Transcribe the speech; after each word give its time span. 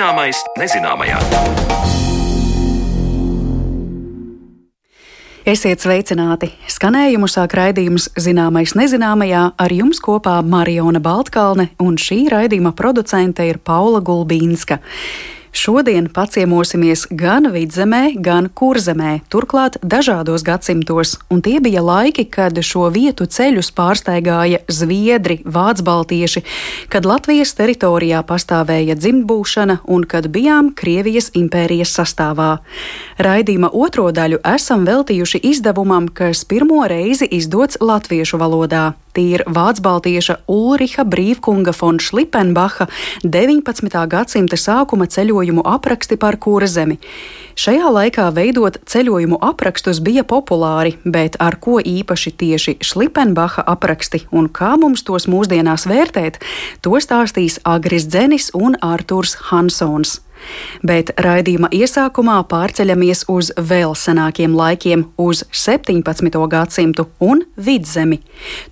Zināmais 0.00 0.38
nezināmajā. 0.56 1.18
Esiet 5.44 5.82
sveicināti! 5.84 6.48
Skanējumu 6.72 7.28
sāk 7.28 7.52
raidījums 7.58 8.06
Zināmais 8.16 8.72
nezināmajā 8.80 9.42
ar 9.60 9.74
jums 9.76 10.00
kopā 10.00 10.38
Mariona 10.40 11.04
Baltkalne 11.04 11.66
un 11.84 12.00
šī 12.00 12.30
raidījuma 12.32 12.72
producente 12.80 13.44
ir 13.44 13.60
Paula 13.60 14.00
Gulbīnska. 14.00 14.80
Šodien 15.52 16.06
paciemosimies 16.14 17.08
gan 17.10 17.48
vidzemē, 17.50 18.14
gan 18.22 18.46
kurzemē, 18.54 19.16
turklāt 19.32 19.80
dažādos 19.82 20.44
gadsimtos, 20.46 21.16
un 21.26 21.42
tie 21.42 21.58
bija 21.58 21.82
laiki, 21.82 22.24
kad 22.30 22.54
šo 22.62 22.86
vietu 22.94 23.26
ceļus 23.26 23.72
pārsteigāja 23.74 24.62
zviedri, 24.70 25.40
vācbaltieši, 25.42 26.44
kad 26.92 27.08
Latvijas 27.08 27.56
teritorijā 27.58 28.22
pastāvēja 28.30 28.94
dzimtbūšana 28.94 29.80
un 29.90 30.06
kad 30.06 30.30
bijām 30.30 30.70
Krievijas 30.70 31.32
impērijas 31.34 31.96
sastāvā. 31.98 32.60
Raidījuma 33.18 33.74
otro 33.74 34.06
daļu 34.14 34.38
esam 34.54 34.86
veltījuši 34.86 35.42
izdevumam, 35.50 36.06
kas 36.14 36.46
pirmo 36.46 36.86
reizi 36.86 37.26
izdots 37.26 37.82
latviešu 37.82 38.38
valodā. 38.38 38.92
Tie 39.10 39.34
ir 39.34 39.42
Vācu-Baltieša 39.50 40.36
Ulriha 40.46 41.02
Brīvkunga 41.02 41.72
von 41.74 41.98
Šlipenbacha 41.98 42.86
19. 43.26 43.96
gadsimta 44.06 44.54
sākuma 44.54 45.08
ceļojumu 45.40 45.62
apraksti 45.64 46.16
par 46.20 46.36
kurzemi. 46.36 46.98
Šajā 47.56 47.88
laikā 47.92 48.28
veidot 48.32 48.76
ceļojumu 48.86 49.38
aprakstus 49.40 50.00
bija 50.00 50.22
populāri, 50.24 50.96
bet 51.04 51.36
ar 51.40 51.56
ko 51.56 51.80
īpaši 51.80 52.32
tieši 52.36 52.76
Šlipenbacha 52.80 53.64
apraksti 53.66 54.26
un 54.32 54.48
kā 54.48 54.76
mums 54.76 55.02
tos 55.02 55.26
mūsdienās 55.26 55.86
vērtēt, 55.88 56.40
to 56.80 57.00
stāstīs 57.00 57.58
Agris 57.64 58.06
Dzenis 58.08 58.50
un 58.54 58.76
Arturs 58.80 59.36
Hansons. 59.50 60.20
Bet 60.86 61.12
raidījuma 61.20 61.70
iesākumā 61.74 62.40
pārceļamies 62.50 63.26
uz 63.32 63.52
vēl 63.56 63.96
senākiem 63.96 64.54
laikiem, 64.56 65.06
uz 65.20 65.44
17. 65.52 66.38
gadsimtu 66.50 67.08
un 67.20 67.44
vidzemi. 67.56 68.20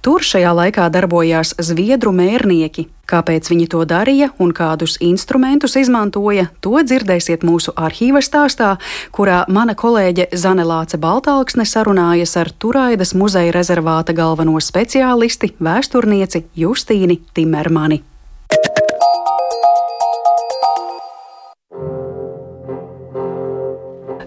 Tur 0.03 0.25
šajā 0.25 0.55
laikā 0.63 0.89
darbojās 0.93 1.57
zviedru 1.59 2.15
mērnieki. 2.17 2.89
Kāpēc 3.09 3.47
viņi 3.49 3.67
to 3.73 3.87
darīja 3.89 4.29
un 4.43 4.51
kādus 4.53 4.99
instrumentus 5.01 5.79
izmantoja, 5.81 6.51
to 6.61 6.75
dzirdēsiet 6.85 7.47
mūsu 7.47 7.73
arhīva 7.73 8.21
stāstā, 8.25 8.75
kurā 9.17 9.47
mana 9.49 9.73
kolēģe 9.79 10.29
Zanelāce 10.37 11.01
Baltāksne 11.01 11.65
sarunājas 11.65 12.37
ar 12.37 12.53
Turaidas 12.53 13.15
muzeja 13.17 13.55
rezervāta 13.57 14.13
galveno 14.13 14.61
speciālisti, 14.61 15.55
vēsturnieci 15.57 16.45
Justīni 16.61 17.23
Timermani. 17.33 18.03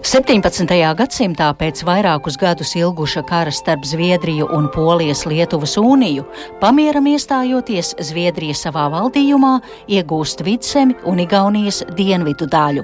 17. 0.02 0.66
gadsimtā 0.98 1.46
pēc 1.54 1.84
vairākus 1.86 2.34
gadus 2.34 2.72
ilguša 2.74 3.20
kara 3.22 3.52
starp 3.54 3.84
Zviedriju 3.86 4.48
un 4.50 4.64
Polijas 4.74 5.22
Lietuvas 5.30 5.76
uniju, 5.78 6.24
pamieram 6.58 7.06
iestājoties 7.06 7.92
Zviedrija 8.08 8.56
savā 8.58 8.88
valdījumā 8.90 9.52
iegūst 9.86 10.42
vidsemi 10.42 10.98
un 11.06 11.22
Igaunijas 11.22 11.84
dienvidu 11.94 12.50
daļu. 12.50 12.82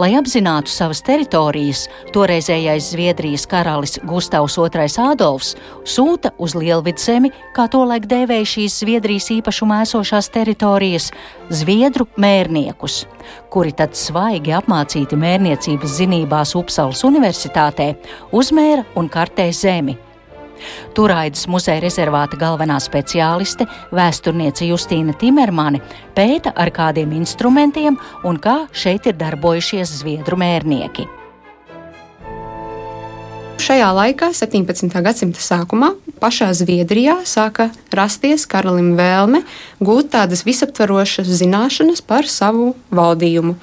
Lai 0.00 0.12
apzinātu 0.18 0.72
savas 0.72 1.02
teritorijas, 1.06 1.86
toreizējais 2.14 2.90
Zviedrijas 2.94 3.46
karalis 3.50 3.98
Gustavs 4.06 4.56
II 4.58 4.88
Ādolfs 5.04 5.54
sūta 5.88 6.32
uz 6.38 6.54
Lielvidzemi, 6.58 7.32
kā 7.56 7.66
tolaik 7.72 8.08
dēvēja 8.10 8.50
šīs 8.54 8.78
Zviedrijas 8.82 9.30
īpašumā 9.38 9.82
esošās 9.86 10.30
teritorijas, 10.34 11.10
zviedru 11.50 12.08
mērniekus, 12.20 13.04
kuri 13.50 13.74
tad 13.76 13.96
svaigi 13.98 14.54
apmācīti 14.56 15.18
mērniecības 15.18 16.00
zinībās 16.00 16.56
Upsalas 16.58 17.04
Universitātē, 17.06 17.94
uzmēra 18.32 18.86
un 18.98 19.12
kartē 19.12 19.50
zemi 19.52 19.98
Turaidas 20.94 21.48
muzeja 21.50 21.82
rezervāta 21.84 22.38
galvenā 22.40 22.78
speciāliste, 22.82 23.66
vēsturniece 23.94 24.68
Justīna 24.68 25.16
Timermane, 25.18 25.82
pēta 26.16 26.54
ar 26.54 26.72
kādiem 26.74 27.12
instrumentiem 27.18 27.98
un 28.24 28.40
kā 28.42 28.64
šeit 28.72 29.10
ir 29.10 29.20
darbojušies 29.20 30.00
zviedru 30.00 30.40
mērnieki. 30.40 31.08
Šajā 33.64 33.86
laikā, 33.96 34.26
17. 34.36 34.90
gadsimta 35.00 35.40
sākumā, 35.40 35.94
pašā 36.20 36.50
Zviedrijā 36.52 37.14
sāka 37.24 37.70
rasties 37.96 38.44
karalim 38.50 38.90
vēlme 38.98 39.40
gūt 39.80 40.10
tādas 40.12 40.42
visaptvarošas 40.44 41.30
zināšanas 41.40 42.04
par 42.04 42.28
savu 42.28 42.74
valdījumu. 42.92 43.54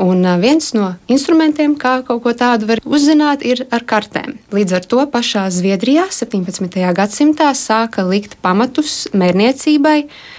Un 0.00 0.24
viens 0.40 0.70
no 0.72 0.86
instrumentiem, 1.12 1.74
kā 1.76 1.98
kaut 2.08 2.22
ko 2.24 2.32
tādu 2.32 2.70
var 2.70 2.80
uzzināt, 2.88 3.44
ir 3.44 3.66
ar 3.68 3.84
kartēm. 3.84 4.38
Līdz 4.48 4.78
ar 4.78 4.86
to 4.88 5.04
pašā 5.12 5.44
Zviedrijā 5.52 6.06
17. 6.08 6.80
gadsimtā 6.96 7.50
sāka 7.52 8.06
likt 8.08 8.38
pamatus 8.40 9.10
mērniecībai, 9.12 9.98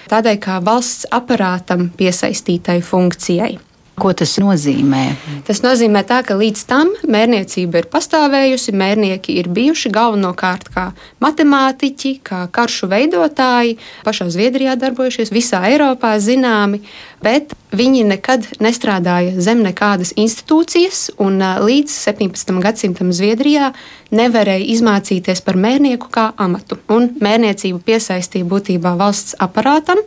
tādai 0.10 0.40
kā 0.42 0.58
valsts 0.66 1.06
aparātam 1.14 1.92
piesaistītai 1.94 2.80
funkcijai. 2.82 3.60
Ko 4.00 4.14
tas 4.16 4.38
nozīmē? 4.40 5.02
Tas 5.46 5.60
nozīmē, 5.66 6.02
tā, 6.08 6.22
ka 6.24 6.38
līdz 6.40 6.62
tam 6.70 6.94
mērniecība 7.12 7.82
ir 7.82 7.88
pastāvējusi. 7.92 8.74
Mērnieki 8.80 9.36
ir 9.42 9.50
bijuši 9.52 9.92
galvenokārt 9.94 10.70
kā 10.72 10.86
matemātiķi, 11.22 12.14
kā 12.24 12.46
karšu 12.56 12.88
veidotāji, 12.92 13.76
pašā 14.08 14.30
Zviedrijā 14.32 14.78
darbojušies, 14.80 15.34
visā 15.36 15.60
Eiropā 15.68 16.14
zināmi, 16.24 16.80
bet 17.22 17.52
viņi 17.76 18.06
nekad 18.14 18.48
nestrādāja 18.64 19.36
zem 19.44 19.62
nekādas 19.66 20.16
institūcijas, 20.16 21.10
un 21.22 21.44
līdz 21.44 21.92
17. 21.92 22.56
gadsimtam 22.64 23.12
Zviedrijā 23.16 23.74
nevarēja 24.16 24.72
izmācīties 24.72 25.44
par 25.44 25.60
mērnieku 25.60 26.08
kā 26.12 26.30
amatu. 26.40 26.80
Un 26.92 27.12
mērniecību 27.22 27.84
piesaistīja 27.86 28.48
būtībā 28.48 28.96
valsts 29.00 29.36
aparātam 29.40 30.00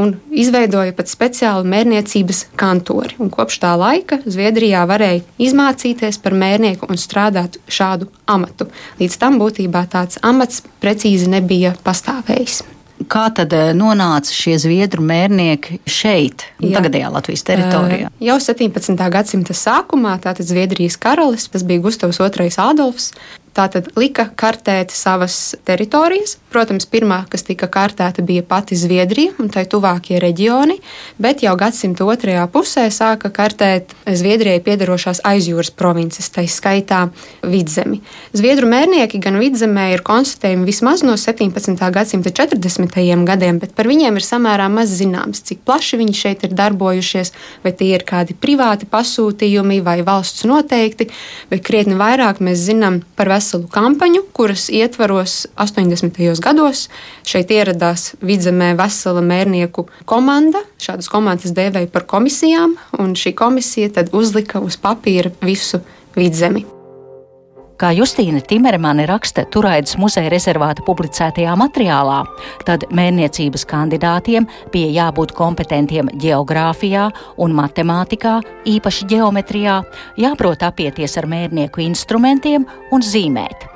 un 0.00 0.14
izveidoja 0.34 0.94
pat 0.96 1.10
speciālu 1.10 1.66
mērniecības 1.68 2.44
kantori. 2.60 3.16
Un 3.22 3.30
kopš 3.32 3.60
tā 3.62 3.74
laika 3.78 4.20
Zviedrijā 4.26 4.84
varēja 4.90 5.24
izmācīties 5.42 6.20
par 6.22 6.36
mērnieku 6.38 6.88
un 6.90 7.00
strādāt 7.00 7.58
šādu 7.70 8.10
amatu. 8.30 8.68
Līdz 9.00 9.18
tam 9.20 9.40
būtībā 9.42 9.86
tāds 9.90 10.20
amats 10.22 10.64
precīzi 10.82 11.30
nebija 11.32 11.74
pastāvējis. 11.86 12.62
Kā 13.10 13.26
tad 13.34 13.52
eh, 13.52 13.72
nonāca 13.76 14.32
šie 14.32 14.54
zviedru 14.62 15.02
mērnieki 15.04 15.80
šeit, 15.90 16.46
Jā. 16.62 16.78
tagadējā 16.78 17.10
Latvijas 17.12 17.42
teritorijā? 17.48 18.10
Uh, 18.12 18.22
jau 18.28 18.36
17. 18.40 18.94
gadsimta 19.12 19.56
sākumā 19.58 20.14
tātad 20.22 20.46
Zviedrijas 20.46 20.96
karalis, 21.02 21.48
tas 21.50 21.66
bija 21.66 21.82
Gustavs 21.84 22.22
II 22.22 22.52
Adolfs, 22.64 23.10
Tātad 23.54 23.92
lika 23.94 24.26
kartēt 24.34 24.90
savas 24.90 25.54
teritorijas. 25.62 26.40
Protams, 26.50 26.86
pirmā, 26.90 27.20
kas 27.30 27.44
tika 27.46 27.68
kartēta, 27.70 28.22
bija 28.26 28.42
pati 28.46 28.74
Zviedrija 28.78 29.34
un 29.42 29.48
tai 29.50 29.62
tuvākie 29.70 30.18
reģioni, 30.22 30.76
bet 31.22 31.42
jau 31.42 31.52
gadsimta 31.58 32.06
otrajā 32.06 32.44
pusē 32.50 32.88
sāka 32.94 33.30
kartēt 33.34 33.94
Zviedrijai 34.06 34.58
piedarošās 34.62 35.20
aizjūras 35.26 35.70
provinces, 35.74 36.30
tā 36.34 36.44
skaitā 36.50 37.04
vidzemi. 37.46 38.00
Zviedru 38.34 38.70
mērnieki 38.70 39.20
gan 39.22 39.38
vidzemē 39.42 39.86
ir 39.94 40.02
konstatējumi 40.06 40.66
vismaz 40.66 41.02
no 41.06 41.14
17. 41.18 41.78
gadsimta 41.94 42.34
40. 42.34 42.98
gadiem, 43.26 43.62
bet 43.62 43.74
par 43.78 43.90
viņiem 43.90 44.18
ir 44.18 44.26
samērā 44.26 44.66
maz 44.70 44.94
zināms, 44.98 45.42
cik 45.46 45.62
plaši 45.66 46.02
viņi 46.02 46.18
šeit 46.24 46.46
ir 46.46 46.58
darbojušies, 46.58 47.34
vai 47.66 47.74
tie 47.74 47.92
ir 47.94 48.06
kādi 48.06 48.34
privāti 48.34 48.90
pasūtījumi 48.90 49.78
vai 49.86 50.00
valsts 50.06 50.46
noteikti, 50.46 51.10
bet 51.50 51.66
krietni 51.66 51.98
vairāk 51.98 52.42
mēs 52.42 52.66
zinām 52.66 53.02
par 53.14 53.30
veselu 53.30 53.43
veselu 53.44 53.68
kampaņu, 53.68 54.24
kuras 54.32 54.68
ietvaros 54.72 55.44
80. 55.60 56.40
gados 56.40 56.88
šeit 57.28 57.52
ieradās 57.52 58.14
vidzemē 58.24 58.72
vesela 58.78 59.20
mērnieku 59.24 59.86
komanda. 60.08 60.64
Šādas 60.80 61.10
komandas 61.12 61.52
dēvēja 61.56 61.92
par 61.92 62.08
komisijām, 62.08 62.78
un 62.98 63.16
šī 63.18 63.34
komisija 63.36 63.92
tad 64.00 64.14
uzlika 64.16 64.64
uz 64.64 64.80
papīra 64.80 65.34
visu 65.44 65.82
vidzemi. 66.16 66.73
Kā 67.74 67.88
Justīna 67.90 68.38
Timermane 68.38 69.02
raksta 69.10 69.42
Turaidas 69.50 69.96
muzeja 69.98 70.30
rezervāta 70.30 70.84
publicētajā 70.86 71.56
materiālā, 71.58 72.20
tad 72.62 72.86
mērniecības 72.94 73.66
kandidātiem 73.66 74.46
bija 74.70 74.92
jābūt 75.00 75.34
kompetentiem 75.34 76.12
geogrāfijā 76.22 77.08
un 77.42 77.58
matemātikā, 77.58 78.36
īpaši 78.76 79.10
geometrijā, 79.10 79.80
jāprot 80.22 80.62
apieties 80.62 81.18
ar 81.18 81.26
mērnieku 81.26 81.82
instrumentiem 81.82 82.68
un 82.94 83.02
zīmēt. 83.02 83.66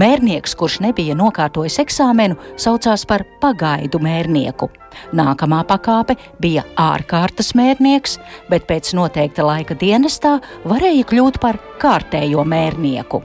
Mērnieks, 0.00 0.56
kurš 0.56 0.80
nebija 0.88 1.14
nokārtojis 1.18 1.76
eksāmenu, 1.84 2.40
saucās 2.56 3.04
par 3.04 3.28
pagaidu 3.44 4.00
mērnieku. 4.00 4.72
Nākamā 5.16 5.62
pakāpe 5.68 6.16
bija 6.42 6.64
ārkārtas 6.78 7.54
mērnieks, 7.58 8.18
bet 8.50 8.68
pēc 8.70 8.94
noteikta 8.98 9.46
laika 9.46 9.76
dienestā 9.78 10.38
varēja 10.64 11.08
kļūt 11.10 11.40
par 11.42 11.60
kārtējo 11.82 12.46
mērnieku. 12.46 13.22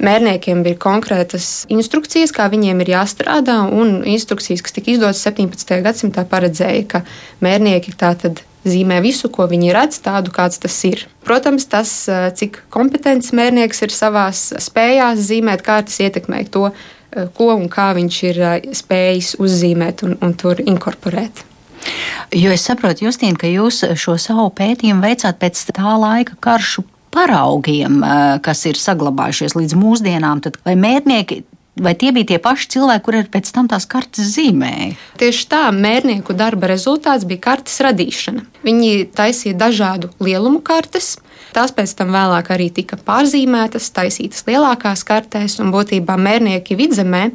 Mērniekiem 0.00 0.62
bija 0.64 0.78
konkrētas 0.80 1.66
instrukcijas, 1.68 2.32
kā 2.32 2.46
viņiem 2.48 2.78
ir 2.80 2.94
jāstrādā, 2.94 3.58
un 3.68 3.98
instrukcijas, 4.08 4.62
kas 4.64 4.72
tika 4.72 4.94
izdotas 4.94 5.20
17. 5.26 5.74
gadsimtā, 5.84 6.24
paredzēja, 6.28 6.86
ka 6.88 7.02
mērnieki 7.44 7.92
tātad 8.00 8.40
zīmē 8.64 9.02
visu, 9.04 9.28
ko 9.32 9.44
viņi 9.50 9.74
redz, 9.76 10.00
tādu 10.04 10.32
kāds 10.32 10.60
tas 10.62 10.78
ir. 10.88 11.04
Protams, 11.24 11.68
tas, 11.68 11.92
cik 12.36 12.62
kompetents 12.72 13.34
mērnieks 13.36 13.84
ir 13.84 13.92
savā 13.92 14.30
spējās 14.32 15.20
zīmēt 15.28 15.64
kārtas, 15.66 16.00
ietekmē 16.00 16.46
to, 16.48 16.70
ko 17.36 17.52
un 17.56 17.68
kā 17.72 17.90
viņš 17.96 18.22
ir 18.30 18.40
spējis 18.76 19.34
uzzīmēt 19.42 20.04
un, 20.06 20.16
un 20.22 20.34
tur 20.38 20.62
inkorporēt. 20.62 21.44
Jo 22.36 22.52
es 22.54 22.64
saprotu, 22.68 23.06
Justīna, 23.06 23.38
ka 23.40 23.48
jūs 23.50 23.82
šo 23.98 24.16
savu 24.20 24.50
pētījumu 24.54 25.02
veicāt 25.02 25.40
pēc 25.40 25.62
tā 25.72 25.94
laika 25.98 26.36
karšu 26.42 26.84
paraugiem, 27.10 28.02
kas 28.44 28.66
ir 28.70 28.78
saglabājušies 28.78 29.56
līdz 29.58 29.78
mūsdienām. 29.80 30.44
Tad 30.44 30.60
vai 30.66 30.76
mērnieki 30.78 31.42
Vai 31.80 31.94
tie 31.96 32.10
bija 32.12 32.32
tie 32.32 32.38
paši 32.42 32.66
cilvēki, 32.74 33.02
kuriem 33.06 33.28
pēc 33.32 33.50
tam 33.54 33.68
tās 33.70 33.86
kartes 33.88 34.34
zīmēja? 34.34 34.90
Tieši 35.20 35.46
tā, 35.48 35.60
mērnieku 35.72 36.34
darba 36.36 36.68
rezultāts 36.68 37.24
bija 37.28 37.40
kartes 37.46 37.78
radīšana. 37.86 38.42
Viņi 38.66 39.06
taisīja 39.16 39.56
dažādu 39.56 40.10
lielumu 40.20 40.60
kartes. 40.66 41.14
Tās 41.56 41.74
pēc 41.74 41.96
tam 41.98 42.14
vēlāk 42.14 42.52
arī 42.54 42.70
tika 42.74 42.98
pārzīmētas, 43.06 43.90
taisītas 43.96 44.46
lielākās 44.46 45.04
kartēs, 45.06 45.58
un 45.62 45.72
būtībā 45.74 46.18
mērnieki 46.20 46.78
vidzemē 46.78 47.28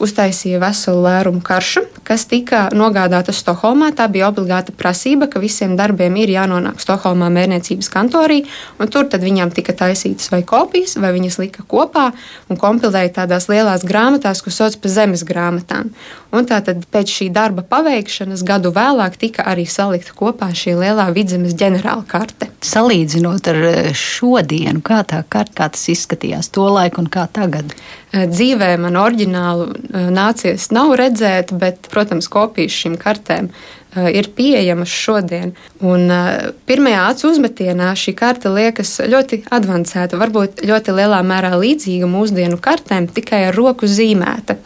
uztaisīja 0.00 0.60
veselu 0.62 1.02
lērumu 1.04 1.42
karšu, 1.44 1.82
kas 2.06 2.24
tika 2.30 2.66
nogādāta 2.76 3.34
Stokholmā. 3.36 3.90
Tā 3.96 4.06
bija 4.12 4.30
obligāta 4.30 4.72
prasība, 4.76 5.28
ka 5.30 5.42
visiem 5.42 5.76
darbiem 5.78 6.16
ir 6.22 6.32
jānonāk 6.34 6.80
Stokholmā 6.82 7.28
mērniecības 7.32 7.90
kantorī, 7.92 8.40
un 8.80 8.90
tur 8.90 9.08
viņām 9.10 9.52
tika 9.54 9.74
taisītas 9.76 10.30
vai 10.32 10.42
kopijas, 10.46 10.96
vai 11.00 11.12
viņas 11.16 11.38
lika 11.42 11.66
kopā 11.68 12.10
un 12.48 12.60
kompilēja 12.60 13.14
tādās 13.20 13.50
lielās 13.52 13.84
grāmatās, 13.86 14.42
ko 14.44 14.52
sauc 14.54 14.78
par 14.80 14.94
zemes 14.94 15.24
grāmatām. 15.26 15.92
Un 16.30 16.46
tātad 16.46 16.84
pēc 16.94 17.10
šī 17.10 17.28
darba 17.34 17.64
paveikšanas 17.66 18.44
gadu 18.46 18.72
vēlāk 18.74 19.18
tika 19.20 19.44
arī 19.50 19.66
salikta 19.66 20.14
kopā 20.16 20.52
šī 20.54 20.76
lielā 20.78 21.08
vidzemes 21.14 21.56
ģenerāla 21.58 22.06
karte. 22.08 22.48
Salīdzinot 22.64 23.49
ar 23.50 23.58
eh, 23.68 23.90
šodienu, 23.96 24.82
kā 24.86 25.02
tā 25.08 25.22
karte, 25.28 25.56
kā 25.58 25.68
tas 25.74 25.88
izskatījās 25.92 26.50
to 26.54 26.66
laiku 26.70 27.02
un 27.02 27.10
kā 27.12 27.26
tagad? 27.32 27.74
Eh, 28.12 28.26
dzīvē 28.30 28.72
man 28.82 28.98
oriģinālu 29.00 29.68
eh, 29.70 30.08
nācies 30.14 30.70
nav 30.74 30.94
redzēt, 31.00 31.54
bet, 31.60 31.90
protams, 31.92 32.30
kopijas 32.32 32.78
šīm 32.82 32.96
kartēm 33.00 33.50
ir 33.96 34.28
pieejamas 34.36 34.88
šodien. 34.88 35.54
Un, 35.82 36.06
uh, 36.10 36.50
pirmajā 36.68 37.00
acu 37.10 37.30
uzmetienā 37.32 37.90
šī 37.98 38.14
karte 38.18 38.52
liekas 38.52 39.00
ļoti 39.10 39.40
avansēta, 39.50 40.18
varbūt 40.20 40.62
ļoti 40.68 40.94
lielā 40.94 41.20
mērā 41.26 41.52
līdzīga 41.58 42.08
mūsdienu 42.10 42.60
kartēm, 42.62 43.08
tikai 43.10 43.46
ar 43.48 43.56
roku 43.56 43.88
zīmēta. 43.90 44.58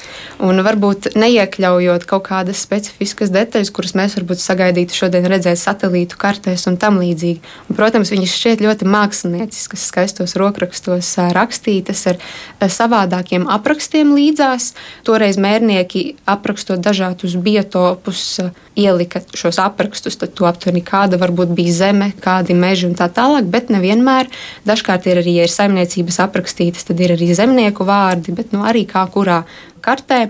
Un 0.44 0.60
varbūt 0.66 1.14
neiekļaujot 1.16 2.04
kaut 2.10 2.26
kādas 2.28 2.60
specifiskas 2.64 3.32
detaļas, 3.34 3.72
kuras 3.74 3.94
mēs 3.96 4.18
varbūt 4.18 4.42
sagaidītu 4.42 4.98
šodien 4.98 5.28
redzēt 5.30 5.60
satelītu 5.62 6.18
kartēs 6.20 6.66
un 6.68 6.76
tam 6.80 7.00
līdzīgi. 7.00 7.40
Un, 7.68 7.78
protams, 7.78 8.12
viņas 8.12 8.36
šķiet 8.36 8.64
ļoti 8.64 8.88
mākslinieciskas, 8.90 9.88
skaistos 9.88 10.36
rokrakstos 10.40 11.14
rakstītas 11.36 12.04
ar 12.10 12.20
savādākiem 12.60 13.48
aprakstiem 13.48 14.12
līdzās. 14.16 14.72
Toreiz 15.06 15.40
mērnieki 15.40 16.06
aprakstot 16.28 16.82
dažādus 16.84 17.38
biotopus 17.40 18.40
ielika 18.74 19.13
šos 19.36 19.58
aprakstus, 19.62 20.16
tad 20.20 20.34
to 20.38 20.48
aptuveni 20.48 20.82
kāda 20.84 21.18
varbūt 21.20 21.52
bija 21.56 21.74
zeme, 21.76 22.10
kādi 22.24 22.56
meži 22.58 22.88
un 22.88 22.96
tā 22.98 23.08
tālāk, 23.12 23.46
bet 23.50 23.70
nevienmēr. 23.74 24.30
Dažkārt 24.68 25.06
ir 25.10 25.22
arī, 25.22 25.36
ja 25.38 25.46
ir 25.46 25.52
saimniecības 25.52 26.20
aprakstītas, 26.26 26.88
tad 26.88 27.00
ir 27.04 27.14
arī 27.16 27.30
zemnieku 27.36 27.86
vārdi, 27.88 28.34
bet 28.36 28.52
nu, 28.56 28.64
arī 28.66 28.86
kā 28.90 29.06
kurā 29.12 29.42
kartē. 29.84 30.26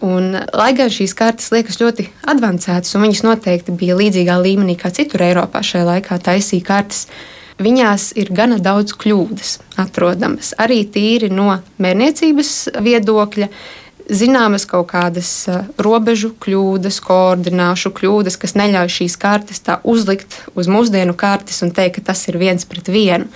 Un, 0.00 0.32
lai 0.56 0.70
gan 0.76 0.88
šīs 0.92 1.12
kartes 1.16 1.50
liekas 1.52 1.76
ļoti 1.80 2.06
avansētas, 2.32 2.94
un 2.96 3.04
viņas 3.04 3.20
noteikti 3.26 3.74
bija 3.76 3.98
līdzīgā 3.98 4.38
līmenī 4.40 4.78
kā 4.80 4.88
citur 4.96 5.26
Eiropā 5.26 5.60
šajā 5.66 5.84
laikā 5.84 6.16
taisīja 6.24 6.64
kartes, 6.70 7.02
viņās 7.60 8.14
ir 8.16 8.32
gana 8.32 8.56
daudz 8.62 8.94
kļūdas 8.96 9.58
atrodamas. 9.82 10.54
Arī 10.56 10.86
tīri 10.88 11.28
no 11.34 11.58
mērniecības 11.82 12.54
viedokļa 12.80 13.50
zināmas 14.08 14.66
kaut 14.68 14.88
kādas 14.92 15.30
robežu 15.80 16.32
kļūdas, 16.40 17.00
koordināšu 17.04 17.92
kļūdas, 17.96 18.38
kas 18.40 18.56
neļauj 18.58 18.92
šīs 18.96 19.16
kartes 19.20 19.62
tā 19.66 19.80
uzlikt 19.84 20.42
uz 20.54 20.70
mūsdienu 20.70 21.16
kartes 21.18 21.62
un 21.66 21.74
teikt, 21.74 22.00
ka 22.00 22.12
tas 22.12 22.26
ir 22.30 22.40
viens 22.40 22.66
pret 22.68 22.88
vienu. 22.88 23.28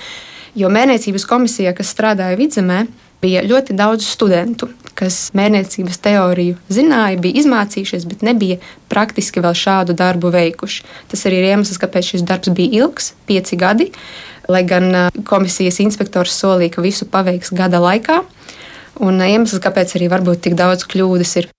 Jo 0.55 0.71
mērniecības 0.71 1.27
komisijā, 1.27 1.75
kas 1.75 1.91
strādāja 1.91 2.39
vidzemē, 2.39 2.85
bija 3.25 3.43
ļoti 3.47 3.75
daudz 3.77 4.07
studentu, 4.07 4.69
kas 4.95 5.33
mērniecības 5.35 5.99
teoriju 6.05 6.59
zināja, 6.73 7.19
bija 7.21 7.41
izmācījušies, 7.43 8.05
bet 8.11 8.23
nebija 8.27 8.61
praktiski 8.93 9.43
vēl 9.43 9.57
šādu 9.59 9.97
darbu 9.99 10.31
veikuši. 10.35 10.85
Tas 11.11 11.25
arī 11.27 11.41
ir 11.41 11.51
iemesls, 11.55 11.81
kāpēc 11.83 12.13
šis 12.13 12.27
darbs 12.29 12.53
bija 12.55 12.85
ilgs, 12.85 13.13
pieci 13.27 13.59
gadi. 13.59 13.91
Lai 14.49 14.61
gan 14.69 15.09
komisijas 15.25 15.81
inspektors 15.81 16.37
solīja, 16.37 16.77
ka 16.77 16.85
visu 16.85 17.09
paveiks 17.09 17.55
gada 17.57 17.81
laikā, 17.81 18.21
un 19.01 19.21
iemesls, 19.25 19.63
kāpēc 19.65 19.97
arī 19.99 20.09
varbūt 20.13 20.47
tik 20.47 20.57
daudz 20.59 20.87
kļūdas 20.91 21.37
ir. 21.43 21.51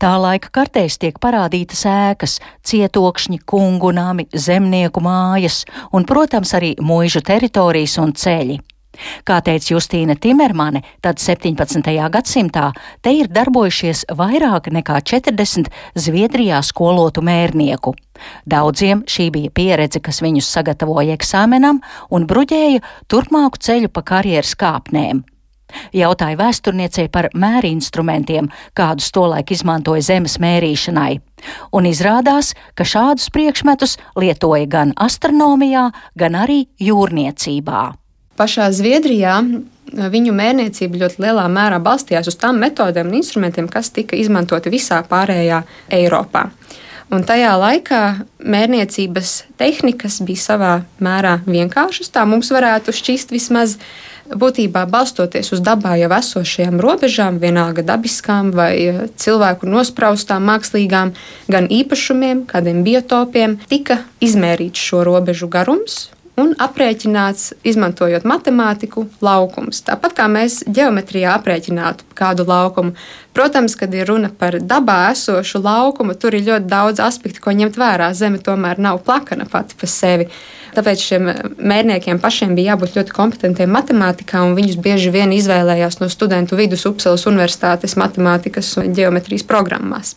Tā 0.00 0.14
laika 0.16 0.48
kartēs 0.48 0.96
tiek 0.96 1.18
parādītas 1.20 1.82
ēkas, 1.84 2.38
cietokšņi, 2.64 3.42
kungu 3.44 3.90
nami, 3.92 4.24
zemnieku 4.32 5.02
mājas 5.04 5.66
un, 5.92 6.06
protams, 6.08 6.54
arī 6.56 6.72
mūžu 6.80 7.20
teritorijas 7.20 7.98
un 8.00 8.14
ceļi. 8.16 8.56
Kā 9.28 9.38
teica 9.44 9.74
Justīna 9.74 10.16
Timermane, 10.18 10.82
tad 11.04 11.20
17. 11.22 11.92
gadsimtā 12.12 12.70
te 13.04 13.12
ir 13.14 13.30
darbojušies 13.32 14.06
vairāk 14.16 14.70
nekā 14.74 14.98
40 15.12 15.70
Zviedrijā 15.94 16.60
skolotu 16.66 17.22
mērnieku. 17.24 17.94
Daudziem 18.50 19.04
šī 19.08 19.30
bija 19.36 19.52
pieredze, 19.54 20.02
kas 20.04 20.20
viņus 20.24 20.50
sagatavoja 20.56 21.16
eksāmenam 21.16 21.80
un 22.10 22.26
bruģēja 22.28 22.82
turpmāku 23.08 23.62
ceļu 23.62 23.92
pa 23.92 24.04
karjeras 24.14 24.56
kāpnēm. 24.58 25.24
Jautāja 25.96 26.38
vēsturniecei 26.40 27.08
par 27.12 27.30
mērinstrumentiem, 27.34 28.50
kādus 28.74 29.10
tolaik 29.14 29.52
izmantoja 29.54 30.04
zemes 30.12 30.38
mērīšanai. 30.42 31.20
Un 31.72 31.88
izrādās, 31.88 32.52
ka 32.76 32.84
šādus 32.84 33.30
priekšmetus 33.32 33.96
lietoja 34.20 34.68
gan 34.70 34.94
astronomijā, 35.00 35.88
gan 36.18 36.36
arī 36.36 36.64
jūrniecībā. 36.80 37.84
Pašā 38.40 38.70
Zviedrijā 38.72 39.36
viņu 39.90 40.32
mērniecība 40.36 41.02
ļoti 41.02 41.24
lielā 41.24 41.46
mērā 41.52 41.80
balstījās 41.82 42.30
uz 42.30 42.38
tām 42.40 42.60
metodēm 42.62 43.10
un 43.10 43.18
instrumentiem, 43.20 43.68
kas 43.68 43.90
tika 43.92 44.16
izmantoti 44.16 44.72
visā 44.72 45.02
pārējā 45.08 45.62
Eiropā. 45.92 46.48
Un 47.10 47.24
tajā 47.26 47.56
laikā 47.58 48.00
mērniecības 48.38 49.32
tehnikas 49.58 50.20
bija 50.22 50.42
savā 50.44 50.74
mērā 51.02 51.40
vienkāršas. 51.42 52.12
Tā 52.14 52.22
mums 52.28 52.52
varētu 52.54 52.94
šķist 52.94 53.34
vismaz 53.34 53.80
būtībā 54.30 54.84
balstoties 54.90 55.52
uz 55.54 55.62
dabā 55.64 55.96
jau 56.00 56.10
esošajām 56.16 56.80
robežām, 56.82 57.40
vienalga 57.42 57.84
dabiskām 57.86 58.52
vai 58.54 58.72
eh, 58.84 59.02
cilvēku 59.16 59.68
nospraustām, 59.70 60.46
mākslīgām, 60.50 61.12
gan 61.50 61.68
īpašumiem, 61.70 62.46
kādiem 62.50 62.84
biotopiem, 62.86 63.58
tika 63.70 64.02
izmērīts 64.22 64.88
šo 64.90 65.04
robežu 65.08 65.50
garums 65.50 66.08
un 66.40 66.54
aprēķināts, 66.60 67.50
izmantojot 67.66 68.24
matemātiku, 68.28 69.06
laukums. 69.24 69.82
Tāpat 69.86 70.14
kā 70.16 70.28
mēs 70.30 70.60
geometrijā 70.68 71.34
aprēķinātu 71.36 72.06
kādu 72.16 72.46
laukumu. 72.48 72.94
Protams, 73.36 73.76
kad 73.78 73.92
ir 73.94 74.08
runa 74.10 74.30
par 74.30 74.58
dabā 74.60 75.10
esošu 75.12 75.62
laukumu, 75.64 76.16
tur 76.18 76.36
ir 76.38 76.46
ļoti 76.48 76.70
daudz 76.70 77.02
aspektu, 77.04 77.42
ko 77.44 77.54
ņemt 77.56 77.78
vērā. 77.80 78.10
Zeme 78.16 78.40
tomēr 78.42 78.80
nav 78.80 79.02
plakana 79.06 79.46
pati 79.50 79.78
par 79.80 79.92
sevi. 79.92 80.30
Tāpēc 80.76 81.02
šiem 81.02 81.28
mērniekiem 81.58 82.20
pašiem 82.22 82.54
bija 82.58 82.74
jābūt 82.74 82.96
ļoti 82.98 83.14
kompetentiem 83.16 83.72
matemātikā, 83.74 84.44
un 84.46 84.54
viņus 84.58 84.78
bieži 84.82 85.10
vien 85.14 85.34
izvēlējās 85.34 86.00
no 86.02 86.08
studentu 86.12 86.58
vidus 86.58 86.86
Upsalas 86.86 87.26
Universitātes 87.30 87.96
matemātikas 88.00 88.72
un 88.80 88.94
geometrijas 88.94 89.46
programmās. 89.48 90.14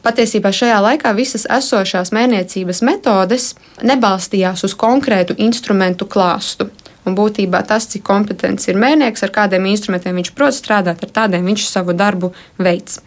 Patiesībā 0.00 0.48
šajā 0.56 0.78
laikā 0.80 1.12
visas 1.12 1.44
esošās 1.44 2.10
mēniecības 2.16 2.80
metodes 2.88 3.50
nebalstījās 3.84 4.64
uz 4.64 4.74
konkrētu 4.80 5.36
instrumentu 5.44 6.08
klāstu. 6.08 6.70
Un 7.04 7.16
būtībā 7.16 7.62
tas, 7.68 7.86
cik 7.88 8.04
kompetents 8.04 8.68
ir 8.68 8.80
mēnieks, 8.80 9.24
ar 9.24 9.32
kādiem 9.34 9.68
instrumentiem 9.70 10.16
viņš 10.20 10.32
prot 10.36 10.56
strādāt, 10.56 11.04
ar 11.04 11.12
tādiem 11.20 11.46
viņš 11.48 11.66
savu 11.68 11.96
darbu 11.96 12.32
veids. 12.60 13.00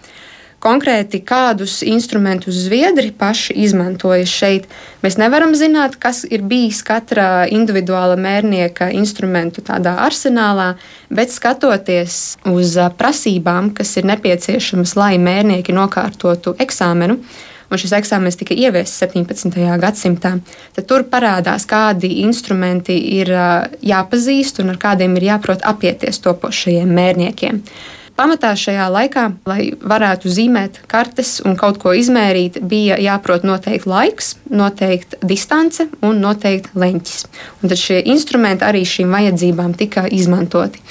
Konkrēti, 0.64 1.20
kādus 1.28 1.82
instrumentus 1.84 2.56
zviedri 2.70 3.10
paši 3.12 3.52
izmantoja 3.66 4.24
šeit, 4.24 4.70
mēs 5.04 5.18
nevaram 5.20 5.52
zināt, 5.60 5.98
kas 6.00 6.22
ir 6.24 6.46
bijis 6.48 6.80
katra 6.88 7.44
individuāla 7.52 8.16
mērnieka 8.16 8.88
instrumentu 8.96 9.60
tādā 9.68 9.98
arsenālā, 10.06 10.70
bet 11.12 11.34
skatoties 11.36 12.38
uz 12.48 12.78
prasībām, 12.96 13.74
kas 13.76 13.92
ir 14.00 14.08
nepieciešamas, 14.08 14.96
lai 14.96 15.18
mērnieki 15.20 15.76
nokārtotu 15.76 16.56
eksāmenu, 16.64 17.18
un 17.68 17.82
šis 17.82 17.96
eksāmenis 17.98 18.40
tika 18.40 18.56
ieviests 18.56 19.04
17. 19.04 19.58
gadsimtā, 19.82 20.38
tad 20.78 20.88
tur 20.88 21.04
parādās, 21.12 21.66
kādi 21.68 22.22
instrumenti 22.24 22.96
ir 23.18 23.34
jāpazīst 23.84 24.64
un 24.64 24.72
ar 24.72 24.80
kādiem 24.80 25.20
ir 25.20 25.28
jāprot 25.34 25.68
apieties 25.74 26.24
topošajiem 26.24 26.96
mērniekiem. 27.02 27.60
Pamatā 28.14 28.52
šajā 28.54 28.84
laikā, 28.94 29.24
lai 29.50 29.72
varētu 29.74 30.30
zīmēt 30.30 30.84
kartes 30.92 31.40
un 31.42 31.56
kaut 31.58 31.80
ko 31.82 31.96
izmērīt, 31.98 32.60
bija 32.62 33.00
jāprot 33.02 33.42
noteikt 33.48 33.88
laiks, 33.90 34.36
noteikt 34.54 35.16
distance 35.26 35.88
un 36.06 36.22
noteikt 36.22 36.76
leņķis. 36.78 37.24
Un 37.64 37.72
tad 37.72 37.82
šie 37.82 38.04
instrumenti 38.14 38.68
arī 38.68 38.84
šīm 38.86 39.18
vajadzībām 39.18 39.74
tika 39.80 40.06
izmantoti. 40.14 40.84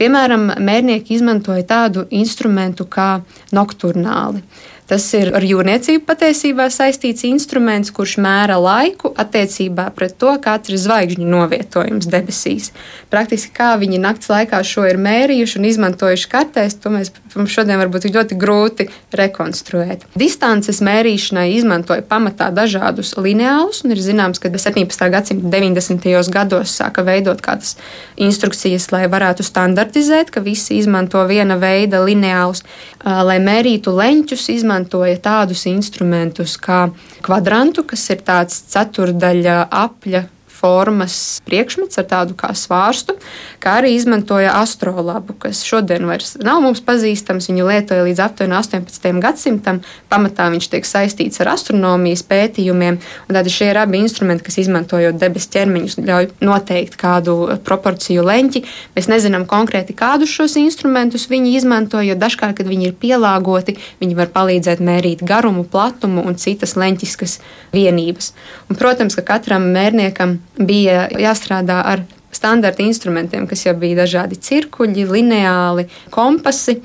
Piemēram, 0.00 0.54
mērnieki 0.64 1.14
izmantoja 1.18 1.66
tādu 1.68 2.06
instrumentu 2.16 2.88
kā 2.88 3.20
nokturnāli. 3.54 4.40
Tas 4.84 5.06
ir 5.16 5.30
ar 5.32 5.40
jūrniecību 5.40 6.04
patiesībā 6.04 6.66
saistīts 6.68 7.24
instruments, 7.24 7.88
kurš 7.94 8.18
mēra 8.20 8.58
laiku 8.60 9.14
attiecībā 9.16 9.86
pret 9.96 10.18
to, 10.20 10.34
kāds 10.44 10.68
ir 10.68 10.76
zvaigžņu 10.82 11.24
novietojums 11.24 12.08
debesīs. 12.12 12.68
Praktiski 13.08 13.54
kā 13.56 13.70
viņi 13.80 14.02
naktas 14.02 14.28
laikā 14.28 14.60
šo 14.60 14.84
ir 14.90 15.00
mērījuši 15.00 15.56
un 15.60 15.68
izmantojuši 15.70 16.28
kartēs, 16.34 16.76
to 16.84 16.92
mēs 16.92 17.14
šodien 17.48 17.80
varbūt 17.80 18.10
ļoti 18.12 18.36
grūti 18.36 18.88
rekonstruēt. 19.16 20.04
Distances 20.20 20.82
mērīšanai 20.84 21.46
izmantoja 21.56 22.04
pamatā 22.04 22.50
dažādus 22.52 23.14
lineālus, 23.16 23.80
un 23.86 23.96
ir 23.96 24.04
zināms, 24.04 24.42
ka 24.42 24.52
17. 24.52 25.08
gadsimta 25.16 25.48
90. 25.48 26.28
gados 26.28 26.76
sāka 26.76 27.06
veidot 27.08 27.40
kādas 27.40 27.78
instrukcijas, 28.20 28.90
lai 28.92 29.06
varētu 29.08 29.48
standartizēt, 29.48 30.28
ka 30.28 30.44
visi 30.44 30.76
izmanto 30.76 31.24
viena 31.24 31.56
veida 31.56 32.04
lineālus, 32.04 32.60
lai 33.00 33.40
mērītu 33.40 33.96
leņķus, 33.96 34.48
izmantot 34.52 34.73
izmantoja 34.74 35.18
tādus 35.22 35.66
instrumentus 35.70 36.56
kā 36.58 36.90
kvadrantu, 37.22 37.84
kas 37.86 38.10
ir 38.10 38.22
tāds 38.26 38.64
ceturdaļa 38.72 39.68
apļa 39.70 40.24
formas 40.64 41.42
priekšmets 41.44 42.00
ar 42.00 42.06
tādu 42.08 42.36
kā 42.38 42.54
svārstu, 42.56 43.18
kā 43.60 43.78
arī 43.82 43.92
izmantoja 43.98 44.54
astrolabu, 44.62 45.36
kas 45.42 45.60
šodien 45.66 46.06
vairs 46.08 46.38
nav 46.40 46.62
mums 46.64 46.80
pazīstams. 46.84 47.50
Viņu 47.50 47.66
lietoja 47.68 48.06
līdz 48.06 48.22
aptuveni 48.24 48.56
18. 48.56 49.20
gadsimtam. 49.20 49.82
Pamatā 50.08 50.46
viņš 50.54 50.70
tiek 50.72 50.88
saistīts 50.88 51.42
ar 51.44 51.52
astronomijas 51.52 52.24
pētījumiem, 52.28 52.96
un 53.28 53.36
tādi 53.36 53.52
šie 53.52 53.68
ir 53.72 53.80
abi 53.82 54.00
instrumenti, 54.00 54.46
kas 54.46 54.56
izmantojot 54.62 55.18
debesu 55.20 55.50
ķermeņus, 55.52 55.98
ļauj 56.08 56.30
noteikt 56.44 56.96
kādu 57.00 57.36
proporciju 57.66 58.24
leņķi. 58.24 58.64
Mēs 58.96 59.10
nezinām 59.12 59.44
konkrēti, 59.50 59.96
kādus 59.98 60.32
šos 60.32 60.56
instrumentus 60.60 61.28
viņi 61.32 61.56
izmanto, 61.58 62.00
jo 62.04 62.16
dažkārt, 62.16 62.56
kad 62.60 62.70
viņi 62.70 62.88
ir 62.88 62.96
pielāgoti, 63.04 63.76
viņi 64.00 64.18
var 64.18 64.32
palīdzēt 64.32 64.80
mērīt 64.84 65.26
garumu, 65.26 65.66
platumu 65.68 66.24
un 66.24 66.38
citas 66.40 66.76
leņķiskas 66.80 67.38
vienības. 67.74 68.32
Un, 68.70 68.78
protams, 68.80 69.16
ka 69.18 69.26
katram 69.34 69.66
mērniekam 69.74 70.38
bija 70.58 71.08
jāstrādā 71.20 71.80
ar 71.84 72.04
standarta 72.34 72.82
instrumentiem, 72.82 73.46
kas 73.50 73.64
jau 73.66 73.74
bija 73.78 74.02
dažādi 74.02 74.38
cirkuļi, 74.42 75.06
lineāli, 75.10 75.86
kompasi. 76.14 76.80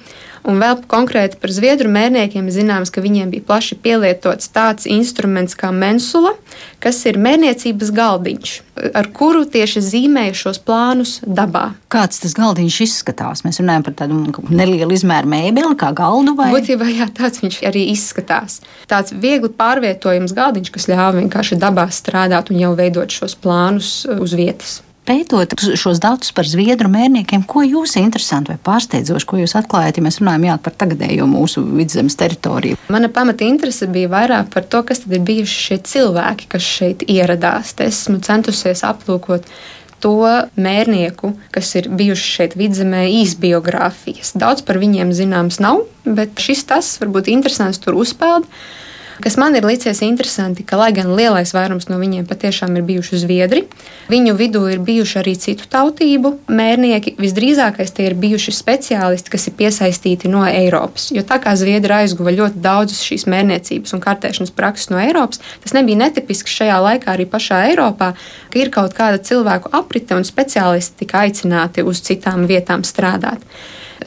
Un 0.48 0.60
vēl 0.62 0.80
konkrēti 0.90 1.40
par 1.42 1.52
zviedru 1.54 1.92
mērniekiem 1.92 2.48
zināms, 2.54 2.92
ka 2.94 3.04
viņiem 3.04 3.32
bija 3.34 3.46
plaši 3.48 3.78
pielietots 3.84 4.52
tāds 4.56 4.88
instruments 4.90 5.58
kā 5.60 5.72
mensula, 5.76 6.34
kas 6.84 7.02
ir 7.10 7.20
mērniecības 7.22 7.92
galdiņš, 7.96 8.54
ar 8.96 9.10
kuru 9.16 9.44
tieši 9.52 9.84
zīmēja 9.84 10.38
šos 10.44 10.62
plānus 10.64 11.18
dabā. 11.26 11.74
Kāds 11.92 12.24
tas 12.24 12.36
galdiņš 12.38 12.80
izskatās? 12.88 13.44
Mēs 13.46 13.62
runājam 13.62 13.88
par 13.88 13.98
tādu 14.04 14.20
nelielu 14.50 14.96
izmēru 14.96 15.32
mēbeli, 15.32 15.76
kā 15.80 15.92
galdu 15.98 16.36
vai? 16.40 16.52
Būtībā 16.56 16.90
jā, 16.94 17.10
tāds 17.20 17.44
viņš 17.44 17.62
arī 17.70 17.88
izskatās. 17.94 18.60
Tāds 18.90 19.16
viegli 19.16 19.52
pārvietojams 19.60 20.36
galdiņš, 20.38 20.76
kas 20.76 20.92
ļāva 20.92 21.18
vienkārši 21.20 21.60
dabā 21.60 21.90
strādāt 21.94 22.54
un 22.54 22.62
jau 22.64 22.76
veidot 22.80 23.20
šos 23.20 23.36
plānus 23.40 24.04
uz 24.20 24.38
vietas 24.38 24.80
pētot 25.10 25.56
šos 25.80 26.02
datus 26.04 26.34
par 26.36 26.48
zviedru 26.48 26.92
mērniekiem, 26.92 27.44
ko 27.50 27.64
jūs 27.66 27.98
interesanti 28.02 28.54
vai 28.54 28.60
pārsteidzoši, 28.70 29.28
ko 29.30 29.42
jūs 29.42 29.56
atklājat, 29.58 29.98
ja 29.98 30.06
mēs 30.06 30.20
runājam 30.22 30.48
jā, 30.52 30.58
par 30.66 30.76
tagadējo 30.84 31.26
mūsu 31.30 31.64
vidzemes 31.66 32.18
teritoriju? 32.20 32.78
Mana 32.94 33.10
pamata 33.14 33.48
interese 33.48 33.90
bija 33.90 34.12
vairāk 34.12 34.54
par 34.54 34.68
to, 34.70 34.84
kas 34.86 35.04
tad 35.04 35.18
ir 35.18 35.26
bijuši 35.26 35.66
šie 35.66 35.82
cilvēki, 35.92 36.50
kas 36.54 36.72
šeit 36.78 37.06
ieradās. 37.10 37.74
Te 37.78 37.90
esmu 37.90 38.22
centusies 38.26 38.86
aplūkot 38.88 39.50
to 40.00 40.16
mērnieku, 40.56 41.34
kas 41.52 41.74
ir 41.80 41.90
bijuši 41.92 42.36
šeit 42.38 42.58
vidzemē, 42.60 43.06
īsbiogrāfijas. 43.20 44.36
Daudz 44.40 44.64
par 44.68 44.80
viņiem 44.82 45.12
zināms 45.16 45.60
nav, 45.64 45.84
bet 46.06 46.40
šis 46.40 46.64
tas 46.70 46.94
varbūt 47.02 47.32
interesants 47.34 47.82
tur 47.84 47.98
uzpeld. 48.00 48.48
Kas 49.20 49.36
man 49.36 49.56
ir 49.56 49.66
licies 49.68 50.00
interesanti, 50.06 50.64
ka, 50.64 50.78
lai 50.80 50.94
gan 50.96 51.10
lielais 51.12 51.52
vairums 51.52 51.90
no 51.92 51.98
viņiem 52.00 52.24
patiešām 52.30 52.78
ir 52.80 52.86
bijuši 52.88 53.18
zviedri, 53.20 53.66
viņu 54.08 54.36
vidū 54.40 54.62
ir 54.72 54.80
bijuši 54.80 55.18
arī 55.20 55.34
citu 55.36 55.66
tautību 55.68 56.32
mērnieki. 56.48 57.18
Visdrīzākais 57.20 57.92
tie 57.98 58.06
ir 58.08 58.16
bijuši 58.20 58.54
speciālisti, 58.56 59.34
kas 59.34 59.50
ir 59.52 59.58
piesaistīti 59.60 60.32
no 60.32 60.46
Eiropas. 60.48 61.10
Jo 61.12 61.26
tā 61.28 61.36
kā 61.44 61.52
zviedri 61.60 61.98
aizguva 61.98 62.32
ļoti 62.32 62.64
daudzas 62.64 63.02
šīs 63.04 63.28
mērniecības 63.28 63.98
un 63.98 64.04
kartēšanas 64.06 64.56
prakses 64.56 64.88
no 64.94 65.02
Eiropas, 65.04 65.44
tas 65.66 65.76
nebija 65.76 66.00
netipiski 66.06 66.56
šajā 66.56 66.80
laikā 66.86 67.12
arī 67.18 67.28
pašā 67.28 67.66
Eiropā, 67.74 68.14
ka 68.54 68.64
ir 68.64 68.72
kaut 68.72 68.96
kāda 68.96 69.20
cilvēku 69.20 69.74
aprite 69.76 70.16
un 70.16 70.24
speciālisti 70.24 71.04
tika 71.04 71.26
aicināti 71.28 71.84
uz 71.84 72.00
citām 72.08 72.48
vietām 72.48 72.88
strādāt. 72.88 73.44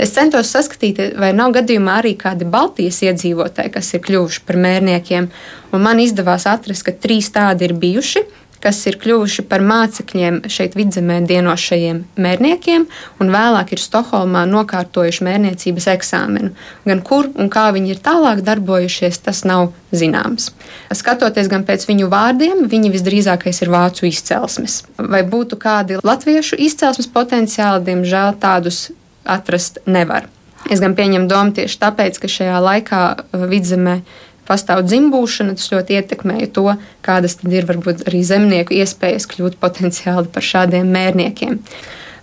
Es 0.01 0.15
centos 0.17 0.53
saskatīt, 0.55 1.01
vai 1.21 1.33
nav 1.37 1.53
gadījumā 1.57 1.99
arī 2.01 2.15
kādi 2.21 2.49
Baltijas 2.49 3.03
iedzīvotāji, 3.05 3.73
kas 3.75 3.93
ir 3.93 4.05
kļuvuši 4.07 4.45
par 4.49 4.61
mērniekiem. 4.63 5.29
Un 5.73 5.85
man 5.85 6.01
izdevās 6.01 6.47
atrast, 6.49 6.87
ka 6.87 6.97
trīs 6.97 7.29
tādi 7.35 7.69
ir 7.69 7.77
bijuši 7.77 8.25
kas 8.63 8.79
ir 8.87 8.99
kļuvuši 9.03 9.45
par 9.51 9.63
mācekļiem 9.67 10.43
šeit 10.53 10.77
vidzemē 10.79 11.19
dienošajiem 11.27 12.03
mērniekiem, 12.23 12.87
un 13.21 13.33
vēlāk 13.35 13.75
ir 13.75 13.83
Stokholmā 13.83 14.45
nokārtojuši 14.51 15.27
mērniecības 15.27 15.89
eksāmenu. 15.97 16.53
Gan 16.87 17.03
kur 17.07 17.31
un 17.35 17.51
kā 17.53 17.69
viņi 17.75 17.97
ir 17.97 18.03
tālāk 18.05 18.45
darbojušies, 18.47 19.19
tas 19.27 19.43
nav 19.49 19.73
zināms. 19.91 20.53
Skatoties 20.95 21.51
gan 21.53 21.67
pēc 21.69 21.89
viņu 21.91 22.09
vārdiem, 22.13 22.65
viņi 22.71 22.95
visdrīzākais 22.95 23.65
ir 23.65 23.75
vācu 23.75 24.07
izcelsmes. 24.09 24.83
Vai 24.97 25.25
būtu 25.27 25.59
kādi 25.61 26.01
latviešu 26.03 26.61
izcelsmes 26.63 27.11
potenciāli, 27.11 27.85
diemžēl 27.91 28.39
tādus 28.43 28.91
atrast 29.25 29.81
nevar. 29.87 30.29
Es 30.71 30.83
gan 30.83 30.95
pieņemu 30.99 31.27
domu 31.31 31.55
tieši 31.57 31.81
tāpēc, 31.83 32.21
ka 32.23 32.31
šajā 32.31 32.61
laikā 32.63 33.01
uh, 33.15 33.47
vidzemē 33.51 34.03
pastāv 34.47 34.83
dzimbūšana, 34.87 35.57
tas 35.59 35.71
ļoti 35.73 35.99
ietekmēja 35.99 36.51
to, 36.55 36.67
kādas 37.07 37.39
ir 37.47 37.67
varbūt 37.69 38.07
arī 38.11 38.23
zemnieku 38.27 38.75
iespējas 38.79 39.29
kļūt 39.31 39.59
potenciāli 39.63 40.31
par 40.33 40.47
šādiem 40.47 40.91
mērniekiem 40.93 41.61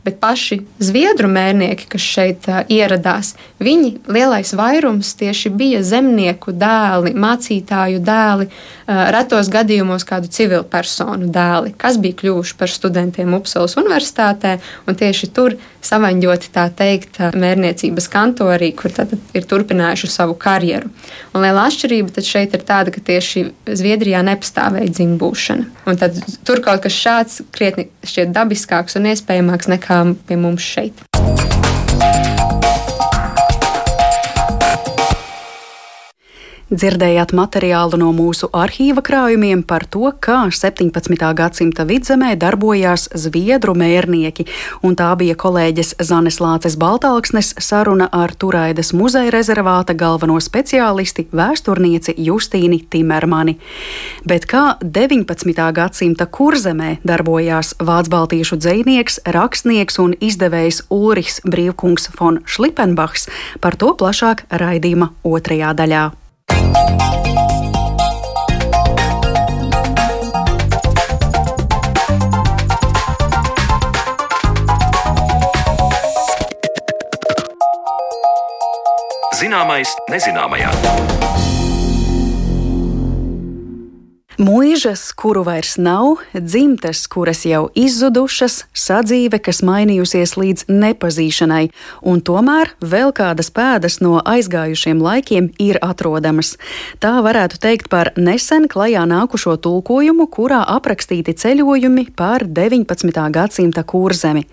bet 0.05 0.19
paši 0.21 0.61
zviedru 0.83 1.29
mērnieki, 1.31 1.87
kas 1.93 2.05
šeit 2.05 2.49
uh, 2.49 2.61
ieradās, 2.71 3.33
viņi 3.63 3.95
lielais 4.07 4.53
vairums 4.57 5.13
tieši 5.19 5.51
bija 5.53 5.83
zemnieku 5.85 6.53
dēli, 6.55 7.15
mācītāju 7.17 8.03
dēli, 8.05 8.49
uh, 8.49 9.03
retos 9.15 9.51
gadījumos 9.53 10.07
kādu 10.07 10.31
civilpersonu 10.33 11.29
dēli, 11.33 11.73
kas 11.77 11.99
bija 12.01 12.17
kļuvuši 12.23 12.57
par 12.59 12.71
studentiem 12.73 13.35
Upsalas 13.37 13.77
universitātē 13.79 14.57
un 14.87 14.97
tieši 14.99 15.31
tur 15.35 15.57
savaņģoti 15.85 16.51
tā 16.53 16.65
teikt 16.75 17.19
mērniecības 17.39 18.09
kantorī, 18.11 18.71
kur 18.75 18.91
tad 18.93 19.13
ir 19.35 19.45
turpinājuši 19.47 20.09
savu 20.11 20.35
karjeru. 20.39 20.89
Un 21.33 21.43
liela 21.45 21.67
atšķirība 21.69 22.23
šeit 22.25 22.55
ir 22.55 22.65
tāda, 22.67 22.91
ka 22.93 23.03
tieši 23.05 23.45
Zviedrijā 23.79 24.21
nepastāvēja 24.25 24.91
dzimbūšana. 24.97 25.67
Un 25.89 25.99
tad 25.99 26.17
tur 26.47 26.61
kaut 26.65 26.83
kas 26.83 26.95
šāds 26.95 27.39
krietni 27.55 27.87
šķiet 28.03 28.33
dabiskāks 28.35 28.99
un 28.99 29.09
iespējamāks 29.13 29.71
nekā 29.71 29.98
pie 30.27 30.37
mums 30.37 30.63
šeit. 30.63 31.05
Dzirdējāt 36.69 37.31
materiālu 37.33 37.97
no 37.97 38.11
mūsu 38.13 38.45
arhīva 38.53 39.01
krājumiem 39.01 39.63
par 39.65 39.87
to, 39.89 40.11
kā 40.21 40.43
17. 40.53 41.15
gadsimta 41.33 41.81
vidzemē 41.89 42.35
darbojās 42.37 43.07
zviedru 43.17 43.73
mērnieki, 43.73 44.45
un 44.85 44.93
tā 44.93 45.07
bija 45.17 45.33
kolēģis 45.33 45.95
Zanes 46.05 46.37
Lāces 46.37 46.77
Baltāksnes 46.77 47.55
saruna 47.57 48.05
ar 48.13 48.35
Turaidas 48.37 48.93
muzeja 48.93 49.33
rezervāta 49.33 49.97
galveno 49.97 50.37
speciālisti 50.37 51.25
vēsturnieci 51.33 52.13
Justīni 52.27 52.83
Timermani. 52.85 53.57
Bet 54.29 54.45
kā 54.45 54.77
19. 54.85 55.57
gadsimta 55.73 56.29
kurzemē 56.29 56.99
darbojās 57.01 57.79
vācu-baltiešu 57.81 58.61
dzinieks, 58.61 59.23
rakstnieks 59.25 59.97
un 60.05 60.13
izdevējs 60.21 60.85
Ulrichs 60.93 61.41
Brīvkungs 61.49 62.11
von 62.21 62.43
Šlipenbachs, 62.45 63.25
par 63.57 63.73
to 63.73 63.95
plašāk 63.97 64.45
raidījuma 64.53 65.15
otrajā 65.25 65.73
daļā. 65.73 66.09
Zināmais 79.39 79.91
nezināmajā. 80.11 81.48
Mūžas, 84.39 85.01
kuru 85.19 85.41
vairs 85.43 85.73
nav, 85.75 86.21
dzimtas, 86.31 87.01
kuras 87.11 87.41
jau 87.43 87.65
izzudušas, 87.75 88.61
sadzīve, 88.71 89.35
kas 89.43 89.57
mainījusies 89.67 90.37
līdz 90.39 90.69
nepazīšanai, 90.71 91.65
un 92.07 92.21
tomēr 92.23 92.71
vēl 92.79 93.11
kādas 93.17 93.51
pēdas 93.51 93.97
no 93.99 94.21
aizgājušiem 94.23 95.01
laikiem 95.03 95.49
ir 95.59 95.81
atrodamas. 95.83 96.53
Tā 97.03 97.17
varētu 97.25 97.59
teikt 97.59 97.89
par 97.91 98.13
nesen 98.15 98.69
klajā 98.71 99.01
nākušo 99.11 99.57
tulkojumu, 99.59 100.29
kurā 100.31 100.61
aprakstīti 100.71 101.35
ceļojumi 101.35 102.07
pār 102.15 102.47
19. 102.47 103.19
gadsimta 103.35 103.83
kurzemi. 103.83 104.45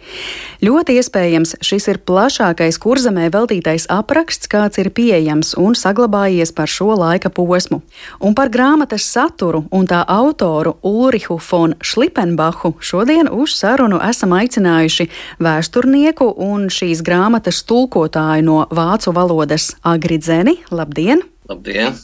Ļoti 0.66 0.98
iespējams, 0.98 1.54
šis 1.62 1.86
ir 1.94 2.02
plašākais 2.02 2.80
kurzemē 2.82 3.30
veltītais 3.30 3.86
apraksts, 3.86 4.50
kāds 4.50 4.82
ir 4.82 4.90
pieejams 4.90 5.54
un 5.62 5.78
saglabājies 5.78 6.50
par 6.58 6.66
šo 6.66 6.90
laika 6.98 7.30
posmu. 7.30 7.84
Un 8.18 8.34
par 8.34 8.50
grāmatas 8.50 9.06
saturu 9.06 9.62
un 9.76 9.86
tā 9.88 10.02
autoru 10.08 10.76
Ulrihu 10.86 11.36
von 11.50 11.74
Šlipenbachu 11.84 12.74
šodien 12.80 13.28
uz 13.32 13.56
sarunu 13.58 14.00
esam 14.08 14.32
aicinājuši 14.36 15.08
vēsturnieku 15.42 16.30
un 16.48 16.68
šīs 16.72 17.02
grāmatas 17.04 17.62
tulkotāju 17.68 18.46
no 18.46 18.58
vācu 18.70 19.12
valodas 19.16 19.74
Agridzeni. 19.84 20.56
Labdien! 20.70 21.24
Labdien! 21.46 21.94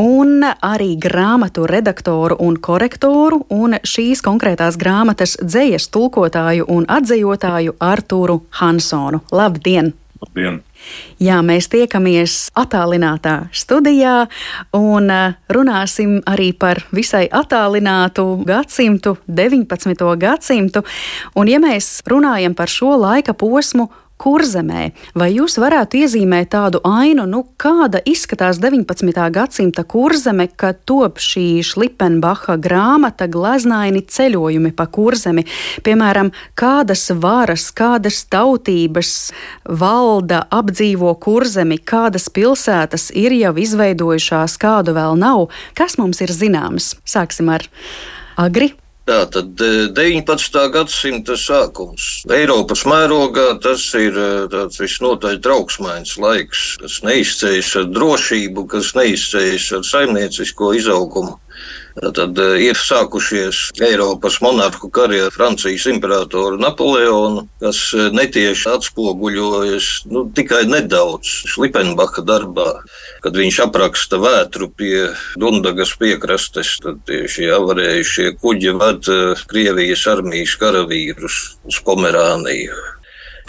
Un 0.00 0.46
arī 0.64 0.94
grāmatu 0.96 1.66
redaktoru 1.68 2.38
un 2.40 2.56
korektoru 2.56 3.42
un 3.52 3.76
šīs 3.82 4.22
konkrētās 4.24 4.78
grāmatas 4.80 5.36
dzējas 5.42 5.90
tulkotāju 5.92 6.68
un 6.72 6.86
atzījotāju 6.88 7.76
Artūru 7.84 8.42
Hansonu. 8.60 9.24
Labdien! 9.32 9.92
Labdien! 10.18 10.62
Jā, 11.22 11.36
mēs 11.46 11.68
tiekamies 11.70 12.48
attālinātā 12.58 13.34
studijā 13.54 14.24
un 14.74 15.10
eh, 15.14 15.36
runāsim 15.54 16.18
arī 16.26 16.50
par 16.58 16.80
visai 16.94 17.26
attālinātu 17.30 18.24
gadsimtu, 18.48 19.16
19. 19.30 19.94
gadsimtu. 20.18 20.82
Un, 21.38 21.50
ja 21.50 21.62
mēs 21.62 22.00
runājam 22.10 22.56
par 22.58 22.72
šo 22.72 22.96
laika 22.98 23.34
posmu, 23.38 23.88
kurzemē. 24.18 24.90
Vai 25.18 25.30
jūs 25.34 25.58
varētu 25.60 26.02
iezīmēt 26.02 26.50
tādu 26.54 26.80
ainu, 26.86 27.26
nu, 27.30 27.44
kāda 27.60 28.00
izskatās 28.08 28.60
19. 28.62 29.12
gadsimta 29.34 29.84
kurzeme, 29.88 30.48
kad 30.58 30.82
top 30.88 31.20
šī 31.22 31.62
Šlipenbacha 31.66 32.58
grāmata 32.60 33.28
gleznaini 33.30 34.02
ceļojumi 34.02 34.74
pa 34.76 34.88
kurzemi? 34.90 35.46
Piemēram, 35.86 36.32
kādas 36.58 37.08
varas, 37.14 37.68
kādas 37.74 38.24
tautības 38.30 39.14
valda 39.64 40.44
apdzīvo 40.54 41.14
kurzemi, 41.22 41.78
kādas 41.78 42.28
pilsētas 42.34 43.10
ir 43.14 43.36
jau 43.38 43.54
izveidojušās, 43.58 44.58
kādu 44.60 44.96
vēl 44.98 45.18
nav, 45.20 45.48
kas 45.78 45.98
mums 46.00 46.22
ir 46.24 46.34
zināms? 46.34 46.96
Sāksim 47.08 47.50
ar 47.54 47.68
Agri. 48.38 48.74
Tā 49.08 49.22
tad 49.32 49.56
19. 49.96 50.56
gadsimta 50.74 51.32
sākums. 51.40 52.08
Eiropas 52.28 52.82
mērogā 52.84 53.46
tas 53.64 53.86
ir 53.96 54.12
e, 54.12 54.26
tāds 54.52 54.82
visnotaļ 54.82 55.38
trauksmains 55.46 56.12
laiks, 56.20 56.64
kas 56.82 56.98
neizceļas 57.06 57.70
ar 57.80 57.86
drošību, 57.96 58.66
kas 58.74 58.92
neizceļas 58.98 59.70
ar 59.78 59.86
saimniecisko 59.94 60.74
izaugumu. 60.76 61.38
Tad 61.98 62.38
eh, 62.38 62.54
ir 62.68 62.78
sākušies 62.78 63.60
Eiropas 63.82 64.38
monarhu 64.44 64.90
kari 64.94 65.20
ar 65.24 65.32
Francijas 65.34 65.86
imperatoru 65.90 66.58
Napoleonu, 66.60 67.46
kas 67.62 67.80
eh, 67.96 68.10
netieši 68.14 68.68
atspoguļojas 68.76 69.88
nu, 70.12 70.26
tikai 70.34 70.64
nedaudz 70.70 71.32
Šlipenbacha 71.52 72.22
darbā. 72.28 72.68
Kad 73.24 73.38
viņš 73.38 73.62
apraksta 73.66 74.20
vētru 74.22 74.70
pie 74.78 75.08
Dundagas 75.40 75.96
piekrastes, 75.98 76.76
tad 76.84 77.02
šie 77.08 77.50
avarējušie 77.56 78.36
kuģi 78.42 78.76
ved 78.78 79.10
eh, 79.14 79.48
Krievijas 79.50 80.06
armijas 80.12 80.54
karavīrus 80.60 81.40
uz 81.66 81.82
Pomerāniju. 81.88 82.97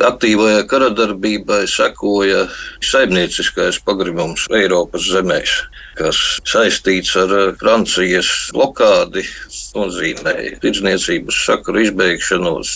Aktīvajai 0.05 0.63
karadarbībai 0.71 1.63
sekoja 1.67 2.45
saimnieciskais 2.85 3.81
pagrimums 3.83 4.47
Eiropas 4.55 5.09
zemēs 5.11 5.59
kas 5.99 6.19
saistīts 6.47 7.15
ar 7.19 7.33
eh, 7.35 7.53
Francijas 7.59 8.29
blokādi, 8.55 9.25
nozīmēja 9.75 10.59
tirdzniecības 10.63 11.43
sakaru 11.47 11.83
izbeigšanos, 11.87 12.75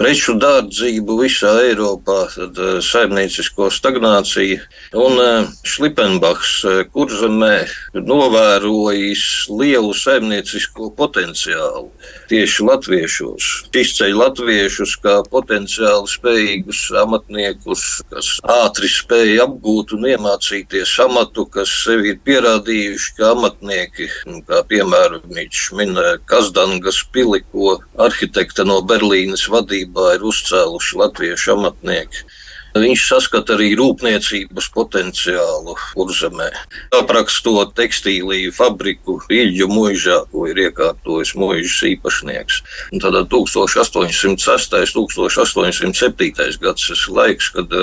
preču 0.00 0.34
dārdzību 0.40 1.18
visā 1.20 1.52
Eiropā, 1.68 2.18
tad 2.32 2.58
eh, 2.58 2.78
saimniecisko 2.84 3.68
stagnāciju. 3.74 4.58
Un 4.96 5.20
eh, 5.20 5.50
Šlipenbachs 5.68 6.54
kurzemē 6.94 7.54
novērojis 7.94 9.24
lielu 9.52 9.92
saimniecisko 9.96 10.90
potenciālu 10.98 11.88
tieši 12.32 12.66
latviešos. 12.68 13.50
Izceļ 13.80 14.16
latviešus 14.16 14.96
kā 15.04 15.20
potenciāli 15.32 16.10
spējīgus 16.10 16.82
amatniekus, 17.00 17.86
kas 18.12 18.32
ātri 18.60 18.90
spēja 18.90 19.46
apgūt 19.46 19.94
un 19.96 20.08
iemācīties 20.14 20.96
amatu, 21.04 21.46
kas 21.50 21.72
sevi 21.84 22.14
ir 22.14 22.20
pierādījis 22.24 22.50
parādījuši, 22.50 23.14
ka 23.16 23.30
amatnieki, 23.34 24.06
nu, 24.26 24.40
kā 24.46 24.62
piemēram 24.68 25.22
viņš 25.30 25.60
minēja 25.78 26.18
Kazdangas 26.26 27.02
pili, 27.12 27.42
ko 27.52 27.78
arhitekta 27.98 28.64
no 28.64 28.80
Berlīnes 28.82 29.48
vadībā 29.90 30.14
ir 30.16 30.22
uzcēluši 30.22 30.98
latviešu 30.98 31.56
amatnieki. 31.56 32.24
Viņš 32.70 33.02
saskata 33.02 33.56
arī 33.56 33.74
rūpniecības 33.74 34.68
potenciālu 34.70 35.74
kurzemē. 35.90 36.52
Aprakstot 36.94 37.74
tekstīliju 37.74 38.52
fabriku 38.54 39.18
Ilģu 39.28 39.66
mūžā, 39.66 40.20
ko 40.30 40.46
ir 40.46 40.56
iekārtojis 40.68 41.34
mūžas 41.34 41.82
īpašnieks. 41.90 42.62
Un 42.92 43.02
tad 43.02 43.18
1806. 43.26 44.70
1807. 44.94 46.62
gads 46.62 46.90
ir 46.94 47.04
laiks, 47.10 47.50
kad 47.50 47.74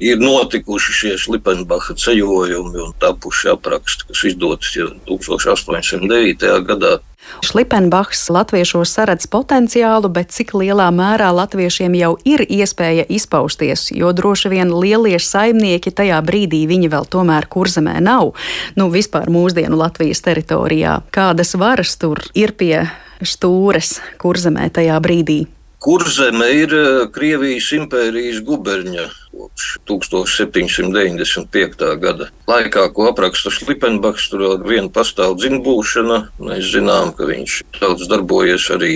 ir 0.00 0.20
notikuši 0.20 0.92
šie 0.92 1.14
Šlipenbacha 1.20 1.94
ceļojumi 1.98 2.82
un 2.82 2.94
tapuši 3.02 3.52
apraksti, 3.54 4.08
kas 4.10 4.24
izdoti 4.30 4.86
1809. 5.08 6.54
gadā. 6.66 6.98
Šlipenbachs 7.44 8.26
latviešos 8.30 8.90
saredz 8.92 9.26
potenciālu, 9.30 10.10
bet 10.12 10.32
cik 10.34 10.52
lielā 10.60 10.90
mērā 10.94 11.30
latviešiem 11.34 11.96
jau 11.96 12.10
ir 12.28 12.44
iespēja 12.44 13.06
izpausties, 13.08 13.88
jo 13.96 14.12
droši 14.12 14.52
vien 14.52 14.72
lielie 14.72 15.16
saimnieki 15.20 15.92
tajā 15.94 16.20
brīdī 16.24 16.64
viņi 16.68 16.92
vēl 16.92 17.08
tomēr 17.08 17.48
kurzemē 17.48 17.96
nav. 18.04 18.34
Nu, 18.76 18.90
vispār 18.92 19.32
mūsdienu 19.32 19.80
Latvijas 19.80 20.20
teritorijā. 20.24 21.00
Kādas 21.14 21.56
varas 21.56 21.96
tur 21.96 22.20
ir 22.36 22.52
pie 22.52 22.84
stūres 23.24 23.98
kurzemē 24.20 24.68
tajā 24.74 25.00
brīdī? 25.00 25.44
Kurzeme 25.84 26.46
ir 26.56 26.72
eh, 26.72 27.04
Krievijas 27.12 27.66
impērijas 27.76 28.38
guberņa 28.46 29.02
kopš 29.34 29.64
1795. 29.90 31.84
gada. 32.00 32.30
Laikā, 32.48 32.86
ko 32.96 33.10
apraksta 33.10 33.52
Šlipenbachs, 33.52 34.30
tur 34.32 34.40
vēl 34.46 34.56
viena 34.64 34.88
pastāv 34.94 35.36
dzimbūšana. 35.42 36.18
Mēs 36.40 36.64
zinām, 36.72 37.12
ka 37.18 37.28
viņš 37.28 37.52
daudz 37.82 38.08
darbojies 38.08 38.64
arī 38.72 38.94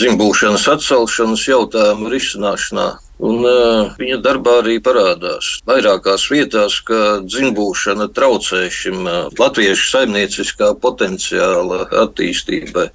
dzimbūšanas 0.00 0.64
atcelšanas 0.78 1.44
jautājumu 1.50 2.08
risināšanā. 2.14 2.88
Un, 3.20 3.42
uh, 3.44 3.90
viņa 4.00 4.16
darbā 4.24 4.56
arī 4.62 4.78
parādās 4.80 5.50
vairākās 5.68 6.24
vietās, 6.32 6.78
ka 6.88 7.20
dzimbūšana 7.26 8.08
traucē 8.16 8.62
šim 8.72 9.04
uh, 9.04 9.28
latviešu 9.36 9.90
saimnieciskā 9.90 10.70
potenciāla 10.80 11.82
attīstībai. 12.04 12.86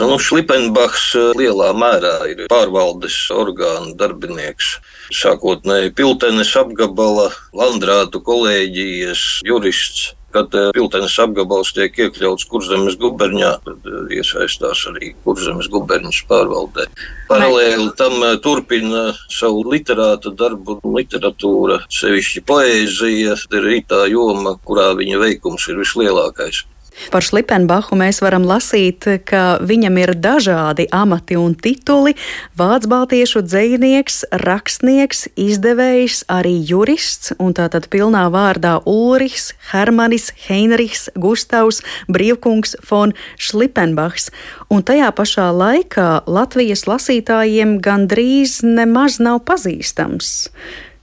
Nu, 0.00 0.16
Šlipenbachs 0.16 1.10
uh, 1.20 1.30
lielā 1.36 1.74
mērā 1.76 2.16
ir 2.32 2.44
pārvaldes 2.52 3.18
orgānu 3.34 3.92
darbinieks. 4.00 4.78
Sākotnēji 5.12 5.92
Piltenes 5.98 6.54
apgabala, 6.56 7.28
Landrātu 7.52 8.24
kolēģijas 8.24 9.26
jurists 9.44 10.14
kad 10.34 10.54
eh, 10.58 10.70
Piltenes 10.74 11.14
apgabals 11.22 11.72
tiek 11.76 11.94
iekļauts 12.06 12.48
Kurzemes 12.50 12.98
guberņā, 13.00 13.52
tad 13.66 13.88
eh, 13.90 14.16
iesaistās 14.18 14.84
arī 14.90 15.12
Kurzemes 15.26 15.70
guberņas 15.72 16.20
pārvaldē. 16.30 16.88
Paralēli 17.30 17.88
tam 18.00 18.18
eh, 18.26 18.36
turpina 18.44 19.06
savu 19.32 19.64
literāta 19.70 20.34
darbu, 20.34 20.80
literatūra, 20.96 21.80
sevišķi 22.00 22.44
poēzija, 22.50 23.38
ir 23.60 23.72
tā 23.88 24.04
joma, 24.10 24.56
kurā 24.66 24.90
viņa 24.98 25.22
veikums 25.22 25.68
ir 25.70 25.82
vislielākais. 25.82 26.64
Par 27.10 27.24
Šlipenbachu 27.26 27.96
mēs 27.98 28.20
varam 28.22 28.44
lasīt, 28.46 29.06
ka 29.26 29.58
viņam 29.62 29.98
ir 29.98 30.12
dažādi 30.14 30.86
amati 30.94 31.36
un 31.38 31.54
tituli- 31.54 32.14
vācu 32.60 32.90
baltiešu 32.90 33.42
dzinieks, 33.42 34.24
rakstnieks, 34.30 35.26
izdevējs, 35.36 36.24
arī 36.30 36.54
jurists, 36.62 37.32
un 37.38 37.52
tātad 37.54 37.88
pilnā 37.88 38.30
vārdā 38.30 38.80
Ulrichs, 38.86 39.52
Hermanis, 39.72 40.30
Heinrichs, 40.46 41.08
Gustavs, 41.18 41.82
Brīvkungs 42.08 42.76
von 42.88 43.12
Šlipenbachs. 43.38 44.30
Un 44.70 44.82
tajā 44.82 45.10
pašā 45.12 45.50
laikā 45.50 46.22
Latvijas 46.26 46.86
lasītājiem 46.86 47.80
gandrīz 47.80 48.62
nemaz 48.62 49.18
nav 49.18 49.44
pazīstams. 49.44 50.48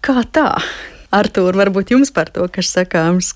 Kā 0.01 0.23
tā? 0.23 0.61
Artūr, 1.11 1.53
varbūt 1.53 1.91
jums 1.91 2.11
par 2.13 2.31
to 2.31 2.47
kas 2.47 2.71
sakāms? 2.71 3.35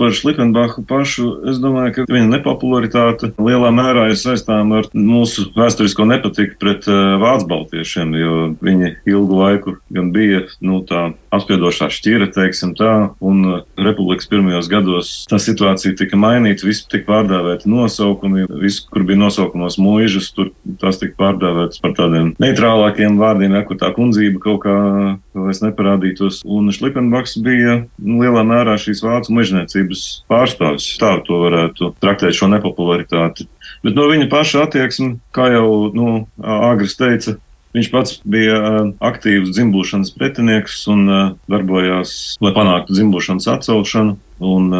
Par 0.00 0.14
Šlipenbachu 0.16 0.84
pašu, 0.88 1.26
es 1.50 1.58
domāju, 1.60 1.92
ka 1.98 2.04
viņa 2.08 2.30
nepopularitāte 2.32 3.32
lielā 3.36 3.68
mērā 3.74 4.06
ir 4.08 4.16
saistām 4.16 4.72
ar 4.78 4.88
mūsu 4.96 5.50
vēsturisko 5.52 6.06
nepatiku 6.08 6.56
pret 6.60 6.88
uh, 6.88 7.18
vācu 7.20 7.48
baltiešiem, 7.50 8.14
jo 8.16 8.38
viņi 8.64 8.94
ilgu 9.12 9.40
laiku 9.42 9.76
gan 9.92 10.08
bija 10.14 10.46
nu, 10.64 10.80
tā 10.88 11.10
apspiedošā 11.34 11.90
šķira, 11.92 12.30
teiksim 12.32 12.72
tā, 12.78 12.94
un 13.20 13.44
uh, 13.44 13.60
republikas 13.76 14.30
pirmajos 14.30 14.70
gados 14.72 15.12
tā 15.28 15.36
situācija 15.42 15.98
tika 16.00 16.16
mainīta, 16.20 16.64
viss 16.64 16.88
tika 16.88 17.04
pārdēvēti 17.10 17.68
nosaukumi, 17.68 18.48
viss, 18.64 18.86
kur 18.88 19.04
bija 19.04 19.20
nosaukumos 19.20 19.76
mūžas, 19.82 20.32
tur 20.32 20.54
tas 20.80 21.02
tika 21.02 21.18
pārdēvēts 21.20 21.84
par 21.84 21.92
tādiem 21.98 22.32
neitrālākiem 22.40 23.20
vārdiem, 23.20 23.58
ja 23.60 23.66
kur 23.68 23.76
tā 23.80 23.92
kundzība 23.96 24.40
kaut 24.48 24.64
kā 24.64 24.78
vairs 25.36 25.62
neparādītos. 25.64 26.40
Un 26.44 26.70
Šlipenbachs 26.74 27.36
bija 27.44 27.80
nu, 27.98 28.20
lielā 28.22 28.42
mērā 28.46 28.76
šīs 28.80 29.02
vācu 29.04 29.34
mežniecības 29.36 30.06
pārstāvis. 30.30 30.88
Tā 31.00 31.16
to 31.26 31.42
varētu 31.44 31.94
traktēt 32.02 32.36
šo 32.38 32.50
nepopularitāti. 32.52 33.48
Bet 33.84 33.96
no 33.96 34.08
viņa 34.10 34.26
paša 34.32 34.66
attieksme, 34.66 35.14
kā 35.36 35.50
jau 35.54 35.70
nu, 35.96 36.24
Agris 36.40 36.98
teica, 37.00 37.38
Viņš 37.70 37.88
pats 37.92 38.16
bija 38.26 38.56
aktīvs 38.98 39.52
dzimbūšanas 39.54 40.10
pretinieks 40.16 40.80
un 40.90 41.04
darbojās, 41.50 42.14
lai 42.42 42.50
panāktu 42.56 42.96
dzimbūšanas 42.96 43.46
atcelšanu. 43.52 44.16
Un, 44.40 44.70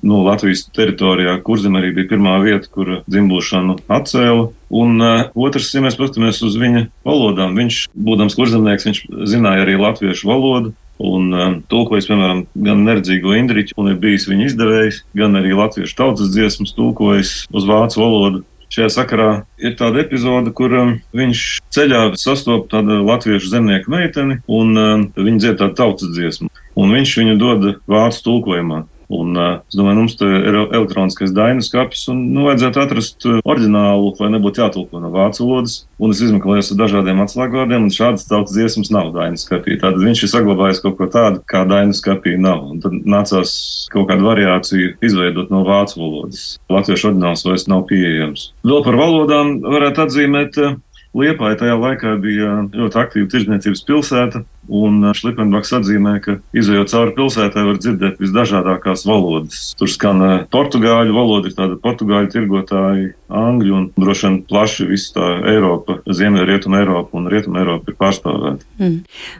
nu, 0.00 0.18
Latvijas 0.24 0.64
teritorijā 0.72 1.34
Kurzem 1.44 1.76
arī 1.76 1.92
bija 1.96 2.08
pirmā 2.14 2.38
vieta, 2.40 2.70
kur 2.72 3.00
dzimbūšanu 3.04 3.76
atcēla. 3.92 4.46
Un 4.70 5.02
uh, 5.02 5.26
otrs, 5.36 5.72
ja 5.74 5.82
mēs 5.84 5.98
paskatāmies 5.98 6.40
uz 6.46 6.56
viņa 6.60 6.86
valodām, 7.04 7.56
viņš, 7.58 7.82
būdams 7.92 8.36
kurzemnieks, 8.38 8.86
viņš 8.88 9.00
zināja 9.28 9.66
arī 9.66 9.76
latviešu 9.80 10.30
valodu. 10.30 10.72
Un 11.00 11.32
um, 11.32 11.56
tulkojis, 11.72 12.08
piemēram, 12.10 12.44
gan 12.60 12.84
nerdzīgo 12.84 13.32
Indriču, 13.36 13.76
un 13.80 13.88
ir 13.92 13.98
bijis 14.00 14.26
viņa 14.28 14.46
izdevējs, 14.50 15.02
gan 15.16 15.36
arī 15.40 15.54
latviešu 15.56 15.96
tautas 15.96 16.32
dziesmas 16.32 16.74
tulkojis 16.76 17.34
uz 17.48 17.68
vācu 17.68 18.02
valodu. 18.02 18.42
Šajā 18.70 18.90
sakarā 18.94 19.30
ir 19.58 19.74
tāda 19.80 20.04
epizode, 20.04 20.52
kur 20.54 20.76
um, 20.76 20.92
viņš 21.16 21.44
ceļā 21.74 22.02
sastopas 22.20 22.70
tādu 22.70 23.00
latviešu 23.02 23.50
zemnieku 23.50 23.90
meiteni, 23.90 24.38
un 24.46 24.76
um, 24.78 25.04
viņa 25.16 25.42
dzied 25.42 25.60
tādu 25.60 25.76
tautas 25.80 26.12
dziesmu. 26.14 26.52
Un 26.78 26.94
viņš 26.94 27.16
viņu 27.18 27.36
dod 27.40 27.68
vācu 27.90 28.24
tulkojumā. 28.28 28.84
Un, 29.10 29.34
es 29.34 29.74
domāju, 29.74 29.98
mums 29.98 30.14
te 30.20 30.26
ir 30.26 30.56
elektroniskais 30.60 31.32
dainas 31.34 31.66
skats, 31.66 32.04
un 32.12 32.20
nu, 32.30 32.44
vajadzētu 32.46 32.82
atrast 32.82 33.26
oriģinālu, 33.42 34.12
lai 34.22 34.28
nebūtu 34.36 34.62
jātulko 34.62 35.00
no 35.02 35.10
vācu 35.10 35.42
valodas. 35.42 35.80
Un 35.98 36.14
es 36.14 36.20
izmeklēju 36.22 36.62
ar 36.62 36.78
dažādiem 36.84 37.22
atslēgvārdiem, 37.24 37.88
un 37.88 37.94
šādas 37.94 38.28
tautas 38.30 38.54
dziesmas 38.54 38.92
nav 38.94 39.10
dainas 39.16 39.42
skapī. 39.46 39.80
Tātad 39.80 39.98
viņš 40.04 40.22
ir 40.22 40.30
saglabājis 40.30 40.82
kaut 40.84 40.94
ko 41.00 41.08
tādu, 41.10 41.42
kā 41.50 41.64
dainas 41.68 41.98
skapī 42.04 42.36
nav. 42.38 42.62
Un 42.70 42.84
tad 42.84 42.94
nācās 43.02 43.56
kaut 43.90 44.06
kādu 44.12 44.28
variāciju 44.28 44.94
izveidot 45.02 45.50
no 45.50 45.64
vācu 45.66 45.98
valodas. 45.98 46.44
Latviešu 46.70 47.10
oriģināls 47.10 47.42
vairs 47.48 47.66
nav 47.72 47.82
pieejams. 47.90 48.52
Vēl 48.62 48.86
par 48.86 49.00
valodām 49.00 49.58
varētu 49.66 50.06
atzīmēt. 50.06 50.62
Liepāja 51.10 51.56
tajā 51.58 51.74
laikā 51.74 52.12
bija 52.22 52.52
ļoti 52.70 52.98
aktīva 53.00 53.26
tirdzniecības 53.32 53.80
pilsēta, 53.88 54.44
Un 54.68 55.00
uh, 55.02 55.14
Šlipenbaks 55.16 55.72
atzīmē, 55.80 56.18
ka 56.22 56.36
izējot 56.54 56.92
cauri 56.92 57.14
pilsētai 57.16 57.64
var 57.64 57.78
dzirdēt 57.80 58.20
visdažādākās 58.20 59.06
valodas. 59.08 59.70
Tur 59.80 59.88
skan 59.90 60.20
uh, 60.20 60.34
portugāļu 60.52 61.16
valoda, 61.16 61.48
ir 61.48 61.56
tāda 61.56 61.78
portugāļu 61.80 62.30
tirgotāji, 62.34 63.08
angļu 63.30 63.74
un 63.78 63.88
droši 63.98 64.26
vien 64.26 64.36
plaši 64.50 64.86
visa 64.90 65.14
tā 65.16 65.30
Eiropa, 65.54 66.00
Ziemeļa 66.06 66.46
rietuma 66.48 66.80
Eiropa 66.82 67.18
un 67.18 67.30
rietuma 67.32 67.62
Eiropa 67.62 67.90
ir 67.90 67.98
pārstāvēta. 67.98 68.68
Mm. 68.82 68.96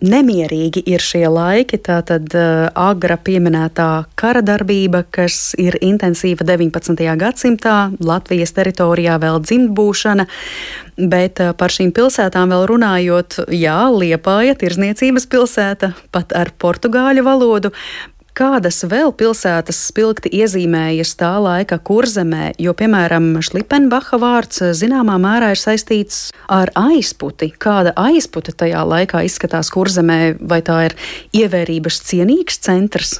Nemierīgi 0.08 0.84
ir 0.88 1.04
šie 1.04 1.26
laiki, 1.28 1.78
tā 1.84 2.00
tad 2.06 2.32
uh, 2.32 2.70
agra 2.74 3.18
pieminētā 3.20 3.90
kara 4.18 4.42
darbība, 4.46 5.04
kas 5.04 5.52
ir 5.60 5.76
intensīva 5.84 6.48
19. 6.48 6.96
gadsimtā, 7.20 7.78
Latvijas 8.00 8.56
teritorijā 8.56 9.20
vēl 9.20 9.42
dzimtbūšana, 9.44 10.26
bet 11.10 11.40
par 11.56 11.72
šīm 11.72 11.94
pilsētām 11.96 12.50
vēl 12.52 12.66
runājot, 12.68 13.38
jā, 13.56 13.78
Liepāja, 13.94 14.56
tirzniecības 14.58 15.09
Rīgas 15.10 15.26
pilsēta, 15.26 15.88
pat 16.14 16.30
ar 16.38 16.52
portugāļu 16.54 17.24
valodu. 17.26 17.72
Kādas 18.38 18.76
vēl 18.86 19.10
pilsētas 19.10 19.80
spilgti 19.88 20.30
iezīmējas 20.38 21.16
tā 21.18 21.32
laika 21.42 21.80
kurzemē, 21.82 22.52
jo, 22.62 22.70
piemēram, 22.78 23.26
Šlipenbacha 23.42 24.20
vārds 24.22 24.62
zināmā 24.78 25.16
mērā 25.18 25.48
ir 25.50 25.58
saistīts 25.58 26.28
ar 26.46 26.70
aizputi. 26.78 27.50
Kāda 27.50 27.90
aizputa 27.98 28.54
tajā 28.54 28.84
laikā 28.86 29.24
izskatās 29.26 29.72
kurzemē, 29.74 30.36
vai 30.38 30.60
tā 30.62 30.78
ir 30.86 30.94
ievērības 31.42 31.98
cienīgs 32.06 32.62
centrs? 32.62 33.16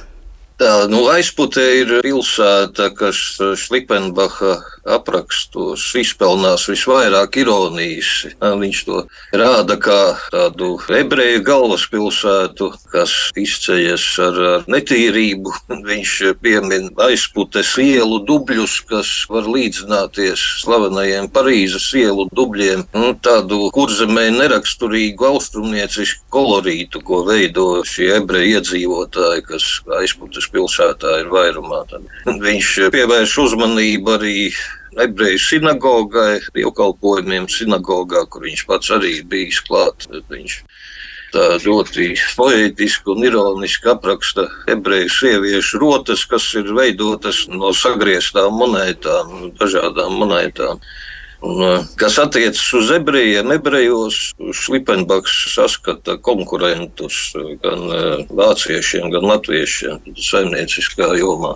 Tā, 0.63 0.85
nu, 0.87 1.09
aizputē 1.11 1.67
ir 1.81 1.97
pilsēta, 2.05 2.93
kas 2.95 3.19
Šlipenbacha 3.59 4.61
aprakstos 4.87 5.83
izpelnās 5.99 6.65
visvairāk 6.69 7.37
ironijas. 7.41 8.11
Viņš 8.41 8.81
to 8.87 9.03
rāda 9.37 9.77
kā 9.81 9.99
tādu 10.33 10.73
ebreju 10.97 11.43
galvaspilsētu, 11.45 12.71
kas 12.91 13.13
izceļas 13.39 14.05
ar, 14.25 14.39
ar 14.55 14.65
netīrību. 14.71 15.53
Viņš 15.87 16.15
piemin 16.41 16.89
aizputes 17.01 17.73
ielu 17.81 18.21
dubļus, 18.27 18.79
kas 18.89 19.11
var 19.31 19.49
līdzināties 19.49 20.43
slavenajiem 20.63 21.29
Parīzes 21.31 21.87
ielu 21.97 22.27
dubļiem. 22.35 22.85
Nu, 22.97 23.13
tādu 23.23 23.69
kurzemē 23.75 24.27
neraksturīgu 24.35 25.29
austrumniecisku 25.31 26.25
kolorītu, 26.33 27.03
ko 27.05 27.23
veido 27.27 27.67
šie 27.87 28.11
ebreju 28.17 28.57
iedzīvotāji, 28.57 29.45
kas 29.47 29.69
aizputes 30.01 30.49
pilsētā 30.51 31.21
ir 31.21 31.31
vairumā. 31.33 31.83
Tad 31.91 32.41
viņš 32.41 32.73
pievērš 32.93 33.37
uzmanību 33.45 34.15
arī 34.17 34.37
ebreju 34.99 35.39
sinagogai, 35.39 36.39
dievkalpojumiem 36.55 37.47
sinagogā, 37.51 38.25
kur 38.29 38.47
viņš 38.47 38.65
pats 38.67 38.91
arī 38.95 39.13
bijis 39.27 39.61
klāt. 39.67 40.07
Viņš 40.31 40.57
tā 41.31 41.45
ļoti 41.63 42.09
poētiski 42.35 43.13
un 43.13 43.23
ironiski 43.27 43.91
apraksta 43.93 44.47
ebreju 44.71 45.11
sieviešu 45.15 45.79
rotas, 45.79 46.25
kas 46.27 46.49
ir 46.59 46.73
veidotas 46.75 47.45
no 47.47 47.71
sagrieztām 47.75 48.57
monētām, 48.59 49.53
dažādām 49.59 50.19
monētām. 50.19 50.83
Un, 51.41 51.81
kas 51.97 52.19
attiecas 52.21 52.67
uz 52.77 52.91
ebrejiem, 52.93 53.49
ebrejos 53.55 54.17
Šlipenbaks 54.53 55.33
saskata 55.55 56.19
konkurentus 56.21 57.31
gan 57.63 57.87
vāciešiem, 58.29 59.09
gan 59.09 59.25
latviešiem 59.25 60.13
saimnieciskā 60.21 61.07
jomā, 61.17 61.55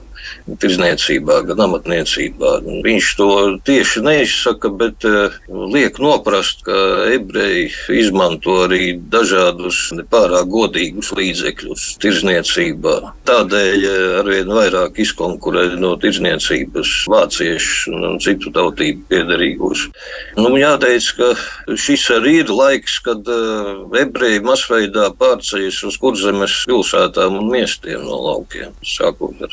tirzniecībā, 0.61 1.37
gan 1.51 1.61
amatniecībā. 1.67 2.55
Viņš 2.85 3.11
to 3.19 3.29
tieši 3.69 4.01
neizsaka, 4.07 4.71
bet 4.73 5.05
liek 5.45 6.01
noprast, 6.01 6.65
ka 6.65 6.79
ebreji 7.13 7.69
izmanto 7.93 8.57
arī 8.65 8.95
dažādus 9.13 9.91
nepārāk 9.99 10.49
godīgus 10.49 11.13
līdzekļus 11.13 11.85
tirzniecībā. 12.01 12.95
Tādēļ 13.29 13.87
arvien 14.23 14.49
vairāk 14.49 14.97
izkonkurē 15.05 15.67
no 15.77 15.93
tirzniecības 16.01 16.97
vāciešu 17.11 17.93
un 17.93 18.19
citu 18.23 18.49
tautību 18.55 19.05
piedarīgos 19.13 19.74
būs. 19.75 19.89
Nu, 20.37 20.57
jāteic, 20.59 21.07
ka 21.17 21.33
šis 21.75 22.09
arī 22.15 22.33
ir 22.43 22.49
laiks, 22.51 22.99
kad 23.03 23.27
uh, 23.27 23.85
ebreji 23.99 24.39
masveidā 24.45 25.11
pārceļas 25.19 25.83
uz 25.89 25.97
kurzemes 26.01 26.63
pilsētām 26.67 27.37
un 27.39 27.45
miestiem 27.51 28.01
no 28.05 28.17
laukiem. 28.29 28.71
Sākot 28.83 29.41
ar 29.41 29.49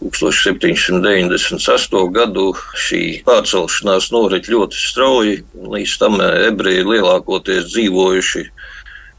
1798. 0.00 2.12
gadu 2.12 2.52
šī 2.76 3.22
pārcelšanās 3.24 4.12
norit 4.12 4.48
ļoti 4.52 4.76
strauji. 4.76 5.44
Līdz 5.56 5.98
tam 6.02 6.20
ebreji 6.20 6.84
lielākoties 6.84 7.72
dzīvojuši 7.72 8.44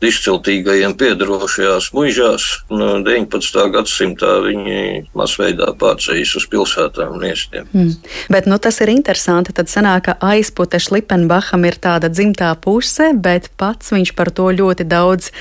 izciltīgajiem 0.04 0.94
piedarošajās 0.98 1.90
muižās. 1.96 2.46
No 2.70 2.98
19. 3.06 3.64
gadsimtā 3.74 4.34
viņi 4.46 4.82
masveidā 5.18 5.72
pārceļas 5.80 6.36
uz 6.38 6.46
pilsētām 6.52 7.16
un 7.16 7.24
miestiem. 7.24 7.70
Mm. 7.74 7.96
Bet 8.34 8.50
nu, 8.50 8.60
tas 8.62 8.78
ir 8.86 8.94
interesanti. 8.94 9.56
Tad 9.58 9.72
sanāk, 9.72 10.10
ka 10.10 10.18
aizpute 10.34 10.80
Šlipenbacham 10.82 11.66
ir 11.68 11.80
tāda 11.82 12.12
dzimtā 12.14 12.54
puse, 12.62 13.10
bet 13.14 13.50
pats 13.58 13.96
viņš 13.96 14.14
par 14.18 14.32
to 14.34 14.52
ļoti 14.54 14.86
daudz 14.88 15.32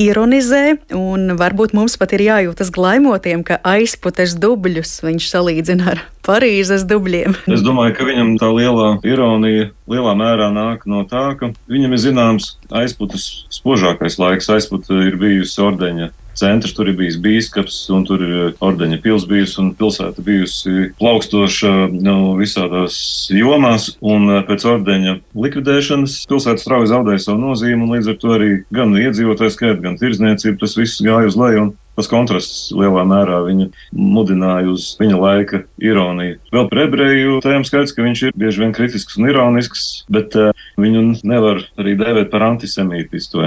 ironizē, 0.00 0.78
un 0.96 1.34
varbūt 1.38 1.74
mums 1.76 1.98
pat 2.00 2.14
ir 2.16 2.24
jājūtas 2.26 2.72
glaimotiem, 2.74 3.42
ka 3.44 3.58
aizputes 3.66 4.36
dubļus 4.40 5.00
viņš 5.04 5.28
salīdzina 5.28 5.92
ar 5.94 6.02
Parīzes 6.22 6.84
dubļiem. 6.86 7.34
es 7.50 7.64
domāju, 7.66 7.96
ka 7.98 8.06
viņam 8.06 8.36
tā 8.38 8.48
lielā 8.54 8.88
ironija 9.02 9.70
lielā 9.90 10.12
mērā 10.14 10.52
nāk 10.54 10.86
no 10.86 11.02
tā, 11.10 11.32
ka 11.38 11.50
viņam 11.66 11.96
ir 11.96 12.02
zināms 12.04 12.52
aizputes 12.70 13.46
spožākais 13.52 14.20
laiks. 14.22 14.50
Aizpute 14.54 15.02
ir 15.08 15.18
bijusi 15.20 15.60
ordeņa 15.66 16.12
centrs, 16.38 16.74
tur 16.76 16.90
ir 16.90 16.96
bijis 16.98 17.18
bīskaps, 17.22 17.78
un 17.94 18.06
tur 18.08 18.22
ir 18.24 18.32
eh, 18.36 18.54
ordeņa 18.64 19.00
pils 19.04 19.26
bijusi, 19.28 19.58
un 19.62 19.72
pilsēta 19.78 20.24
bijusi 20.24 20.90
plaukstoša 21.00 21.72
nu, 21.92 22.16
visādās 22.40 22.96
jomās, 23.32 23.92
un 24.00 24.38
eh, 24.38 24.42
pēc 24.48 24.66
ordeņa 24.74 25.18
likvidēšanas 25.46 26.22
pilsēta 26.30 26.64
strauji 26.64 26.92
zaudēja 26.92 27.26
savu 27.26 27.42
nozīmi, 27.42 27.84
un 27.84 27.94
līdz 27.96 28.12
ar 28.14 28.18
to 28.22 28.34
arī 28.38 28.50
gan 28.74 28.96
iedzīvotāju 28.98 29.56
skaitu, 29.56 29.84
gan 29.84 30.00
tirzniecību 30.00 30.60
tas 30.62 30.76
viss 30.78 31.04
gāja 31.04 31.30
uz 31.30 31.38
leju. 31.38 31.72
Tas 31.92 32.08
kontrasts 32.08 32.70
lielā 32.72 33.02
mērā 33.04 33.42
viņu 33.44 33.66
mudināja 33.92 34.70
uz 34.72 34.94
viņa 34.96 35.18
laika 35.20 35.58
ironiju. 35.76 36.38
Vēl 36.54 36.70
par 36.70 36.80
ebreju 36.86 37.42
tēmu 37.44 37.68
skaidrs, 37.68 37.92
ka 37.92 38.06
viņš 38.06 38.22
ir 38.24 38.38
bieži 38.40 38.62
vien 38.62 38.72
kritisks 38.72 39.18
un 39.20 39.28
ironisks, 39.28 39.82
bet 40.08 40.32
uh, 40.40 40.56
viņu 40.80 41.04
nevar 41.28 41.62
arī 41.80 41.96
dēvēt 42.00 42.30
par 42.32 42.46
antisemītistu? 42.50 43.42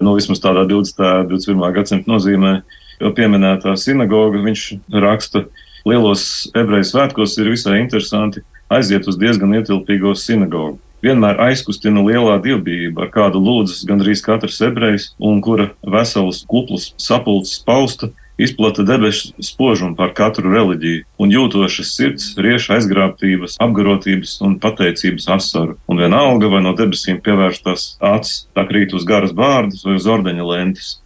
Nu, 0.00 0.14
vismaz 0.18 0.42
tādā 0.42 0.66
20. 0.68 1.30
21. 1.30 1.64
gadsimta 1.76 2.10
nozīmē, 2.10 2.54
jo 3.00 3.14
pieminētā 3.16 3.76
sinagoga 3.80 4.42
viņš 4.44 4.66
raksta 5.02 5.46
lielos 5.88 6.50
ebreju 6.56 6.90
svētkos 6.92 7.38
ir 7.40 7.52
visai 7.54 7.80
interesanti 7.80 8.44
aiziet 8.70 9.08
uz 9.08 9.16
diezgan 9.20 9.56
ietilpīgo 9.56 10.12
sinagogu 10.18 10.78
vienmēr 11.04 11.40
aizkustina 11.48 12.02
lielā 12.04 12.36
dievbijība, 12.44 13.06
ar 13.06 13.12
kādu 13.14 13.40
lūdzas 13.42 13.84
gandrīz 13.88 14.22
katrs 14.24 14.60
ebrejs, 14.64 15.10
un 15.18 15.40
kura 15.44 15.70
veselas 15.80 16.42
kuplus 16.48 16.90
sapulces 17.00 17.60
pausta 17.64 18.10
izplata 18.40 18.84
debesu 18.86 19.34
spožumu 19.44 19.96
pār 19.98 20.14
katru 20.16 20.52
reliģiju, 20.52 21.04
un 21.20 21.34
jūtošas 21.34 21.92
sirds 21.96 22.30
rieš 22.40 22.70
aizgrābtības, 22.76 23.58
apgarotības 23.62 24.38
un 24.46 24.56
pateicības 24.62 25.28
asaru. 25.36 25.76
Un 25.90 26.00
vienalga, 26.02 26.50
vai 26.52 26.62
no 26.64 26.74
debesīm 26.78 27.20
pievērstās 27.24 27.94
acis 28.12 28.46
tā 28.56 28.66
krīt 28.68 28.96
uz 28.96 29.06
garas 29.08 29.36
bārdas 29.36 29.84
vai 29.86 29.98
uz 30.00 30.08
ordeņa 30.10 30.50
lentes. 30.54 30.96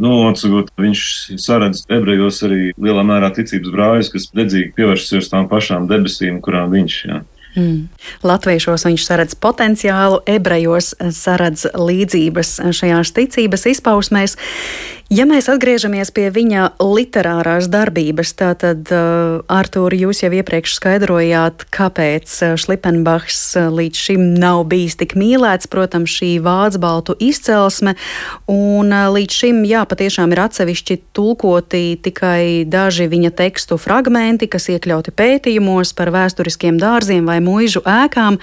Nu, 0.00 0.14
atsagot, 0.30 0.70
viņš 0.80 1.02
saredz 1.40 1.84
ebrejos 1.92 2.40
arī 2.46 2.72
lielā 2.80 3.04
mērā 3.06 3.28
ticības 3.36 3.74
brāļus, 3.74 4.10
kas 4.14 4.30
dedzīgi 4.32 4.72
pievēršas 4.78 5.28
tām 5.32 5.50
pašām 5.52 5.86
debesīm, 5.90 6.40
kurām 6.44 6.72
viņš 6.72 6.98
ir. 7.10 7.20
Mm. 7.52 7.90
Latviešos 8.24 8.86
viņš 8.88 9.04
saredz 9.04 9.36
potenciālu, 9.36 10.22
ebrejos 10.24 10.94
saredz 11.12 11.66
līdzības 11.76 12.54
šajās 12.72 13.12
ticības 13.12 13.66
izpausmēs. 13.74 14.38
Ja 15.12 15.26
mēs 15.28 15.44
atgriežamies 15.52 16.08
pie 16.16 16.30
viņa 16.32 16.78
literārās 16.80 17.66
darbības, 17.68 18.30
tad, 18.32 18.62
uh, 18.96 19.42
Artur, 19.52 19.92
jūs 19.92 20.22
jau 20.22 20.30
iepriekš 20.32 20.78
skaidrojāt, 20.78 21.66
kāpēc 21.68 22.32
Šlipenbachs 22.56 23.40
uh, 23.60 23.66
līdz 23.68 24.00
šim 24.06 24.22
nav 24.40 24.62
bijis 24.70 24.96
tik 25.02 25.12
mīlēts. 25.20 25.68
Protams, 25.68 26.14
šī 26.16 26.30
vācu 26.40 26.80
baltu 26.80 27.16
izcelsme, 27.20 27.92
un 28.48 28.88
uh, 28.88 29.10
līdz 29.12 29.36
šim, 29.42 29.58
jā, 29.68 29.82
patiešām 29.90 30.32
ir 30.32 30.40
atsevišķi 30.46 30.96
tulkoti 31.12 31.82
tikai 32.08 32.64
daži 32.64 33.10
viņa 33.12 33.34
tekstu 33.42 33.76
fragmenti, 33.76 34.48
kas 34.48 34.70
iekļauti 34.72 35.12
pētījumos 35.12 35.92
par 35.98 36.14
vēsturiskiem 36.16 36.80
dārziem 36.80 37.28
vai 37.28 37.36
mūžu 37.44 37.84
ēkām. 37.84 38.40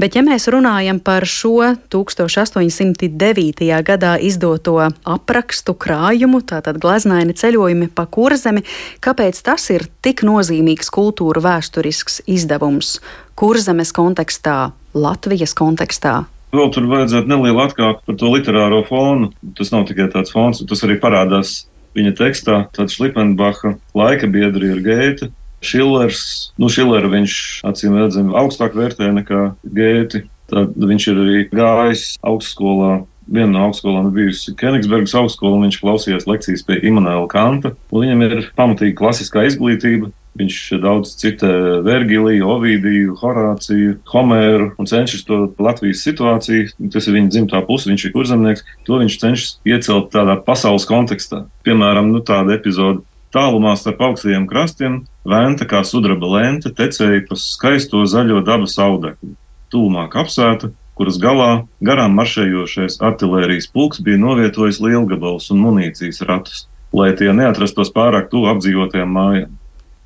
Bet, 0.00 0.16
ja 0.16 0.24
mēs 0.24 0.48
runājam 0.48 0.96
par 0.96 1.28
šo 1.28 1.74
1809. 1.92 3.68
gadā 3.84 4.16
izdoto 4.16 4.80
aprakstu 5.04 5.76
krājumu, 5.76 6.05
krājumu, 6.06 6.40
tātad 6.46 6.78
glaznaini 6.78 7.34
ceļojumi 7.34 7.90
pa 7.94 8.06
kurzemi. 8.06 8.62
Kāpēc 9.02 9.42
tas 9.42 9.70
ir 9.70 9.86
tik 10.02 10.22
nozīmīgs 10.22 10.90
kultūra 10.90 11.42
vēsturisks 11.42 12.22
izdevums 12.26 13.00
kurzemes 13.34 13.92
kontekstā, 13.92 14.72
Latvijas 14.94 15.54
kontekstā? 15.54 16.24
Vēl 16.54 16.70
tur 16.72 16.86
vajadzētu 16.88 17.28
nelielu 17.28 17.58
atkāpi 17.60 18.06
par 18.06 18.16
to 18.16 18.30
literāro 18.30 18.84
fonu. 18.86 19.32
Tas 19.58 19.72
nav 19.72 19.86
tikai 19.88 20.08
tāds 20.12 20.32
fons, 20.32 20.62
tas 20.62 20.84
arī 20.86 20.98
parādās 21.02 21.66
viņa 21.96 22.14
tekstā. 22.16 22.62
Tad 22.72 22.92
Šlipenbacha 22.92 23.74
laika 23.96 24.30
biedri 24.30 24.70
ir 24.70 24.80
Gēta, 24.86 25.28
Šillers. 25.60 26.52
Nu, 26.56 26.70
Šilleru 26.70 27.10
viņš 27.12 27.66
acīm 27.66 27.98
redzami 27.98 28.36
augstāk 28.38 28.78
vērtē 28.78 29.10
nekā 29.18 29.42
Gēti. 29.66 30.22
Tad 30.46 30.78
viņš 30.78 31.10
ir 31.10 31.20
arī 31.24 31.38
gājis 31.50 32.12
augstskolā 32.22 33.00
viena 33.26 33.50
no 33.52 33.64
augstskolām 33.66 34.12
bijusi 34.14 34.54
Kenigsburgas 34.58 35.14
augstskola, 35.18 35.58
un 35.58 35.66
viņš 35.66 35.80
klausījās 35.82 36.28
lekcijas 36.28 36.64
pie 36.66 36.78
Imants 36.86 37.26
Kanta. 37.32 37.74
Viņam 37.94 38.22
ir 38.26 38.38
pamatīga 38.58 38.98
klasiskā 39.00 39.46
izglītība. 39.48 40.12
Viņš 40.36 40.56
daudz 40.82 41.14
citē 41.16 41.48
Vergiliju, 41.84 42.44
Ovidiju, 42.52 43.14
Horāciju, 43.22 43.94
Homēru 44.10 44.66
un 44.76 44.88
cenšas 44.88 45.24
to 45.24 45.38
Latvijas 45.56 46.02
situāciju. 46.04 46.74
Tas 46.92 47.08
ir 47.08 47.16
viņa 47.16 47.32
dzimtā 47.32 47.62
puse, 47.64 47.88
viņš 47.88 48.04
ir 48.04 48.12
kurzemnieks. 48.12 48.66
To 48.84 49.00
viņš 49.00 49.18
cenšas 49.22 49.54
iecelt 49.64 50.10
tādā 50.12 50.36
pasaules 50.44 50.84
kontekstā. 50.88 51.46
Piemēram, 51.64 52.12
nu, 52.12 52.20
tāda 52.20 52.58
epizode. 52.58 53.06
Tālumā 53.32 53.74
starp 53.76 54.00
augstajiem 54.06 54.46
krastiem 54.48 55.00
vēnta 55.28 55.66
kā 55.68 55.82
sudraba 55.84 56.28
lente 56.36 56.70
tecēja 56.72 57.24
pa 57.28 57.36
skaisto 57.40 58.04
zaļo 58.08 58.44
dabas 58.46 58.76
audeklu. 58.80 59.34
Tūmā 59.72 60.06
kapsēta, 60.12 60.70
kuras 60.96 61.18
galā 61.20 61.50
garām 61.84 62.16
maršējošais 62.16 62.98
artērijas 63.04 63.68
pulks 63.72 64.00
bija 64.04 64.20
novietojis 64.20 64.80
lielgabalus 64.80 65.50
un 65.52 65.60
munīcijas 65.64 66.22
ratus, 66.28 66.64
lai 66.96 67.12
tie 67.18 67.32
neatrastos 67.36 67.92
pārāk 67.94 68.30
tuvu 68.32 68.48
apdzīvotajām 68.54 69.12
mājām. 69.18 69.52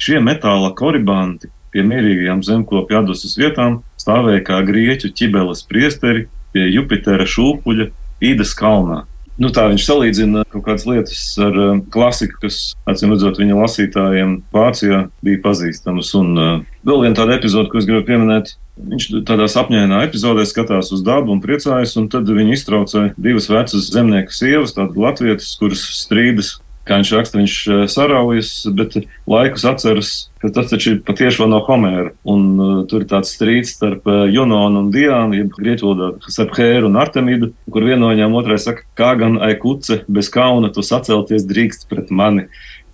Šie 0.00 0.18
metāla 0.24 0.72
koribanti 0.76 1.50
pie 1.70 1.84
mierīgajām 1.86 2.42
zemkopju 2.46 3.02
atdusmas 3.02 3.36
vietām 3.38 3.80
stāvēja 4.00 4.42
kā 4.48 4.58
grieķu 4.66 5.12
ķibeles 5.14 5.62
priesteri 5.70 6.26
pie 6.54 6.66
Jupitera 6.72 7.26
šūpuļa 7.28 7.90
Īdas 8.20 8.50
kalnā. 8.58 9.04
Nu, 9.40 9.48
tā 9.48 9.62
viņš 9.70 9.84
salīdzina 9.86 10.42
kaut 10.52 10.66
kādas 10.66 10.82
lietas 10.84 11.20
ar 11.40 11.54
uh, 11.56 11.78
klasiku, 11.92 12.42
kas, 12.42 12.58
acīm 12.90 13.14
redzot, 13.14 13.38
viņa 13.40 13.56
lasītājiem 13.56 14.34
Vācijā 14.52 14.98
bija 15.24 15.40
pazīstamas. 15.46 16.10
Un 16.18 16.34
uh, 16.36 16.50
vēl 16.84 17.06
viena 17.06 17.16
tāda 17.16 17.38
epizode, 17.38 17.70
ko 17.72 17.80
es 17.80 17.88
gribu 17.88 18.04
pieminēt, 18.10 18.52
Viņš 18.78 19.10
tādā 19.28 19.46
sapņainā 19.50 20.04
epizodē 20.06 20.46
skatās 20.48 20.92
uz 20.94 21.02
dabu 21.04 21.34
un 21.34 21.42
priecājas, 21.44 21.96
un 22.00 22.08
tad 22.12 22.28
viņi 22.30 22.56
iztraucē 22.56 23.04
divas 23.20 23.50
vecas 23.50 23.90
zemnieku 23.92 24.34
sievas, 24.34 24.74
tādas 24.76 24.98
latvietas, 24.98 25.54
kuras 25.60 25.84
strīdas. 26.00 26.58
Kā 26.88 26.96
viņš 26.96 27.10
raksta, 27.12 27.38
viņš 27.38 27.54
eh, 27.68 27.80
saraujas, 27.92 28.50
bet 28.74 28.96
laikus 29.28 29.66
atceras, 29.68 30.12
ka 30.40 30.48
tas 30.54 30.70
taču 30.72 30.94
ir 30.94 31.02
patiešām 31.06 31.52
no 31.52 31.60
Homēra. 31.66 32.14
Un 32.24 32.46
uh, 32.56 32.70
tur 32.88 33.04
ir 33.04 33.10
tāds 33.10 33.34
strīds 33.36 33.74
starp 33.76 34.08
uh, 34.08 34.24
Junonu 34.32 34.86
un 34.86 34.88
Diānu, 34.94 35.36
jeb 35.36 35.52
grieķu 35.54 35.90
valodā 35.90 36.32
starp 36.32 36.56
Hēru 36.56 36.88
un 36.88 36.96
Artemidu, 36.98 37.52
kur 37.70 37.84
viena 37.84 38.06
no 38.06 38.14
viņām 38.14 38.34
otrai 38.40 38.56
saka, 38.58 38.88
kā 38.98 39.12
gan 39.20 39.36
aikuce 39.44 40.00
bez 40.08 40.32
kauna 40.32 40.72
tu 40.72 40.82
sacelties 40.82 41.44
drīkst 41.46 41.86
pret 41.92 42.10
mani. 42.10 42.48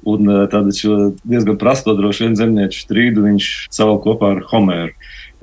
Un 0.06 0.28
uh, 0.28 0.42
tādu 0.50 0.74
diezgan 1.22 1.56
prasto 1.62 1.94
droši 1.96 2.26
vien 2.26 2.36
zemnieču 2.42 2.82
strīdu 2.82 3.24
viņš 3.30 3.52
savu 3.74 3.96
kopā 4.02 4.34
ar 4.34 4.44
Homēru. 4.50 4.92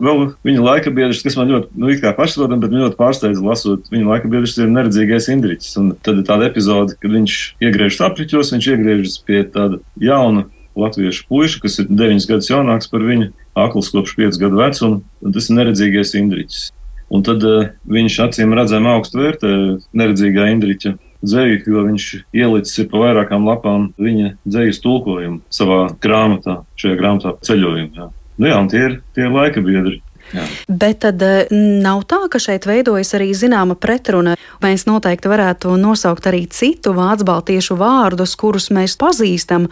Vēl 0.02 0.24
viņa 0.42 0.64
laika 0.64 0.92
biedrs, 0.94 1.22
kas 1.22 1.36
man 1.38 1.52
ļoti, 1.52 1.70
nu, 1.78 1.92
kā 2.02 2.16
pašsaprotam, 2.18 2.64
bet 2.64 2.74
ļoti 2.74 2.98
pārsteidza 2.98 3.44
lasot, 3.46 3.92
viņa 3.94 4.08
laika 4.10 4.32
biedrs 4.32 4.56
ir 4.58 4.72
neredzīgais 4.74 5.30
Indriķis. 5.30 5.76
Un 5.82 5.92
tad 6.02 6.20
ir 6.20 6.26
tāda 6.28 6.50
epizode, 6.50 6.98
kad 6.98 7.14
viņš 7.14 7.38
iegriežas 7.62 8.02
apriķos, 8.10 8.54
viņš 8.56 8.70
iegriežas 8.74 9.20
pie 9.28 9.44
tāda 9.54 9.80
jauna 10.02 10.48
latviešu 10.80 11.28
puika, 11.30 11.62
kas 11.68 11.78
ir 11.84 11.92
9 11.94 12.26
gadus 12.30 12.50
jaunāks 12.50 12.90
par 12.90 13.06
viņu, 13.06 13.30
akls 13.54 13.92
kopš 13.94 14.16
5 14.18 14.42
gadu 14.42 14.62
vecuma, 14.64 15.02
un 15.22 15.36
tas 15.36 15.50
ir 15.50 15.60
neredzīgais 15.60 16.16
Indriķis. 16.18 16.64
Un 17.14 17.22
tad 17.26 17.46
uh, 17.46 17.70
viņš 17.86 18.20
acīm 18.26 18.56
redzami 18.58 18.90
augstu 18.90 19.22
vērtē 19.22 19.52
neredzīgā 19.94 20.50
Indriķa 20.56 20.96
dzēju, 21.24 21.62
jo 21.70 21.86
viņš 21.88 22.08
ielicis 22.36 22.90
pa 22.90 23.06
vairākām 23.06 23.46
lapām 23.48 23.92
viņa 24.02 24.34
dzējas 24.44 24.82
tulkojumu 24.84 25.44
savā 25.54 25.86
grāmatā, 26.04 26.64
šajā 26.80 27.00
grāmatā 27.00 27.38
ceļojumā. 27.46 28.10
Nu 28.38 28.50
jā, 28.50 28.58
un 28.60 28.72
tie 28.72 28.82
ir, 28.88 28.98
tie 29.16 29.28
ir 29.28 29.34
laika 29.34 29.62
biedri. 29.66 30.02
Jā. 30.34 30.46
Bet 30.68 31.02
tad 31.04 31.22
eh, 31.26 31.52
nav 31.52 32.06
tā, 32.10 32.24
ka 32.32 32.40
šeit 32.42 32.66
veidojas 32.66 33.14
arī 33.18 33.30
zināma 33.38 33.76
pretruna. 33.78 34.38
Mēs 34.64 34.88
noteikti 34.90 35.30
varētu 35.30 35.76
nosaukt 35.78 36.30
arī 36.32 36.46
citu 36.50 36.96
vācu 36.98 37.28
baltiešu 37.28 37.78
vārdus, 37.78 38.38
kurus 38.40 38.72
mēs 38.74 38.96
pazīstam, 39.02 39.68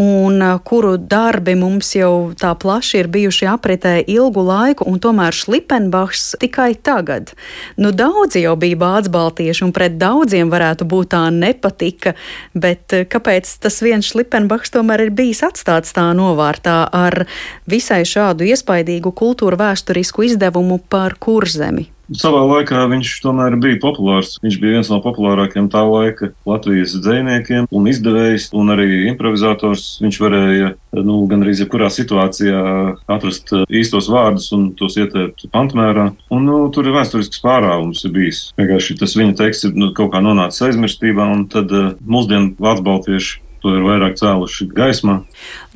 un 0.00 0.40
kuru 0.64 0.94
darbi 0.96 1.52
mums 1.60 1.92
jau 1.92 2.32
tā 2.38 2.54
plaši 2.56 3.02
ir 3.02 3.08
bijuši 3.12 3.48
apritē 3.52 3.92
ilgu 4.08 4.44
laiku, 4.46 4.86
un 4.88 4.96
tomēr 5.02 5.36
Šlipenbachs 5.36 6.38
tikai 6.40 6.72
tagad. 6.80 7.34
Nu, 7.76 7.92
daudzi 7.92 8.46
jau 8.46 8.56
bija 8.60 8.78
bācis 8.80 9.12
baltieši, 9.12 9.64
un 9.66 9.74
pret 9.76 9.98
daudziem 10.00 10.48
varētu 10.52 10.88
būt 10.88 11.12
tā 11.12 11.22
nepatika, 11.34 12.14
bet 12.56 12.96
kāpēc 13.12 13.52
tas 13.60 13.80
viens 13.84 14.08
Šlipenbachs 14.08 14.72
tomēr 14.72 15.04
ir 15.06 15.14
bijis 15.20 15.44
atstāts 15.44 15.92
tā 15.96 16.08
novārtā 16.16 16.80
ar 16.88 17.26
visai 17.68 18.02
šādu 18.08 18.48
iespaidīgu 18.48 19.12
kultūru 19.12 19.60
vēsturisku 19.60 20.30
izdevumu 20.30 20.80
par 20.88 21.20
kurzemi? 21.20 21.90
Savā 22.10 22.40
laikā 22.42 22.82
viņš 22.90 23.10
tomēr 23.22 23.54
bija 23.62 23.78
populārs. 23.82 24.34
Viņš 24.42 24.56
bija 24.58 24.78
viens 24.78 24.88
no 24.90 24.98
populārākajiem 25.04 25.68
tā 25.70 25.82
laika 25.86 26.30
Latvijas 26.48 26.96
dziniekiem 26.98 27.68
un 27.70 27.86
izdevējs 27.86 28.48
un 28.56 28.72
arī 28.74 28.88
improvizators. 29.12 30.00
Viņš 30.02 30.18
varēja 30.22 30.72
nu, 31.06 31.20
gandrīz 31.30 31.62
jebkurā 31.62 31.90
situācijā 31.94 32.62
atrast 33.10 33.54
īstos 33.70 34.10
vārdus 34.10 34.50
un 34.56 34.72
tos 34.78 34.98
ieteikt 34.98 35.46
pantmērā. 35.54 36.08
Un, 36.34 36.48
nu, 36.48 36.64
tur 36.74 36.90
ir 36.90 36.96
vēsturisks 36.98 37.42
pārāvums 37.44 38.02
ir 38.08 38.16
bijis. 38.16 38.42
Vienkārši 38.58 38.98
tas 38.98 39.14
viņa 39.18 39.36
teksts 39.38 39.70
ir 39.70 39.78
nu, 39.78 39.92
kaut 39.94 40.10
kā 40.14 40.24
nonācis 40.24 40.66
aizmirstībā, 40.66 41.30
un 41.30 41.46
tad 41.52 41.70
uh, 41.70 41.92
mūsdienu 42.02 42.56
vācu 42.58 42.86
baltieši 42.90 43.38
to 43.62 43.74
ir 43.76 43.84
vairāk 43.84 44.16
cēluši 44.20 44.68
gaismā. 44.74 45.20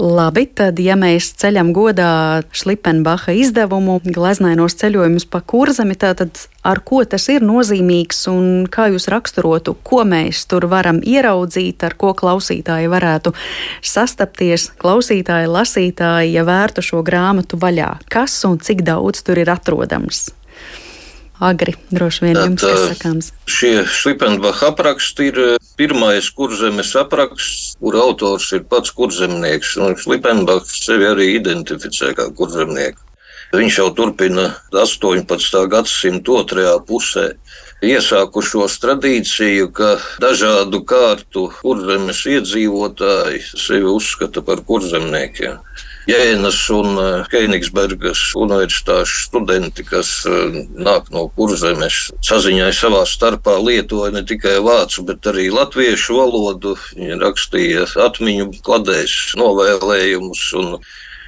Labi, 0.01 0.47
tad, 0.49 0.81
ja 0.83 0.97
mēs 0.99 1.31
ceļam 1.41 1.73
godā 1.77 2.43
Šlipenbacha 2.57 3.35
izdevumu, 3.37 4.01
gleznainos 4.05 4.77
ceļojumus 4.81 5.27
pa 5.31 5.41
kurzemi, 5.45 5.97
tad 6.01 6.25
ar 6.65 6.81
ko 6.87 7.03
tas 7.09 7.29
ir 7.33 7.45
nozīmīgs 7.45 8.25
un 8.33 8.47
kā 8.73 8.89
jūs 8.93 9.09
raksturotu, 9.13 9.77
ko 9.87 10.03
mēs 10.09 10.47
tur 10.51 10.69
varam 10.73 11.03
ieraudzīt, 11.05 11.85
ar 11.87 11.97
ko 12.01 12.15
klausītāji 12.17 12.91
varētu 12.93 13.35
sastapties, 13.85 14.71
klausītāji, 14.81 15.51
lasītāji, 15.53 16.33
ja 16.39 16.47
vērtu 16.49 16.85
šo 16.85 17.05
grāmatu 17.07 17.61
vaļā? 17.61 17.93
Kas 18.13 18.41
un 18.49 18.59
cik 18.59 18.83
daudz 18.87 19.23
tur 19.27 19.45
ir 19.45 19.53
atrodams? 19.53 20.31
Agri. 21.41 21.75
Droši 21.91 22.25
vien 22.27 22.39
jums 22.39 22.63
tas 22.63 22.85
sakāms. 22.93 23.31
Šie 23.51 23.85
Šlipenbacha 23.91 24.71
apraksti 24.73 25.31
ir 25.31 25.41
pirmais 25.79 26.29
kurzemes 26.35 26.95
apraksts, 26.99 27.75
kur 27.81 27.99
autors 27.99 28.51
ir 28.57 28.67
pats 28.71 28.95
kurzemnieks. 28.95 29.77
Šlipenbachs 30.05 30.85
sevi 30.87 31.11
arī 31.11 31.33
identificē 31.39 32.15
kā 32.19 32.31
kurzemnieku. 32.37 33.01
Viņš 33.55 33.77
jau 33.79 33.91
turpina 33.95 34.49
18. 34.75 35.61
gadsimta 35.71 36.33
otrajā 36.41 36.75
pusē 36.89 37.29
iesākušos 37.85 38.79
tradīciju, 38.83 39.69
ka 39.77 39.95
dažādu 40.23 40.81
kārtu 40.89 41.49
kurzemes 41.61 42.25
iedzīvotāji 42.31 43.43
sevi 43.53 43.91
uzskata 43.91 44.43
par 44.43 44.65
kurzemniekiem. 44.67 45.61
Jēnas 46.05 46.59
un 46.75 46.99
Keinigsbergas 47.33 48.21
eh, 48.27 48.41
universitāšu 48.45 49.21
studenti, 49.23 49.87
kas 49.89 50.11
eh, 50.29 50.59
nāk 50.77 51.09
no 51.15 51.31
kurzemes, 51.39 52.11
saziņai 52.29 52.69
savā 52.77 53.05
starpā 53.09 53.55
lietoja 53.63 54.13
ne 54.13 54.25
tikai 54.29 54.59
vācu, 54.67 55.07
bet 55.09 55.25
arī 55.33 55.49
latviešu 55.55 56.19
valodu. 56.19 56.75
Viņi 56.93 57.17
rakstīja 57.23 57.89
atmiņu 58.05 58.51
kladēs, 58.67 59.17
novēlējumus 59.41 60.45
un 60.61 60.77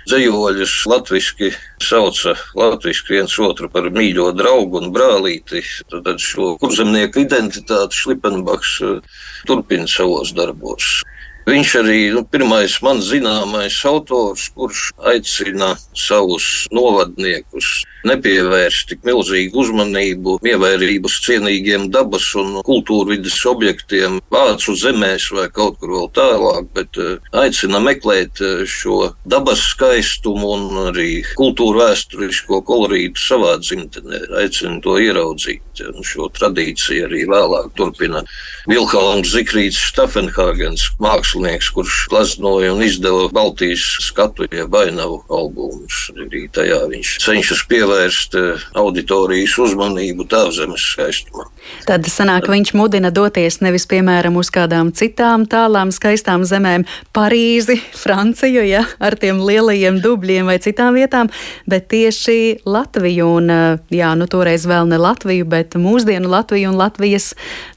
dzējoļus 0.06 0.76
latviski 0.92 1.50
sauca 1.82 2.36
latviski 2.54 3.16
viens 3.16 3.32
otru 3.42 3.72
par 3.72 3.88
mīļo 3.96 4.28
draugu 4.36 4.82
un 4.82 4.92
brālīti. 4.92 5.64
Tad 5.88 6.20
šo 6.20 6.52
kurzemnieku 6.60 7.24
identitāti 7.24 8.04
Šlipenbachs 8.04 8.78
eh, 8.84 9.20
turpina 9.48 9.88
savos 9.88 10.36
darbos. 10.36 10.98
Viņš 11.46 11.72
arī 11.78 11.98
nu, 12.10 12.24
pirmais 12.26 12.72
man 12.82 12.98
zināmais 13.06 13.76
autors, 13.86 14.48
kurš 14.56 14.88
aicina 15.12 15.76
savus 15.94 16.66
novadniekus 16.74 17.68
nepievērst 18.06 18.90
tik 18.90 19.04
milzīgu 19.06 19.60
uzmanību 19.62 20.36
ievērības 20.46 21.18
cienīgiem 21.26 21.88
dabas 21.94 22.28
un 22.38 22.60
kultūrvidas 22.66 23.38
objektiem 23.50 24.20
Vācu 24.32 24.74
zemēs 24.78 25.28
vai 25.34 25.46
kaut 25.54 25.78
kur 25.80 25.94
vēl 25.94 26.08
tālāk, 26.16 26.68
bet 26.76 27.00
eh, 27.02 27.16
aicina 27.42 27.80
meklēt 27.82 28.42
eh, 28.42 28.64
šo 28.70 29.12
dabas 29.26 29.62
skaistumu 29.72 30.52
un 30.56 30.66
arī 30.90 31.22
kultūru 31.38 31.82
vēsturisko 31.82 32.62
kolorītu 32.66 33.22
savā 33.22 33.56
dzimtenē, 33.62 34.22
aicina 34.42 34.80
to 34.84 34.98
ieraudzīt. 35.02 35.62
Un 35.86 36.06
šo 36.06 36.30
tradīciju 36.32 37.04
arī 37.06 37.26
vēlāk 37.28 37.74
turpina 37.76 38.22
Vilhelms 38.70 39.34
Zikrīts 39.34 39.80
Stafenhāgens 39.90 40.86
mākslinieks, 41.02 41.35
kurš 41.74 42.06
glaznoja 42.10 42.72
un 42.74 42.82
izdeva 42.82 43.28
Baltijas 43.32 43.84
skatu, 44.00 44.46
jeb 44.52 44.74
ainavu 44.74 45.22
albumus. 45.32 46.10
Arī 46.16 46.46
tajā 46.52 46.82
viņš 46.90 47.12
cenšas 47.24 47.62
pievērst 47.70 48.36
eh, 48.38 48.64
auditorijas 48.78 49.56
uzmanību 49.62 50.26
tēvzemes 50.30 50.86
skaistumam. 50.92 51.50
Tad 51.86 52.06
sanāk, 52.10 52.48
viņš 52.50 52.72
mudina 52.78 53.10
doties 53.10 53.60
nevis, 53.64 53.86
piemēram, 53.90 54.38
uz 54.38 54.50
kādām 54.54 54.92
citām 54.96 55.46
tālām 55.50 55.92
skaistām 55.94 56.46
zemēm, 56.46 56.86
Parīzi, 57.16 57.78
Franciju, 57.96 58.62
ja, 58.66 58.84
ar 59.02 59.18
tiem 59.20 59.42
lielajiem 59.42 60.00
dubļiem 60.04 60.48
vai 60.50 60.58
citām 60.62 60.96
vietām, 60.98 61.30
bet 61.66 61.90
tieši 61.92 62.62
Latviju 62.66 63.28
un, 63.40 63.50
eh, 63.50 63.84
jā, 63.90 64.14
nu 64.18 64.30
toreiz 64.30 64.66
vēl 64.66 64.88
ne 64.90 65.00
Latviju, 65.02 65.46
bet 65.48 65.78
mūsdienu 65.80 66.30
Latviju 66.32 66.72
un 66.72 66.80
Latvijas 66.80 67.34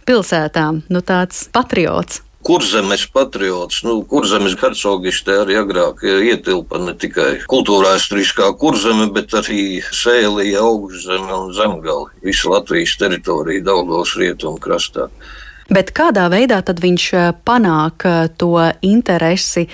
pilsētām. 0.08 0.84
Nu 0.90 1.04
tāds 1.06 1.48
patriots 1.54 2.24
kurzemes 2.44 3.06
patriots. 3.14 3.84
Nu, 3.84 4.00
kurzemes 4.10 4.56
hercogištē 4.60 5.42
arī 5.44 5.60
agrāk 5.60 6.04
ietilpa 6.04 6.80
ne 6.84 6.96
tikai 6.98 7.44
kultūrvēsturiskā 7.52 8.52
kurzeme, 8.60 9.10
bet 9.14 9.36
arī 9.42 9.82
sēlija, 9.84 10.64
augšzeme 10.64 11.36
un 11.36 11.54
zemgali. 11.54 12.10
Visa 12.26 12.56
Latvijas 12.56 12.96
teritorija 13.00 13.66
Daugavas 13.68 14.16
rietumu 14.20 14.62
krastā. 14.64 15.10
Bet 15.70 15.92
kādā 15.94 16.26
veidā 16.34 16.64
tad 16.66 16.80
viņš 16.82 17.04
eh, 17.14 17.32
panāk 17.46 18.06
eh, 18.10 18.22
to 18.42 18.56
interesi, 18.82 19.68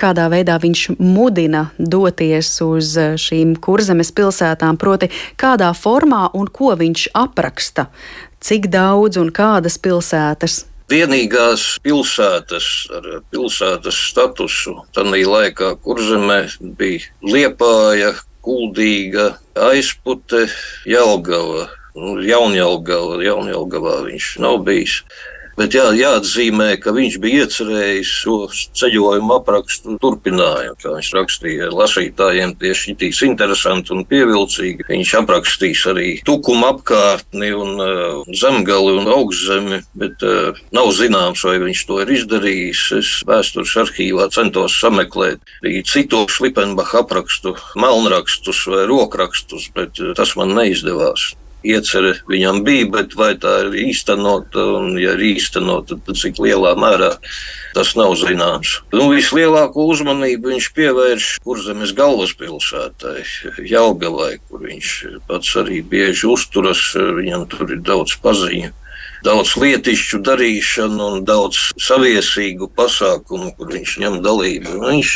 kādā 0.00 0.30
veidā 0.32 0.56
viņš 0.62 0.96
mudina 0.96 1.66
doties 1.76 2.54
uz 2.64 2.96
eh, 2.96 3.14
šīm 3.20 3.58
kurzemes 3.60 4.14
pilsētām, 4.16 4.80
proti, 4.80 5.10
kādā 5.36 5.68
formā 5.76 6.30
un 6.32 6.48
ko 6.48 6.72
viņš 6.80 7.10
apraksta, 7.20 7.90
cik 8.40 8.70
daudz 8.72 9.20
un 9.20 9.28
kādas 9.28 9.76
pilsētas 9.76 10.62
vienīgās 10.92 11.64
pilsētas 11.84 12.66
ar 12.96 13.08
pilsētas 13.32 13.98
statusu. 14.10 14.76
Tanī 14.96 15.24
laikā 15.28 15.74
kurzemē 15.84 16.40
bija 16.78 17.08
Liepāja, 17.24 18.12
Kuldīga, 18.42 19.32
Aizpute, 19.70 20.48
Jelgava. 20.88 21.68
Nu, 21.92 22.16
Jaunjelgava, 22.24 23.18
Jaunjelgavā 23.20 23.98
viņš 24.06 24.28
nav 24.42 24.62
bijis. 24.66 25.02
Bet 25.58 25.74
jā, 25.76 25.84
jāatzīmē, 25.96 26.78
ka 26.80 26.94
viņš 26.96 27.18
bija 27.20 27.44
iecerējis 27.44 28.12
šo 28.22 28.36
ceļojumu 28.78 29.34
aprakstu 29.36 29.98
turpinājumu. 30.00 30.78
Kā 30.80 30.94
viņš 30.96 31.10
rakstīja 31.16 31.68
lasītājiem, 31.76 32.54
tieši 32.60 32.96
šīs 32.96 33.20
interesanti 33.26 33.92
un 33.92 34.06
pievilcīgi. 34.08 34.86
Viņš 34.88 35.12
aprakstīs 35.20 35.84
arī 35.92 36.08
tukumu 36.26 36.70
apkārtni 36.70 37.52
un 37.56 37.82
uh, 37.84 38.32
zemgali 38.38 38.96
un 39.02 39.10
augšzemi, 39.12 39.82
bet 40.00 40.24
uh, 40.24 40.62
nav 40.72 40.88
zināms, 40.96 41.44
vai 41.48 41.58
viņš 41.66 41.84
to 41.90 42.00
ir 42.04 42.14
izdarījis. 42.16 42.86
Es 43.02 43.12
vēstures 43.28 43.76
arhīvā 43.84 44.30
centos 44.32 44.78
sameklēt 44.80 45.44
arī 45.62 45.84
citu 45.88 46.24
Šlipenbacha 46.32 47.04
aprakstu, 47.04 47.54
melnrakstus 47.76 48.64
vai 48.72 48.86
rokrakstus, 48.88 49.68
bet 49.76 50.00
uh, 50.00 50.16
tas 50.16 50.32
man 50.40 50.56
neizdevās 50.56 51.32
iecerē 51.66 52.12
viņam 52.30 52.62
bija, 52.66 52.88
bet 52.92 53.16
vai 53.18 53.32
tā 53.40 53.54
ir 53.66 53.76
īstenota, 53.86 54.64
un 54.78 54.98
ja 55.00 55.14
ir 55.16 55.24
īstenota, 55.32 55.98
tad 56.06 56.18
cik 56.20 56.40
lielā 56.42 56.74
mērā 56.78 57.12
tas 57.76 57.94
nav 57.96 58.14
zināms. 58.20 58.78
Nu, 58.92 59.08
vislielāko 59.12 59.86
uzmanību 59.94 60.52
viņš 60.52 60.68
pievērš 60.76 61.30
kurzemes 61.46 61.94
galvaspilsētai, 61.96 63.22
Jelgavai, 63.70 64.36
kur 64.48 64.66
viņš 64.66 64.92
pats 65.30 65.56
arī 65.62 65.80
bieži 65.82 66.28
uzturas, 66.30 66.92
viņam 66.96 67.48
tur 67.52 67.70
ir 67.70 67.82
daudz 67.86 68.18
paziņu 68.22 68.72
daudz 69.22 69.54
lietišķu 69.58 70.18
darīšanu 70.26 71.08
un 71.14 71.26
daudz 71.26 71.70
saviesīgu 71.80 72.68
pasākumu, 72.78 73.52
kur 73.58 73.70
viņš 73.70 73.98
ņem 74.02 74.18
dalību. 74.24 74.78
Viņš 74.82 75.12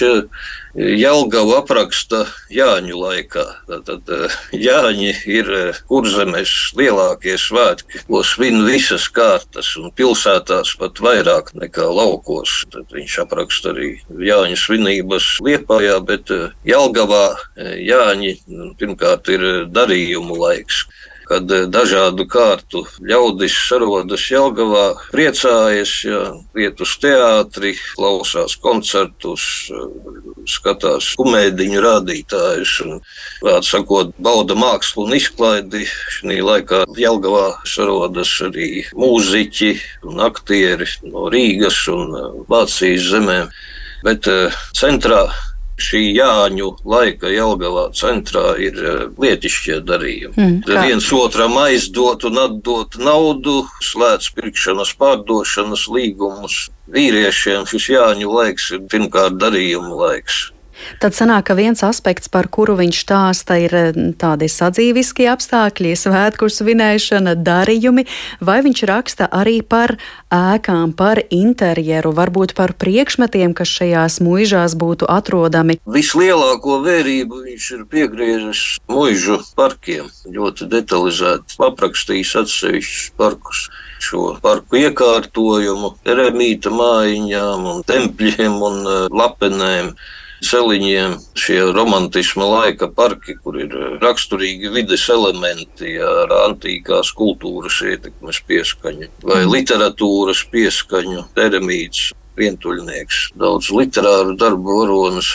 eh, 0.77 0.93
Jelgavu 1.01 1.57
apraksta 1.59 2.25
Jāņu 2.53 2.99
laikā. 3.01 3.45
Tad 3.67 4.13
eh, 4.13 4.37
Jāņi 4.53 5.13
ir 5.33 5.51
eh, 5.59 5.81
kurzemes 5.89 6.53
lielākie 6.79 7.37
svētki, 7.41 8.05
ko 8.09 8.23
svin 8.27 8.63
visas 8.67 9.09
kārtas 9.09 9.73
un 9.81 9.91
pilsētās 9.97 10.77
pat 10.81 11.03
vairāk 11.03 11.55
nekā 11.57 11.89
laukos. 11.89 12.63
Tad 12.73 12.93
viņš 12.95 13.19
apraksta 13.27 13.73
arī 13.75 13.97
Jāņu 14.31 14.61
svinības 14.61 15.33
Liepājā, 15.47 15.99
bet 16.07 16.33
Jelgavā 16.67 17.27
Jāņi 17.57 18.39
nu, 18.53 18.73
pirmkārt 18.79 19.29
ir 19.33 19.67
darījumu 19.73 20.39
laiks 20.45 20.85
kad 21.27 21.51
eh, 21.53 21.67
dažādu 21.71 22.27
kārtu 22.31 22.85
ļaudis 23.03 23.55
sarodas 23.69 24.27
Jelgavā, 24.31 24.87
priecājas, 25.13 25.95
ja, 26.07 26.23
iet 26.59 26.81
uz 26.83 26.95
teātri, 27.03 27.75
klausās 27.97 28.57
koncertus, 28.63 29.47
eh, 29.71 30.36
skatās 30.51 31.13
komēdiņu 31.21 31.83
rādītājus 31.85 32.75
un, 32.87 33.01
vārds 33.45 33.71
sakot, 33.75 34.13
bauda 34.23 34.57
mākslu 34.59 35.07
un 35.07 35.17
izklaidi. 35.19 35.85
Šī 36.17 36.41
laikā 36.45 36.85
Jelgavā 36.99 37.49
sarodas 37.69 38.33
arī 38.47 38.85
mūziķi 38.97 39.73
un 40.11 40.23
aktieri 40.27 40.89
no 41.11 41.27
Rīgas 41.33 41.83
un 41.93 42.15
eh, 42.17 42.31
Vācijas 42.51 43.11
zemēm. 43.15 43.51
Bet 44.07 44.29
centrā 44.77 45.25
šī 45.81 46.03
Jāņu 46.17 46.71
laika 46.89 47.31
Jelgavā 47.31 47.91
centrā 47.97 48.55
ir 48.63 48.79
eh, 48.81 49.05
lietišķie 49.21 49.81
darījumi. 49.87 50.35
Mm, 50.37 50.59
kā? 50.67 50.87
viens 50.89 51.09
otram 51.13 51.57
aizdot 51.61 52.25
un 52.29 52.41
atdot 52.47 52.99
naudu, 53.01 53.59
slēdz 53.85 54.33
pirkšanas, 54.37 54.95
pārdošanas 55.01 55.87
līgumus. 55.93 56.67
Vīriešiem 56.93 57.67
šis 57.69 57.91
Jāņu 57.93 58.33
laiks 58.33 58.71
ir 58.77 58.85
pirmkārt 58.91 59.41
darījumu 59.43 60.01
laiks. 60.01 60.47
Tad 61.01 61.17
sanāk, 61.17 61.49
ka 61.49 61.57
viens 61.59 61.83
aspekts, 61.87 62.31
par 62.33 62.49
kuru 62.53 62.77
viņš 62.79 63.01
stāsta, 63.05 63.59
ir 63.61 63.75
eh, 63.77 63.99
tādi 64.21 64.49
sadzīviskie 64.51 65.29
apstākļi, 65.33 65.95
svētku 65.99 66.49
svinēšana, 66.53 67.37
darījumi, 67.47 68.07
vai 68.45 68.59
viņš 68.67 68.83
raksta 68.89 69.29
arī 69.33 69.61
par 69.67 69.97
ēkām, 70.33 70.93
par 70.97 71.21
interjeru, 71.31 72.13
varbūt 72.17 72.55
par 72.59 72.75
priekšmetiem, 72.79 73.55
kas 73.57 73.73
šajās 73.79 74.21
muižās 74.25 74.77
būtu 74.79 75.09
atrodami. 75.11 75.79
Vislielāko 75.97 76.81
vērību 76.87 77.43
viņš 77.47 77.71
ir 77.79 77.87
piegriežis 77.93 78.63
muižu 78.91 79.41
parkiem, 79.59 80.11
ļoti 80.33 80.69
detalizēti 80.73 81.61
aprakstījis 81.71 82.37
atsevišķus 82.43 83.11
parkus. 83.19 83.67
Šo 84.07 84.35
parku 84.45 84.77
iekārtojumu, 84.77 85.95
eremīta 86.05 86.71
mājiņām 86.71 87.65
un 87.73 87.83
tempļiem 87.89 88.61
un 88.69 88.79
eh, 88.85 89.03
lapenēm 89.11 89.95
celiņiem, 90.45 91.17
šie 91.39 91.59
romantisma 91.73 92.47
laika 92.51 92.89
parki, 92.93 93.37
kur 93.41 93.59
ir 93.61 93.73
eh, 93.73 93.97
raksturīgi 94.03 94.73
vides 94.75 95.07
elementi 95.13 95.97
ar 96.03 96.33
antīkās 96.43 97.13
kultūras 97.17 97.81
ietekmes 97.87 98.43
pieskaņu 98.49 99.11
vai 99.25 99.43
mm. 99.45 99.51
literatūras 99.55 100.45
pieskaņu, 100.53 101.27
eremīts, 101.47 102.11
vientuļnieks, 102.37 103.31
daudz 103.41 103.73
literāru 103.73 104.37
darbu 104.37 104.81
varonas. 104.83 105.33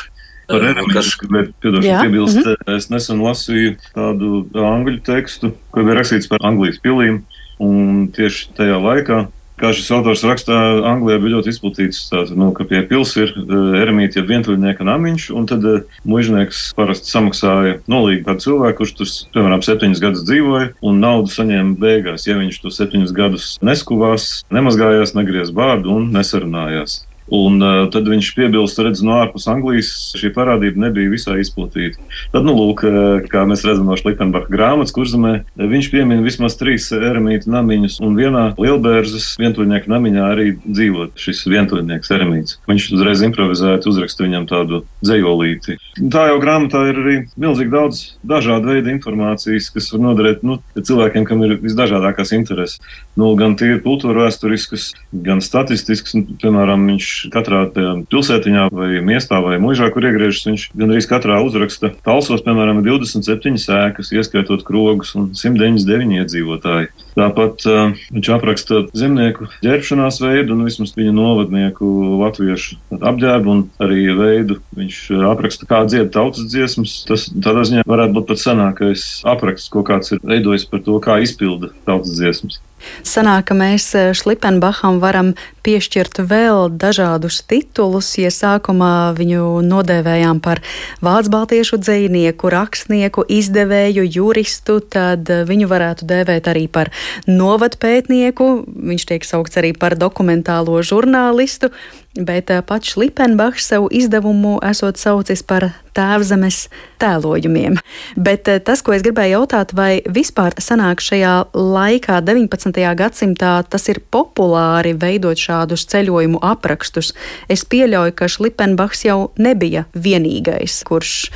Par 0.52 0.66
eremītisku, 0.68 1.30
bet, 1.32 1.54
piedošana, 1.64 2.02
piebilst, 2.04 2.42
mm 2.42 2.44
-hmm. 2.44 2.76
es 2.76 2.90
nesen 2.92 3.22
lasīju 3.24 3.76
tādu 3.96 4.42
angļu 4.60 4.98
tekstu, 5.08 5.54
kur 5.72 5.86
bija 5.88 6.02
rakstīts 6.02 6.28
par 6.28 6.44
Anglijas 6.44 6.82
pilīm, 6.84 7.22
un 7.64 8.10
tieši 8.12 8.50
tajā 8.58 8.82
laikā 8.84 9.22
kā 9.62 9.72
šis 9.76 9.92
autors 9.96 10.24
rakstā, 10.28 10.58
Anglijā 10.90 11.20
bija 11.22 11.36
ļoti 11.38 11.52
izplatīts, 11.54 12.04
tātad, 12.12 12.34
nu, 12.40 12.50
ka 12.58 12.66
pie 12.70 12.82
pils 12.90 13.14
ir 13.20 13.34
uh, 13.38 13.76
eremīti, 13.82 14.20
ja 14.20 14.26
vientuļnieka 14.28 14.88
namiņš, 14.88 15.28
un 15.38 15.48
tad 15.50 15.68
uh, 15.68 16.00
mužnieks 16.08 16.72
parasti 16.78 17.14
samaksāja 17.14 17.78
nolīgu 17.92 18.26
kādu 18.28 18.46
cilvēku, 18.48 18.80
kurš 18.82 18.96
tur, 18.98 19.14
piemēram, 19.36 19.64
septiņus 19.66 20.04
gadus 20.04 20.26
dzīvoja, 20.30 20.74
un 20.88 21.00
naudu 21.04 21.34
saņēma 21.34 21.78
beigās, 21.82 22.28
ja 22.30 22.40
viņš 22.40 22.62
to 22.64 22.74
septiņus 22.74 23.16
gadus 23.18 23.54
neskuvās, 23.66 24.32
nemazgājās, 24.54 25.16
negriez 25.18 25.54
bārdu 25.56 25.96
un 25.98 26.12
nesarunājās. 26.16 27.02
Un 27.32 27.62
uh, 27.64 27.86
tad 27.92 28.10
viņš 28.12 28.34
piebilst, 28.36 28.80
redz, 28.84 29.00
no 29.06 29.16
ārpus 29.22 29.48
Anglijas 29.52 29.92
šī 30.20 30.34
parādība 30.36 30.88
nebija 30.88 31.14
visai 31.14 31.38
izplatīta. 31.40 32.02
Tad, 32.34 32.44
nu, 32.44 32.56
lūk, 32.58 32.84
uh, 32.88 33.24
kā 33.32 33.46
mēs 33.48 33.64
redzam 33.68 33.88
no 33.88 33.96
Šlipenbacha 34.00 34.52
grāmatas, 34.52 34.92
kurzemē, 34.96 35.34
viņš 35.56 35.92
piemin 35.94 36.26
vismaz 36.26 36.58
trīs 36.60 36.90
eremītu 36.96 37.52
namiņus, 37.54 38.00
un 38.04 38.18
vienā 38.20 38.46
lielbērzes 38.60 39.30
vientuļnieku 39.40 39.92
namiņā 39.92 40.28
arī 40.34 40.48
dzīvot 40.66 41.16
šis 41.24 41.46
vientuļnieks 41.52 42.12
eremīts. 42.18 42.58
Viņš 42.68 42.90
uzreiz 42.98 43.24
improvizēja, 43.26 43.80
uzraksta 43.88 44.28
viņam 44.28 44.50
tādu 44.52 44.82
dzējolīti. 45.00 45.78
Tā 46.12 46.28
jau 46.32 46.40
grāmatā 46.44 46.84
ir 46.90 47.00
arī 47.02 47.16
milzīgi 47.40 47.72
daudz 47.74 48.04
dažādu 48.28 48.74
veidu 48.74 48.92
informācijas, 48.94 49.72
kas 49.74 49.90
var 49.94 50.04
noderēt 50.10 50.44
nu, 50.48 50.60
cilvēkiem, 50.76 51.28
kam 51.28 51.44
ir 51.48 51.58
visdažādākās 51.64 52.36
intereses. 52.36 52.80
Nu, 53.20 53.32
gan 53.40 53.56
tie 53.60 53.76
ir 53.76 53.84
kultūra 53.86 54.26
vēsturiskas, 54.26 54.92
gan 55.12 55.44
statistiskas, 55.44 56.16
nu, 56.18 56.38
piemēram, 56.42 56.88
viņš 56.92 57.12
katrā 57.34 57.64
pilsētiņā 58.12 58.68
vai 58.74 58.90
miestā 59.06 59.42
vai 59.44 59.60
mūžā, 59.62 59.92
kur 59.94 60.08
iegriežas, 60.10 60.48
viņš 60.48 60.66
gandrīz 60.78 61.08
katrā 61.10 61.42
uzraksta 61.46 61.94
talsos, 62.06 62.44
piemēram, 62.46 62.82
27 62.86 63.60
sēkas, 63.62 64.14
ieskaitot 64.16 64.66
krogus 64.68 65.14
un 65.20 65.32
199 65.38 66.22
iedzīvotāji. 66.22 66.92
Tāpat 67.12 67.66
uh, 67.68 67.92
viņš 68.16 68.30
apraksta 68.38 68.86
zemnieku 68.96 69.50
ģērbšanās 69.66 70.22
veidu 70.24 70.56
un 70.56 70.64
vismaz 70.68 70.94
viņa 70.96 71.12
novadnieku 71.16 71.90
latviešu 72.22 72.80
apģērbu 72.98 73.52
un 73.52 73.64
arī 73.84 74.06
veidu. 74.16 74.62
Viņš 74.78 75.02
apraksta, 75.28 75.68
kā 75.68 75.84
dzied 75.90 76.14
tautas 76.16 76.48
dziesmas. 76.52 77.02
Tas 77.08 77.28
tādā 77.34 77.66
ziņā 77.68 77.86
varētu 77.90 78.18
būt 78.18 78.32
pat 78.32 78.44
senākais 78.46 79.08
apraksts, 79.28 79.72
ko 79.74 79.84
kāds 79.88 80.16
ir 80.16 80.24
veidojis 80.24 80.68
par 80.72 80.84
to, 80.88 80.98
kā 81.04 81.20
izpilda 81.26 81.74
tautas 81.88 82.16
dziesmas. 82.16 82.62
Sanāk, 83.08 83.50
ka 83.50 83.58
mēs 83.58 83.88
eh, 83.98 84.12
Šlipenbacham 84.18 85.00
varam 85.02 85.34
piešķirt 85.66 86.22
vēl 86.30 86.72
dažādus 86.82 87.42
titulus. 87.50 88.10
Ja 88.22 88.32
sākumā 88.34 89.14
viņu 89.18 89.62
nodēvējām 89.66 90.42
par 90.44 90.64
vācu 91.06 91.34
baltiešu 91.34 91.82
dzinieku, 91.82 92.52
rakstnieku, 92.54 93.26
izdevēju, 93.30 94.06
juristu, 94.18 94.80
tad 94.82 95.30
eh, 95.30 95.44
viņu 95.48 95.70
varētu 95.72 96.10
dēvēt 96.10 96.52
arī 96.52 96.68
par 96.68 96.94
novadpētnieku. 97.30 98.52
Viņš 98.92 99.10
tiek 99.14 99.28
saukts 99.28 99.62
arī 99.62 99.74
par 99.78 99.98
dokumentālo 100.00 100.82
žurnālistu 100.86 101.72
bet 102.16 102.50
eh, 102.50 102.62
pats 102.62 102.98
Lipenbachs 102.98 103.68
savu 103.68 103.88
izdevumu 103.92 104.60
esot 104.64 105.00
saucis 105.00 105.44
par 105.44 105.70
tēvzemes 105.96 106.66
tēlojumiem. 107.02 107.78
Bet 108.16 108.48
eh, 108.52 108.60
tas, 108.64 108.84
ko 108.84 108.96
es 108.96 109.04
gribēju 109.06 109.40
jautāt, 109.40 109.74
vai 109.76 110.02
vispār 110.06 110.56
sanāk 110.62 111.04
šajā 111.04 111.34
laikā, 111.56 112.22
19. 112.28 112.82
gadsimtā, 113.00 113.54
tas 113.68 113.88
ir 113.92 114.02
populāri 114.14 114.94
veidot 115.00 115.40
šādus 115.40 115.86
ceļojumu 115.92 116.42
aprakstus. 116.44 117.14
Es 117.52 117.66
pieļauju, 117.68 118.16
ka 118.16 118.30
Lipenbachs 118.42 119.06
jau 119.06 119.20
nebija 119.38 119.86
vienīgais, 119.94 120.82
kurš 120.88 121.30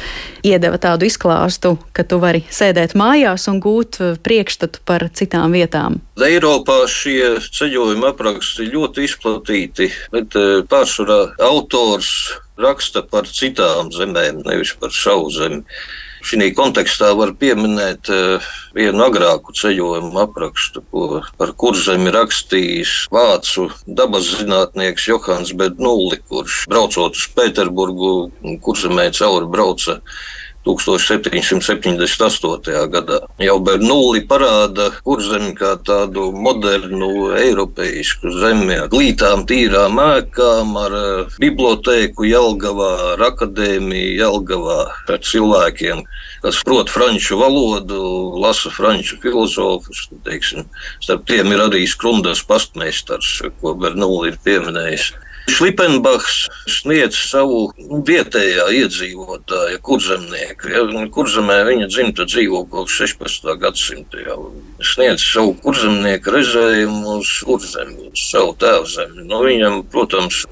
iedeva 0.45 0.79
tādu 0.81 1.05
izklāstu, 1.09 1.75
ka 1.93 2.05
tu 2.07 2.19
vari 2.23 2.45
sēdēt 2.49 2.95
mājās 2.97 3.49
un 3.51 3.61
gūt 3.63 4.01
eh, 4.01 4.15
priekšstatu 4.19 4.83
par 4.87 5.09
citām 5.15 5.55
vietām. 5.55 5.99
Eiropā 6.15 6.85
šie 6.87 7.35
ceļojuma 7.43 8.13
apraksti 8.13 8.69
ļoti 8.71 9.03
izplatīti, 9.03 9.89
bet 10.13 10.37
pārsvarā 10.71 11.19
autors 11.47 12.09
raksta 12.61 13.03
par 13.03 13.27
citām 13.27 13.91
zemēm, 13.93 14.43
nevis 14.47 14.73
par 14.79 14.93
savu 14.95 15.31
zemi. 15.33 15.63
Šī 16.25 16.47
kontekstā 16.57 17.11
var 17.13 17.35
pieminēt 17.37 18.09
uh, 18.09 18.45
vienu 18.73 19.03
agrāku 19.05 19.53
ceļojumu 19.53 20.17
aprakstu, 20.23 20.81
ko 20.89 21.19
par 21.37 21.51
kurzemi 21.53 22.09
rakstījis 22.15 22.93
vācu 23.13 23.67
dabas 23.85 24.31
zinātnieks 24.39 25.05
Johans 25.11 25.53
Bednulli, 25.53 26.17
kurš 26.25 26.63
braucot 26.71 27.13
uz 27.19 27.27
Pēterburgu, 27.37 28.15
kurzemē 28.65 29.11
cauri 29.13 29.51
brauca 29.53 29.99
1778. 30.65 32.89
gadā. 32.91 33.19
Jau 33.41 33.59
Bernūli 33.63 34.27
parāda 34.27 34.91
kurzemi 35.05 35.53
kā 35.57 35.75
tādu 35.85 36.31
modernu, 36.33 37.31
eiropeisku 37.37 38.31
zemi 38.39 38.75
ar 38.81 38.89
glītām, 38.91 39.45
tīrām 39.49 39.99
ēkām, 40.01 40.77
ar 40.81 40.91
eh, 40.99 41.25
bibliotēku 41.41 42.25
Jelgavā, 42.29 42.93
ar 43.13 43.19
akadēmiju 43.29 44.17
Jelgavā, 44.19 44.81
ar 45.09 45.19
cilvēkiem, 45.21 45.97
kas 46.45 46.63
prot 46.65 46.89
franču 46.93 47.35
valodu, 47.41 48.01
lasa 48.41 48.69
franču 48.73 49.15
filozofus. 49.21 49.99
Teiksim. 50.25 50.61
Starp 51.03 51.21
tiem 51.29 51.47
ir 51.53 51.59
arī 51.67 51.81
Skrundas 51.89 52.41
pastmeistars, 52.45 53.29
ko 53.61 53.69
Bernūli 53.77 54.33
ir 54.33 54.37
pieminējis. 54.45 55.05
Šlipenbachs 55.45 56.47
sniedz 56.65 57.17
savu 57.29 57.67
vietējā 58.07 58.65
iedzīvotāja 58.79 59.77
kurzemnieku. 59.85 60.71
Ja, 60.73 60.81
kurzemē 61.13 61.59
viņa 61.67 61.89
dzimta 61.91 62.25
dzīvo 62.25 62.63
kopš 62.71 62.97
16. 63.03 63.53
gadsimta 63.61 64.23
jau 64.25 64.39
sniedz 64.93 65.21
savu 65.21 65.53
kurzemnieku 65.61 66.33
rezējumu 66.33 67.19
uz 67.19 67.37
kurzemi, 67.45 68.09
uz 68.09 68.25
savu 68.31 68.55
tēvzemi. 68.63 69.27
Nu, 69.29 69.43
viņam, 69.45 69.83
protams, 69.93 70.43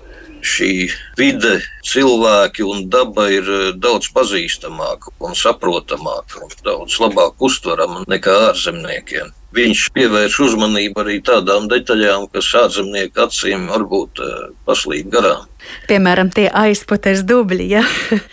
šī 0.45 0.71
vide, 1.17 1.55
cilvēki 1.89 2.65
un 2.67 2.89
daba 2.93 3.29
ir 3.33 3.49
eh, 3.49 3.69
daudz 3.73 4.11
pazīstamāka 4.13 5.15
un 5.23 5.33
saprotamāka 5.39 6.43
un 6.43 6.53
daudz 6.67 6.99
labāk 7.01 7.41
uztverama 7.49 8.03
nekā 8.11 8.35
ārzemniekiem 8.51 9.33
viņš 9.53 9.85
pievērš 9.95 10.39
uzmanību 10.47 11.03
arī 11.03 11.19
tādām 11.25 11.69
detaļām, 11.71 12.27
kas 12.33 12.51
ārzemnieku 12.63 13.25
acīm 13.27 13.69
varbūt 13.71 14.21
uh, 14.23 14.35
paslīd 14.67 15.09
garām. 15.13 15.47
Piemēram, 15.89 16.33
tie 16.33 16.49
aizputes 16.49 17.23
dubļi. 17.29 17.71
Ja? 17.77 17.85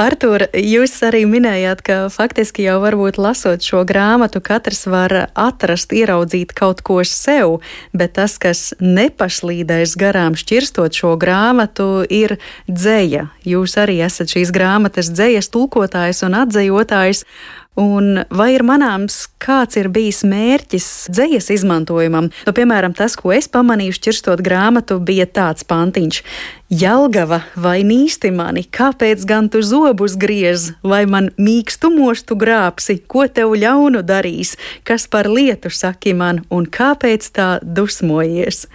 Artur, 0.00 0.46
jūs 0.56 0.94
arī 1.04 1.26
minējāt, 1.28 1.82
ka 1.84 1.96
faktiski 2.08 2.64
jau 2.64 2.78
varbūt 2.80 3.18
lasot 3.20 3.60
šo 3.60 3.82
grāmatu, 3.84 4.40
katrs 4.40 4.86
var 4.88 5.12
atrast, 5.36 5.92
ieraudzīt 5.92 6.54
kaut 6.56 6.80
ko 6.80 7.02
sev, 7.04 7.58
bet 7.92 8.14
tas, 8.16 8.38
kas 8.40 8.70
nepaslīdēs 8.80 9.92
garām 10.00 10.32
šķirstot 10.32 10.96
šo 10.96 11.12
grāmatu, 11.20 12.06
ir 12.08 12.38
dzēja. 12.72 13.26
Jūs 13.44 13.76
arī 13.84 14.00
esat 14.08 14.32
šīs 14.32 14.54
grāmatas 14.56 15.12
dzējas 15.12 15.52
tulkotājs 15.52 16.24
un 16.24 16.40
atzējotājs. 16.40 17.26
Un 17.80 18.18
vai 18.28 18.50
ir 18.52 18.60
manāms, 18.68 19.30
kāds 19.40 19.78
ir 19.80 19.86
bijis 19.88 20.18
mērķis 20.28 20.86
dzējas 21.08 21.46
izmantojumam? 21.54 22.28
Nu, 22.44 22.52
piemēram, 22.52 22.92
tas, 22.92 23.16
ko 23.16 23.32
es 23.32 23.48
pamanīju, 23.48 23.94
šķirstot 23.96 24.42
grāmatu, 24.44 24.98
bija 25.00 25.24
tāds 25.24 25.64
pantiņš. 25.64 26.18
Jelgava 26.68 27.38
vai 27.56 27.78
nīsti 27.80 28.28
mani, 28.36 28.66
kāpēc 28.68 29.24
gan 29.28 29.48
tu 29.52 29.64
zobus 29.64 30.18
griez, 30.20 30.74
vai 30.84 31.06
man 31.08 31.30
mīkstumos 31.40 32.26
tu 32.28 32.36
grābsi, 32.36 32.98
ko 33.08 33.24
tev 33.24 33.56
ļaunu 33.56 34.04
darīs, 34.04 34.58
kas 34.84 35.08
par 35.08 35.32
lietu 35.32 35.72
saki 35.72 36.12
man 36.12 36.44
un 36.52 36.68
kāpēc 36.68 37.32
tā 37.32 37.50
dusmojies? 37.64 38.66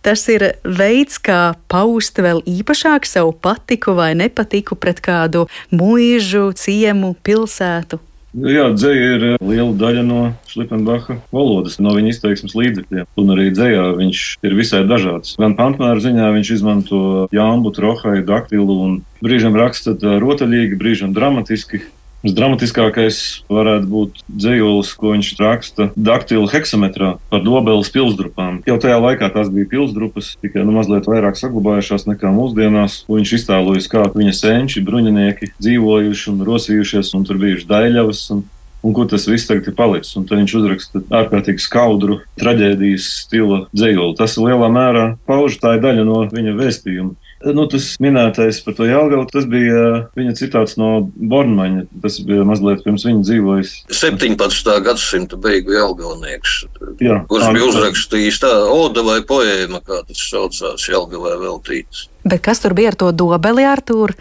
Tas 0.00 0.24
ir 0.32 0.54
veids, 0.64 1.20
kā 1.20 1.52
paust 1.68 2.16
vēl 2.16 2.40
īpašāk 2.48 3.04
savu 3.04 3.36
patiku 3.36 3.92
vai 3.92 4.14
nepatiku 4.16 4.76
pret 4.80 5.04
kādu 5.04 5.50
mūžu, 5.68 6.48
ciemu, 6.56 7.12
pilsētu. 7.20 8.07
Jā, 8.38 8.68
dzēja 8.70 9.06
ir 9.16 9.24
eh, 9.32 9.36
liela 9.42 9.72
daļa 9.78 10.02
no 10.06 10.20
Šlipenbacha 10.50 11.18
valodas, 11.34 11.78
no 11.82 11.94
viņa 11.96 12.12
izteiksmes 12.12 12.54
līdzekļiem. 12.58 13.08
Un 13.18 13.34
arī 13.34 13.48
dzējā 13.54 13.84
viņš 13.98 14.22
ir 14.46 14.56
visai 14.58 14.84
dažāds. 14.86 15.34
Gan 15.40 15.56
pantmēra 15.58 15.98
ziņā 16.04 16.30
viņš 16.36 16.52
izmanto 16.58 17.02
jāmbu, 17.34 17.72
trohai, 17.74 18.20
daktilu 18.26 18.78
un 18.84 18.96
brīžiem 19.24 19.56
raksta 19.58 19.96
rotaļīgi, 20.22 20.78
brīžiem 20.78 21.14
dramatiski. 21.16 21.82
Visdramatiskākais 22.26 23.18
varētu 23.46 23.86
būt 23.92 24.22
dzējolis, 24.26 24.90
ko 24.98 25.12
viņš 25.14 25.30
raksta 25.38 25.88
daktīlu 25.94 26.48
heksametrā 26.50 27.12
par 27.30 27.44
dobeles 27.46 27.92
pilsdrupām. 27.94 28.60
Jau 28.66 28.78
tajā 28.82 28.98
laikā 29.04 29.30
tās 29.34 29.52
bija 29.54 29.70
pilsdrupas, 29.70 30.34
tikai 30.42 30.66
nu, 30.66 30.74
mazliet 30.74 31.06
vairāk 31.06 31.38
saglabājušās 31.38 32.08
nekā 32.10 32.34
mūsdienās. 32.34 33.04
Viņš 33.06 33.34
iztēlojas, 33.38 33.90
kā 33.92 34.08
viņa 34.14 34.34
senči, 34.34 34.82
bruņinieki 34.86 35.52
dzīvojuši 35.60 36.30
un 36.34 36.46
rosījušies, 36.48 37.14
un 37.14 37.28
tur 37.28 37.38
bijuši 37.42 37.68
daļļavas. 37.70 38.24
Un 38.34 38.46
un 38.82 38.94
kur 38.94 39.08
tas 39.10 39.26
viss 39.28 39.48
tagad 39.48 39.68
ir 39.68 39.76
palicis. 39.78 40.14
Un 40.18 40.26
tad 40.28 40.40
viņš 40.40 40.54
uzraksta 40.60 41.02
ārkārtīgi 41.20 41.62
skaudru 41.62 42.20
traģēdijas 42.40 43.08
stila 43.24 43.64
dzējoli. 43.72 44.16
Tas 44.18 44.38
lielā 44.40 44.70
mērā 44.72 45.06
pauž 45.28 45.58
tā 45.62 45.76
daļa 45.82 46.06
no 46.06 46.22
viņa 46.30 46.54
vēstījuma. 46.58 47.16
Nu, 47.38 47.68
tas 47.70 47.92
minētais 48.02 48.58
par 48.64 48.74
to 48.74 48.86
Jālgavu, 48.88 49.28
tas 49.30 49.44
bija 49.50 49.78
uh, 49.78 49.98
viņa 50.18 50.34
citāts 50.40 50.74
no 50.80 50.88
Bornmaņa. 51.14 51.84
Tas 52.02 52.18
bija 52.26 52.46
mazliet 52.48 52.82
pirms 52.82 53.06
viņa 53.06 53.22
dzīvojas. 53.28 53.74
17. 53.94 54.72
gadsimta 54.86 55.38
beigu 55.38 55.76
Jālgavnieks, 55.76 56.56
Jā, 57.04 57.20
kurš 57.30 57.52
bija 57.54 57.68
uzrakstījis 57.70 58.42
tā 58.42 58.52
oda 58.74 59.06
vai 59.06 59.20
poēma, 59.26 59.82
kā 59.86 60.02
tas 60.08 60.24
saucās 60.32 60.88
Jālgavai 60.90 61.36
veltīts. 61.44 62.08
Bet 62.26 62.42
kas 62.42 62.58
tur 62.60 62.74
bija 62.74 62.90
ar 62.90 62.96
to 62.98 63.12
dobeli, 63.14 63.62
Artur, 63.62 64.16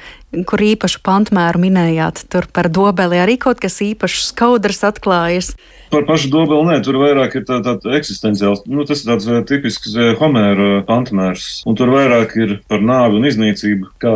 kur 0.46 0.62
īpašu 0.62 1.02
pantmēru 1.06 1.64
minējāt? 1.64 2.28
Tur 2.30 2.46
par 2.54 2.70
dobeli 2.70 3.18
arī 3.18 3.40
kaut 3.42 3.58
kas 3.64 3.80
īpašs 3.82 4.30
skaudrs 4.30 4.84
atklājas. 4.86 5.56
Par 5.90 6.04
pašu 6.06 6.30
dobeli 6.30 6.68
nē, 6.68 6.78
tur 6.86 7.00
vairāk 7.02 7.40
ir 7.40 7.46
tāds 7.48 7.82
tā 7.82 7.96
eksistenciāls. 7.98 8.62
Nu, 8.70 8.84
tas 8.86 9.02
ir 9.02 9.10
tāds 9.10 9.28
eh, 9.32 9.40
tipisks 9.50 9.96
eh, 9.96 10.12
Homēra 10.20 10.84
pantmērs. 10.88 11.48
Un 11.68 11.78
tur 11.80 11.90
vairāk 11.94 12.36
ir 12.38 12.54
par 12.70 12.84
nāvi 12.86 13.18
un 13.18 13.28
iznīcību, 13.30 13.94
kā 14.04 14.14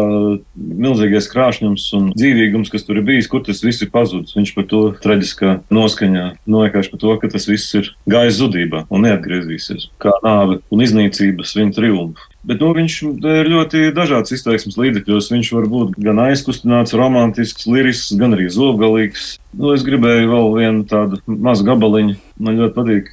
milzīgais 0.56 1.30
krāšņums 1.32 1.88
un 1.98 2.10
dzīvīgums, 2.14 2.70
kas 2.74 2.86
tur 2.86 3.00
ir 3.00 3.08
bijis, 3.08 3.32
kur 3.32 3.42
tas 3.48 3.64
viss 3.64 3.82
ir 3.82 3.90
pazudis. 3.94 4.36
Viņš 4.38 4.54
par 4.58 4.68
to 4.70 4.84
traģiskā 5.02 5.56
noskaņā 5.74 6.28
noliekāš 6.46 6.92
par 6.92 7.02
to, 7.02 7.16
ka 7.24 7.32
tas 7.34 7.48
viss 7.50 7.80
ir 7.80 7.94
gājis 8.12 8.44
zudībā 8.44 8.86
un 8.92 9.08
neatgriezīsies. 9.08 9.90
Kā 10.04 10.14
nāve 10.28 10.60
un 10.70 10.86
iznīcības 10.86 11.56
viņa 11.58 11.80
triumfu. 11.80 12.31
Bet 12.42 12.58
nu, 12.58 12.72
viņš 12.74 12.96
ir 13.22 13.48
ļoti 13.52 13.92
dažāds 13.94 14.34
izteiksmes 14.34 14.78
līdzekļos. 14.80 15.30
Viņš 15.30 15.52
var 15.54 15.68
būt 15.70 16.00
gan 16.02 16.24
aizkustināts, 16.24 16.96
romantisks, 16.98 17.68
lirisks, 17.70 18.16
gan 18.18 18.34
arī 18.34 18.48
zobgalīgs. 18.50 19.36
Nu, 19.54 19.76
es 19.76 19.86
gribēju 19.86 20.32
vēl 20.32 20.50
vienu 20.56 20.86
tādu 20.90 21.22
mazu 21.30 21.68
gabaliņu. 21.68 22.18
Man 22.42 22.58
ļoti 22.58 22.78
patīk, 22.80 23.12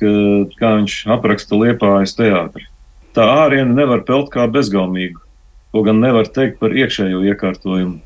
kā 0.57 0.73
viņš 0.79 0.97
apraksta 1.13 1.61
liepājas 1.61 2.17
teātri. 2.17 2.65
Tā 3.13 3.27
āriena 3.45 3.75
nevar 3.77 4.01
pelt 4.09 4.31
kā 4.33 4.47
bezgaumīgu, 4.49 5.21
ko 5.75 5.85
gan 5.85 6.01
nevar 6.01 6.31
teikt 6.33 6.57
par 6.63 6.73
iekšējo 6.73 7.21
iekārtojumu. 7.29 7.99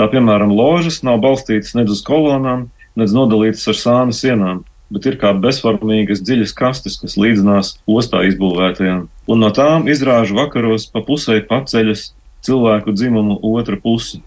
Tā, 0.00 0.08
piemēram, 0.10 0.50
ložas 0.56 1.02
nav 1.06 1.20
balstītas 1.22 1.76
nedz 1.78 1.94
uz 1.94 2.02
kolonām, 2.06 2.70
nedz 2.98 3.14
nodalītas 3.14 3.68
ar 3.70 3.78
sānu 3.78 4.16
sienām 4.16 4.64
bet 4.90 5.06
ir 5.06 5.18
kā 5.20 5.32
bezformīgas 5.38 6.22
dziļas 6.24 6.54
kastes, 6.58 6.98
kas 7.00 7.16
līdzinās 7.20 7.76
ostā 7.88 8.24
izbūvētajām, 8.28 9.06
un 9.30 9.44
no 9.44 9.50
tām 9.54 9.86
izrāžu 9.90 10.38
vakaros 10.38 10.88
pa 10.90 11.04
pusē 11.06 11.40
paceļas 11.46 12.10
cilvēku 12.46 12.94
dzimumu 12.96 13.38
otra 13.54 13.78
pusi. 13.80 14.22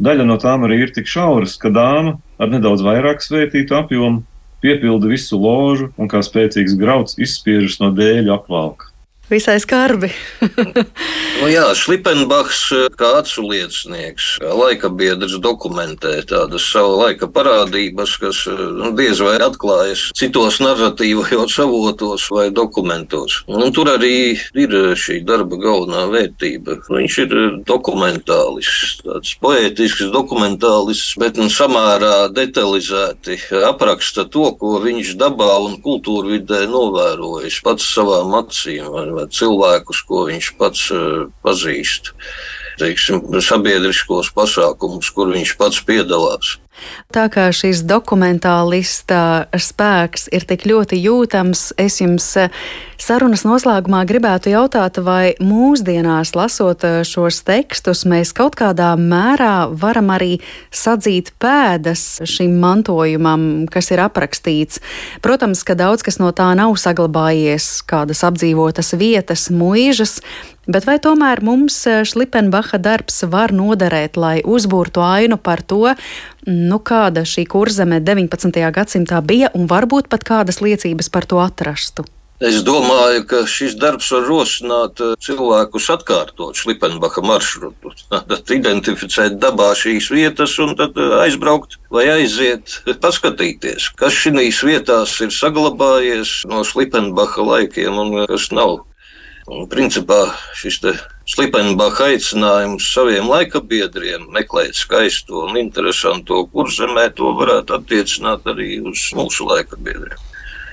Daļa 0.00 0.24
no 0.28 0.38
tām 0.40 0.64
arī 0.64 0.84
ir 0.86 0.94
tik 0.96 1.10
šauras, 1.10 1.58
ka 1.60 1.72
dāma 1.74 2.16
ar 2.40 2.52
nedaudz 2.52 2.84
vairāk 2.86 3.20
svētītu 3.24 3.76
apjomu 3.76 4.22
piepilda 4.64 5.10
visu 5.10 5.40
ložu 5.40 5.90
un 6.00 6.08
kā 6.08 6.22
spēcīgs 6.24 6.78
grauds 6.80 7.18
izspiežas 7.20 7.80
no 7.82 7.92
dēļu 7.96 8.32
apvalka 8.36 8.89
visai 9.30 9.58
skarbi. 9.62 10.10
nu, 11.40 11.48
jā, 11.50 11.64
Šlipenbachs 11.78 12.62
eh, 12.74 12.86
kā 12.98 13.12
acu 13.20 13.44
liecinieks, 13.46 14.26
kā 14.42 14.54
laika 14.56 14.90
biedrs 14.92 15.36
dokumentē 15.42 16.18
tādas 16.28 16.66
savu 16.72 16.98
laika 17.00 17.28
parādības, 17.30 18.16
kas 18.22 18.42
eh, 18.50 18.62
nu, 18.80 18.92
diez 18.98 19.22
vai 19.24 19.36
atklājas 19.42 20.08
citos 20.18 20.60
narratīvajos 20.62 21.58
avotos 21.62 22.26
vai 22.34 22.48
dokumentos. 22.54 23.40
Un 23.50 23.70
tur 23.74 23.92
arī 23.94 24.34
ir 24.58 24.76
šī 24.98 25.20
darba 25.26 25.58
galvenā 25.60 26.06
vērtība. 26.10 26.80
Viņš 26.90 27.18
ir 27.24 27.36
dokumentālists, 27.68 29.00
tāds 29.04 29.34
poētisks 29.42 30.10
dokumentālists, 30.14 31.14
bet 31.20 31.38
nu, 31.40 31.48
samērā 31.52 32.30
detalizēti 32.34 33.38
apraksta 33.66 34.26
to, 34.32 34.50
ko 34.60 34.78
viņš 34.82 35.14
dabā 35.20 35.52
un 35.64 35.78
kultūrvidē 35.84 36.64
novērojis 36.70 37.60
pats 37.64 37.86
savām 37.94 38.34
acīm. 38.40 38.88
Vai, 38.90 39.06
cilvēkus, 39.28 40.02
ko 40.08 40.24
viņš 40.30 40.52
pats 40.60 40.86
eh, 40.94 41.26
pazīst. 41.44 42.12
Teiksim, 42.80 43.20
sabiedriskos 43.44 44.30
pasākumus, 44.32 45.10
kur 45.12 45.34
viņš 45.34 45.56
pats 45.60 45.82
piedalās. 45.84 46.56
Tā 47.10 47.26
kā 47.32 47.48
šis 47.54 47.82
dokumentālista 47.88 49.48
spēks 49.50 50.28
ir 50.34 50.46
tik 50.46 50.66
ļoti 50.68 50.98
jūtams, 51.00 51.70
es 51.80 52.00
jums 52.02 52.28
eh, 52.38 52.52
sarunas 53.00 53.42
noslēgumā 53.46 54.04
gribētu 54.08 54.52
jautāt, 54.52 55.00
vai 55.02 55.34
mūsdienās 55.42 56.36
lasot 56.38 56.86
eh, 56.86 57.00
šos 57.06 57.42
tekstus, 57.48 58.04
mēs 58.06 58.34
kaut 58.36 58.58
kādā 58.60 58.92
mērā 59.00 59.70
varam 59.72 60.12
arī 60.14 60.38
sadzīt 60.70 61.32
pēdas 61.42 62.22
šim 62.28 62.60
mantojumam, 62.62 63.66
kas 63.70 63.90
ir 63.90 64.04
aprakstīts. 64.06 64.78
Protams, 65.24 65.64
ka 65.66 65.74
daudz 65.78 66.06
kas 66.06 66.20
no 66.22 66.30
tā 66.36 66.52
nav 66.58 66.76
saglabājies, 66.78 67.80
kādas 67.90 68.22
apdzīvotas 68.28 68.94
vietas, 69.00 69.48
mūžas, 69.50 70.20
Bet 70.70 70.84
vai 70.86 70.98
tomēr 71.02 71.40
mums 71.42 71.78
eh, 71.88 72.02
Šlipenbacha 72.06 72.78
darbs 72.78 73.24
var 73.32 73.50
noderēt, 73.56 74.18
lai 74.20 74.38
uzbūrtu 74.44 75.02
ainu 75.02 75.38
par 75.40 75.64
to, 75.66 75.96
nu, 76.46 76.78
kāda 76.78 77.26
šī 77.28 77.44
kurzeme 77.50 78.00
19. 78.00 78.62
gadsimtā 78.72 79.20
bija 79.24 79.50
un 79.54 79.68
varbūt 79.70 80.08
pat 80.12 80.24
kādas 80.24 80.62
liecības 80.64 81.12
par 81.12 81.28
to 81.28 81.42
atrastu? 81.42 82.06
Es 82.40 82.62
domāju, 82.64 83.26
ka 83.28 83.42
šis 83.44 83.74
darbs 83.76 84.06
var 84.14 84.22
rosināt 84.24 85.00
eh, 85.04 85.10
cilvēkus 85.20 85.90
atkārtot 85.92 86.56
Šlipenbacha 86.56 87.20
maršrutu, 87.20 87.92
tad 88.08 88.52
identificēt 88.56 89.36
dabā 89.42 89.74
šīs 89.76 90.08
vietas 90.08 90.56
un 90.64 90.72
tad 90.78 90.96
eh, 90.96 91.18
aizbraukt 91.26 91.76
vai 91.92 92.06
aiziet, 92.14 92.78
paskatīties, 93.04 93.90
kas 94.00 94.16
šīs 94.16 94.62
vietās 94.64 95.18
ir 95.20 95.36
saglabājies 95.36 96.46
no 96.48 96.64
Šlipenbacha 96.64 97.44
laikiem 97.44 98.00
un 98.06 98.16
kas 98.30 98.48
nav. 98.56 98.86
Un, 99.50 99.66
principā 99.68 100.30
šis 100.56 100.80
Slipenbacha 101.30 102.08
aicinājums 102.10 102.88
saviem 102.94 103.28
laikabiedriem 103.30 104.24
meklēt 104.34 104.74
skaisto 104.74 105.44
un 105.46 105.60
interesanto 105.60 106.42
kurzemē, 106.54 107.06
to 107.14 107.30
varētu 107.38 107.78
attiecināt 107.78 108.50
arī 108.50 108.72
uz 108.92 109.06
mūsu 109.14 109.46
laikabiedriem 109.52 110.29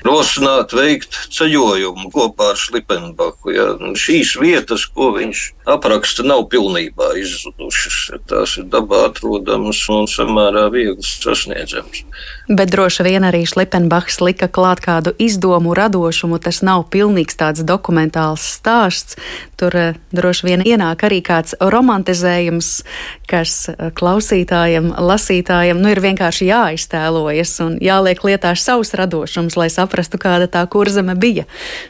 rosināt 0.07 0.73
veikt 0.75 1.17
ceļojumu 1.35 2.11
kopā 2.13 2.51
ar 2.53 2.59
Slipenbaku. 2.59 3.53
Ja? 3.55 3.67
Šīs 3.97 4.35
vietas, 4.41 4.87
ko 4.87 5.11
viņš 5.17 5.43
apraksta, 5.67 6.23
nav 6.27 6.45
pilnībā 6.51 7.11
izzudušas. 7.19 7.97
Ja 8.13 8.19
tās 8.31 8.55
ir 8.59 8.67
dabā 8.71 9.07
atrodamas 9.09 9.81
un 9.91 10.07
samērā 10.09 10.67
viegli 10.73 11.03
sasniedzamas. 11.03 12.03
Bet 12.47 12.71
droši 12.71 13.03
vien 13.07 13.27
arī 13.27 13.43
Slipenbachs 13.47 14.21
lika 14.23 14.47
klāt 14.47 14.81
kādu 14.85 15.11
izdomu 15.19 15.75
radošumu. 15.77 16.39
Tas 16.43 16.61
nav 16.63 16.87
pilnīgs 16.93 17.35
tāds 17.39 17.65
dokumentāls 17.67 18.45
stāsts. 18.57 19.19
Tur 19.59 19.75
uh, 19.75 19.97
droši 20.15 20.47
vien 20.47 20.63
ienāk 20.63 21.03
arī 21.07 21.19
kāds 21.25 21.57
romantizējums, 21.59 22.71
kas 23.27 23.57
uh, 23.71 23.89
klausītājiem, 23.97 24.93
lasītājiem 24.95 25.81
nu, 25.81 25.91
ir 25.91 26.03
vienkārši 26.03 26.47
jāiztēlojas 26.51 27.55
un 27.65 27.77
jāliek 27.83 28.21
lietā 28.23 28.53
savs 28.55 28.93
radošums, 28.97 29.57
lai 29.59 29.67
saprastu, 29.73 29.96
kāda 30.21 30.47
tā 30.51 30.61
kurzeme 30.69 31.15
bija 31.17 31.47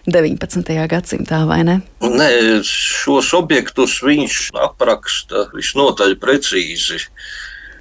19. 0.08 0.72
gadsimtā, 0.88 1.44
vai 1.50 1.64
ne? 1.68 1.82
Nē, 2.02 2.30
šos 2.64 3.34
objektus 3.38 4.00
viņš 4.06 4.40
apraksta 4.64 5.50
visnotaļ 5.56 6.16
precīzi 6.22 7.04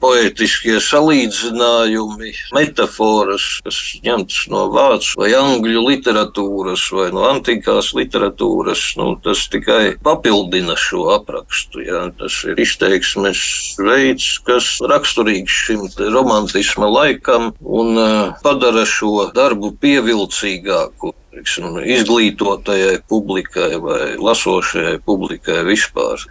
poetiskie 0.01 0.77
salīdzinājumi, 0.83 2.33
metafāras, 2.57 3.47
kas 3.65 3.81
ņemtas 4.05 4.47
no 4.53 4.67
vācu 4.75 5.21
vai 5.21 5.33
angļu 5.39 5.85
literatūras 5.87 6.87
vai 6.97 7.09
no 7.15 7.27
antikās 7.31 7.93
literatūras. 7.97 8.85
Nu, 9.01 9.15
tas 9.25 9.47
tikai 9.53 9.97
papildina 10.05 10.77
šo 10.81 11.09
aprakstu. 11.17 11.85
Ja? 11.87 12.07
Tas 12.19 12.39
ir 12.49 12.61
izteiksmes 12.63 13.43
veids, 13.83 14.31
kas 14.47 14.77
raksturīgs 14.85 15.61
šim 15.67 15.87
romantisma 16.15 16.89
laikam 16.91 17.53
un 17.61 17.95
uh, 18.01 18.35
padara 18.43 18.87
šo 18.89 19.31
darbu 19.37 19.75
pievilcīgāku 19.83 21.15
teiksim, 21.37 21.77
izglītotajai 21.85 23.01
publikai 23.09 23.77
vai 23.83 24.17
lasošajai 24.17 24.99
publikai 25.05 25.63
vispār. 25.69 26.25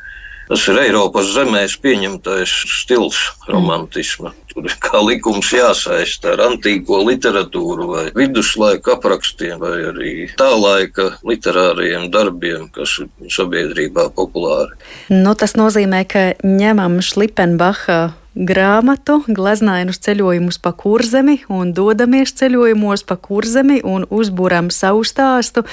Tas 0.49 0.65
ir 0.69 0.77
Eiropas 0.77 1.31
zemēs 1.33 1.77
pieņemtais 1.81 2.51
stils 2.81 3.17
romantisma. 3.49 4.33
Tur 4.51 4.67
ir 4.69 4.75
kā 4.79 5.01
likums 5.03 5.49
jāsaista 5.51 6.35
ar 6.35 6.43
antīko 6.45 7.01
literatūru 7.03 7.87
vai 7.89 8.03
viduslaika 8.15 8.93
aprakstiem 8.95 9.57
vai 9.59 9.77
arī 9.89 10.13
tā 10.39 10.51
laika 10.53 11.09
literāriem 11.27 12.07
darbiem, 12.13 12.69
kas 12.75 12.99
ir 13.01 13.09
sabiedrībā 13.33 14.11
populāri. 14.15 14.77
Nu, 15.09 15.33
tas 15.35 15.57
nozīmē, 15.59 16.05
ka 16.07 16.27
ņemam 16.45 17.01
Šlipenbacha 17.03 18.13
grāmatu, 18.35 19.21
gleznainus 19.31 20.01
ceļojumus 20.03 20.59
pa 20.61 20.75
kurzemi 20.75 21.39
un 21.49 21.71
dodamies 21.75 22.35
ceļojumos 22.35 23.05
pa 23.07 23.17
kurzemi 23.17 23.81
un 23.83 24.05
uzburam 24.11 24.69
savu 24.71 25.03
stāstu. 25.07 25.65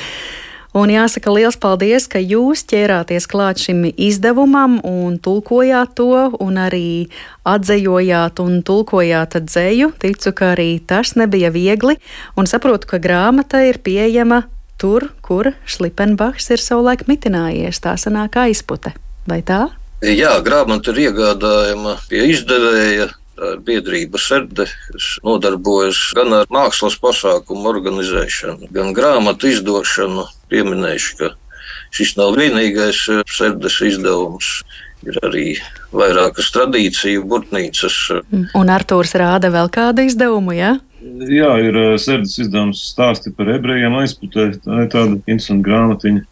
Un 0.72 0.88
jāsaka 0.88 1.28
liels 1.34 1.58
paldies, 1.60 2.06
ka 2.08 2.16
jūs 2.16 2.62
ķērāties 2.70 3.26
klāt 3.28 3.60
šim 3.60 3.84
izdevumam 3.92 4.78
un 4.88 5.18
tulkojāt 5.20 5.92
to, 5.98 6.30
un 6.40 6.56
arī 6.56 7.10
atzējojāt 7.44 8.40
un 8.40 8.62
tulkojāt 8.64 9.36
dzēju. 9.44 9.90
Ticu, 10.00 10.32
ka 10.32 10.54
arī 10.54 10.70
tas 10.80 11.12
nebija 11.20 11.52
viegli, 11.52 11.98
un 12.40 12.48
saprotu, 12.48 12.88
ka 12.88 13.02
grāmata 13.04 13.60
ir 13.68 13.82
pieejama 13.84 14.46
tur, 14.80 15.10
kur 15.20 15.52
Šlipenbachs 15.68 16.48
ir 16.56 16.64
savulaik 16.64 17.04
mitinājies. 17.04 17.84
Tā 17.84 17.98
sanāk 18.00 18.40
aizpute, 18.40 18.96
vai 19.28 19.42
tā? 19.44 19.66
Jā, 20.02 20.38
grāmata 20.40 20.96
ir 20.96 21.04
iegādājama 21.10 21.98
pie 22.08 22.30
izdevēja 22.32 23.12
biedrība 23.64 24.20
Serde, 24.20 24.66
nodarbojas 25.24 26.00
gan 26.16 26.34
ar 26.36 26.48
mākslas 26.52 26.96
pasākumu 27.00 27.70
organizēšanu, 27.70 28.70
gan 28.74 28.92
grāmatu 28.96 29.50
izdošanu. 29.52 30.26
Pieminēšu, 30.52 31.18
ka 31.18 31.32
šis 31.96 32.14
nav 32.20 32.36
vienīgais 32.38 33.02
Serdes 33.32 33.80
izdevums. 33.88 34.54
Ir 35.02 35.16
arī 35.26 35.46
vairākas 35.90 36.52
tradīciju 36.54 37.24
burtnīcas. 37.26 37.96
Un 38.30 38.70
Artūrs 38.70 39.16
rāda 39.18 39.50
vēl 39.50 39.66
kādu 39.74 40.04
izdevumu, 40.06 40.54
jā? 40.54 40.76
Ja? 40.76 40.92
Jā, 41.02 41.48
ir 41.58 41.76
sērijas 41.98 42.36
izdevums 42.44 42.82
stāsti 42.92 43.32
par 43.34 43.50
ebrejiem 43.56 43.96
aizputē. 43.98 44.52
Tā 44.62 44.84
ir 44.84 44.90
tāda 44.92 45.16
interesanta 45.18 45.66
grāmatiņa. 45.66 46.22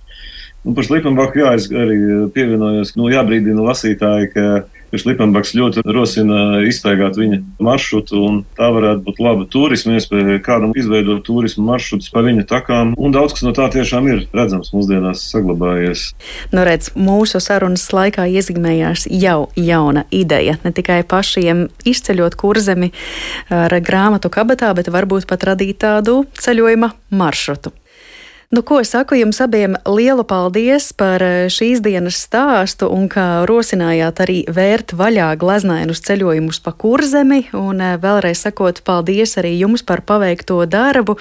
Un 0.65 0.77
par 0.77 0.85
Slipenbaku 0.85 1.41
jā, 1.41 1.55
es 1.57 1.71
arī 1.73 1.97
pievienojos. 2.35 2.93
Nu, 3.01 3.09
jābrīdina 3.13 3.65
lasītāji, 3.65 4.33
ka 4.35 4.47
Kurš 4.91 5.05
Lipenbaks 5.07 5.53
ļoti 5.55 5.85
rosina 5.87 6.65
iztaigāt 6.67 7.15
viņa 7.15 7.39
maršrutu, 7.63 8.19
un 8.27 8.41
tā 8.59 8.73
varētu 8.75 9.05
būt 9.07 9.21
laba 9.23 9.47
turisma 9.47 9.95
iespēja 9.95 10.41
kādam 10.43 10.73
izveidot 10.75 11.23
turismu 11.27 11.63
maršrutus 11.69 12.11
pa 12.11 12.25
viņa 12.27 12.43
takām. 12.51 12.97
Un 12.99 13.15
daudz 13.15 13.37
kas 13.37 13.47
no 13.47 13.55
tā 13.55 13.69
tiešām 13.71 14.09
ir 14.11 14.25
redzams 14.35 14.73
mūsdienās 14.75 15.23
saglabājies. 15.31 16.09
Nu, 16.51 16.65
redz, 16.67 16.91
mūsu 16.99 17.39
sarunas 17.39 17.87
laikā 17.95 18.27
iezīmējās 18.35 19.07
jau 19.15 19.47
jauna 19.55 20.09
ideja. 20.11 20.59
Ne 20.67 20.75
tikai 20.75 21.05
pašiem 21.07 21.69
izceļot 21.87 22.35
kurzemi 22.41 22.91
ar 23.55 23.79
grāmatu 23.79 24.33
kabatā, 24.35 24.75
bet 24.75 24.91
varbūt 24.91 25.31
pat 25.31 25.47
radīt 25.53 25.79
tādu 25.87 26.25
ceļojuma 26.35 26.97
maršrutu. 27.15 27.71
Nu, 28.51 28.63
ko 28.67 28.81
saku 28.85 29.15
jums 29.15 29.39
abiem 29.41 29.77
lielu 29.87 30.25
paldies 30.27 30.89
par 30.99 31.23
eh, 31.23 31.45
šīs 31.47 31.79
dienas 31.85 32.17
stāstu 32.19 32.89
un 32.91 33.05
ka 33.07 33.45
rosinājāt 33.47 34.23
arī 34.25 34.39
vērt 34.51 34.91
vaļā 34.99 35.29
gleznainus 35.39 36.03
ceļojumus 36.03 36.59
pa 36.65 36.73
kurzemi. 36.75 37.45
Un 37.55 37.79
eh, 37.79 37.95
vēlreiz 38.03 38.43
sakot 38.43 38.81
paldies 38.83 39.37
arī 39.39 39.53
jums 39.55 39.87
par 39.87 40.03
paveikto 40.03 40.65
darbu. 40.67 41.15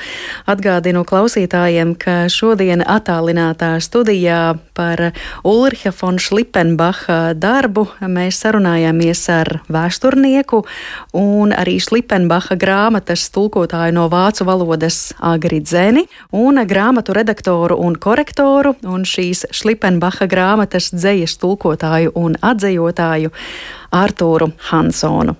Atgādinu 0.49 1.03
klausītājiem, 1.05 1.91
ka 2.01 2.15
šodien 2.33 2.81
attālinātā 2.81 3.75
studijā 3.77 4.57
par 4.73 5.11
Ulriha 5.45 5.93
von 6.01 6.17
Šlipenbacha 6.17 7.35
darbu 7.37 7.85
mēs 8.09 8.41
sarunājāmies 8.41 9.23
ar 9.35 9.53
vēsturnieku 9.69 10.63
un 11.13 11.53
arī 11.53 11.77
Šlipenbacha 11.77 12.57
grāmatas 12.57 13.29
tulkotāju 13.37 13.99
no 14.01 14.09
vācu 14.09 14.49
valodas 14.49 15.11
Agri 15.21 15.61
Dzeni 15.61 16.07
un 16.33 16.65
grāmatu 16.65 17.18
redaktoru 17.19 17.77
un 17.83 17.97
korektoru, 17.99 18.75
un 18.87 19.03
šīs 19.07 19.45
Šlipenbacha 19.55 20.29
grāmatas 20.31 20.89
dzējas 20.95 21.37
tulkotāju 21.41 22.15
un 22.19 22.39
atzējotāju 22.39 23.35
Artūru 23.99 24.53
Hansonu. 24.71 25.37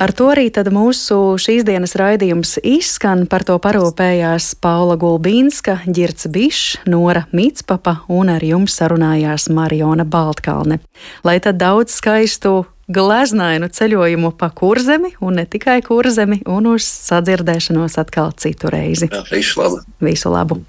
Ar 0.00 0.14
to 0.16 0.30
arī 0.32 0.46
mūsu 0.72 1.36
šīs 1.36 1.60
dienas 1.68 1.92
raidījums 1.92 2.56
izskan. 2.64 3.26
Par 3.28 3.44
to 3.44 3.58
parūpējās 3.60 4.54
Paula 4.56 4.96
Gulbīnska, 4.96 5.82
Girts 5.84 6.24
Bišs, 6.24 6.78
Nora 6.88 7.26
Mitspapa 7.36 7.98
un 8.08 8.32
ar 8.32 8.40
jums 8.40 8.78
sarunājās 8.80 9.50
Mariona 9.52 10.08
Baltkalne. 10.08 10.80
Lai 11.22 11.36
tad 11.44 11.60
daudz 11.60 11.92
skaistu 12.00 12.64
gleznainu 12.88 13.68
ceļojumu 13.68 14.32
pa 14.40 14.48
kurzemi, 14.56 15.12
un 15.20 15.36
ne 15.36 15.44
tikai 15.44 15.82
kurzemi, 15.84 16.40
un 16.48 16.72
uz 16.72 16.88
sadzirdēšanos 16.88 18.00
atkal 18.00 18.32
citu 18.40 18.72
reizi. 18.72 19.10
Jā, 19.12 19.20
visu 19.28 19.60
labu! 19.60 19.84
Visu 20.00 20.32
labu! 20.32 20.62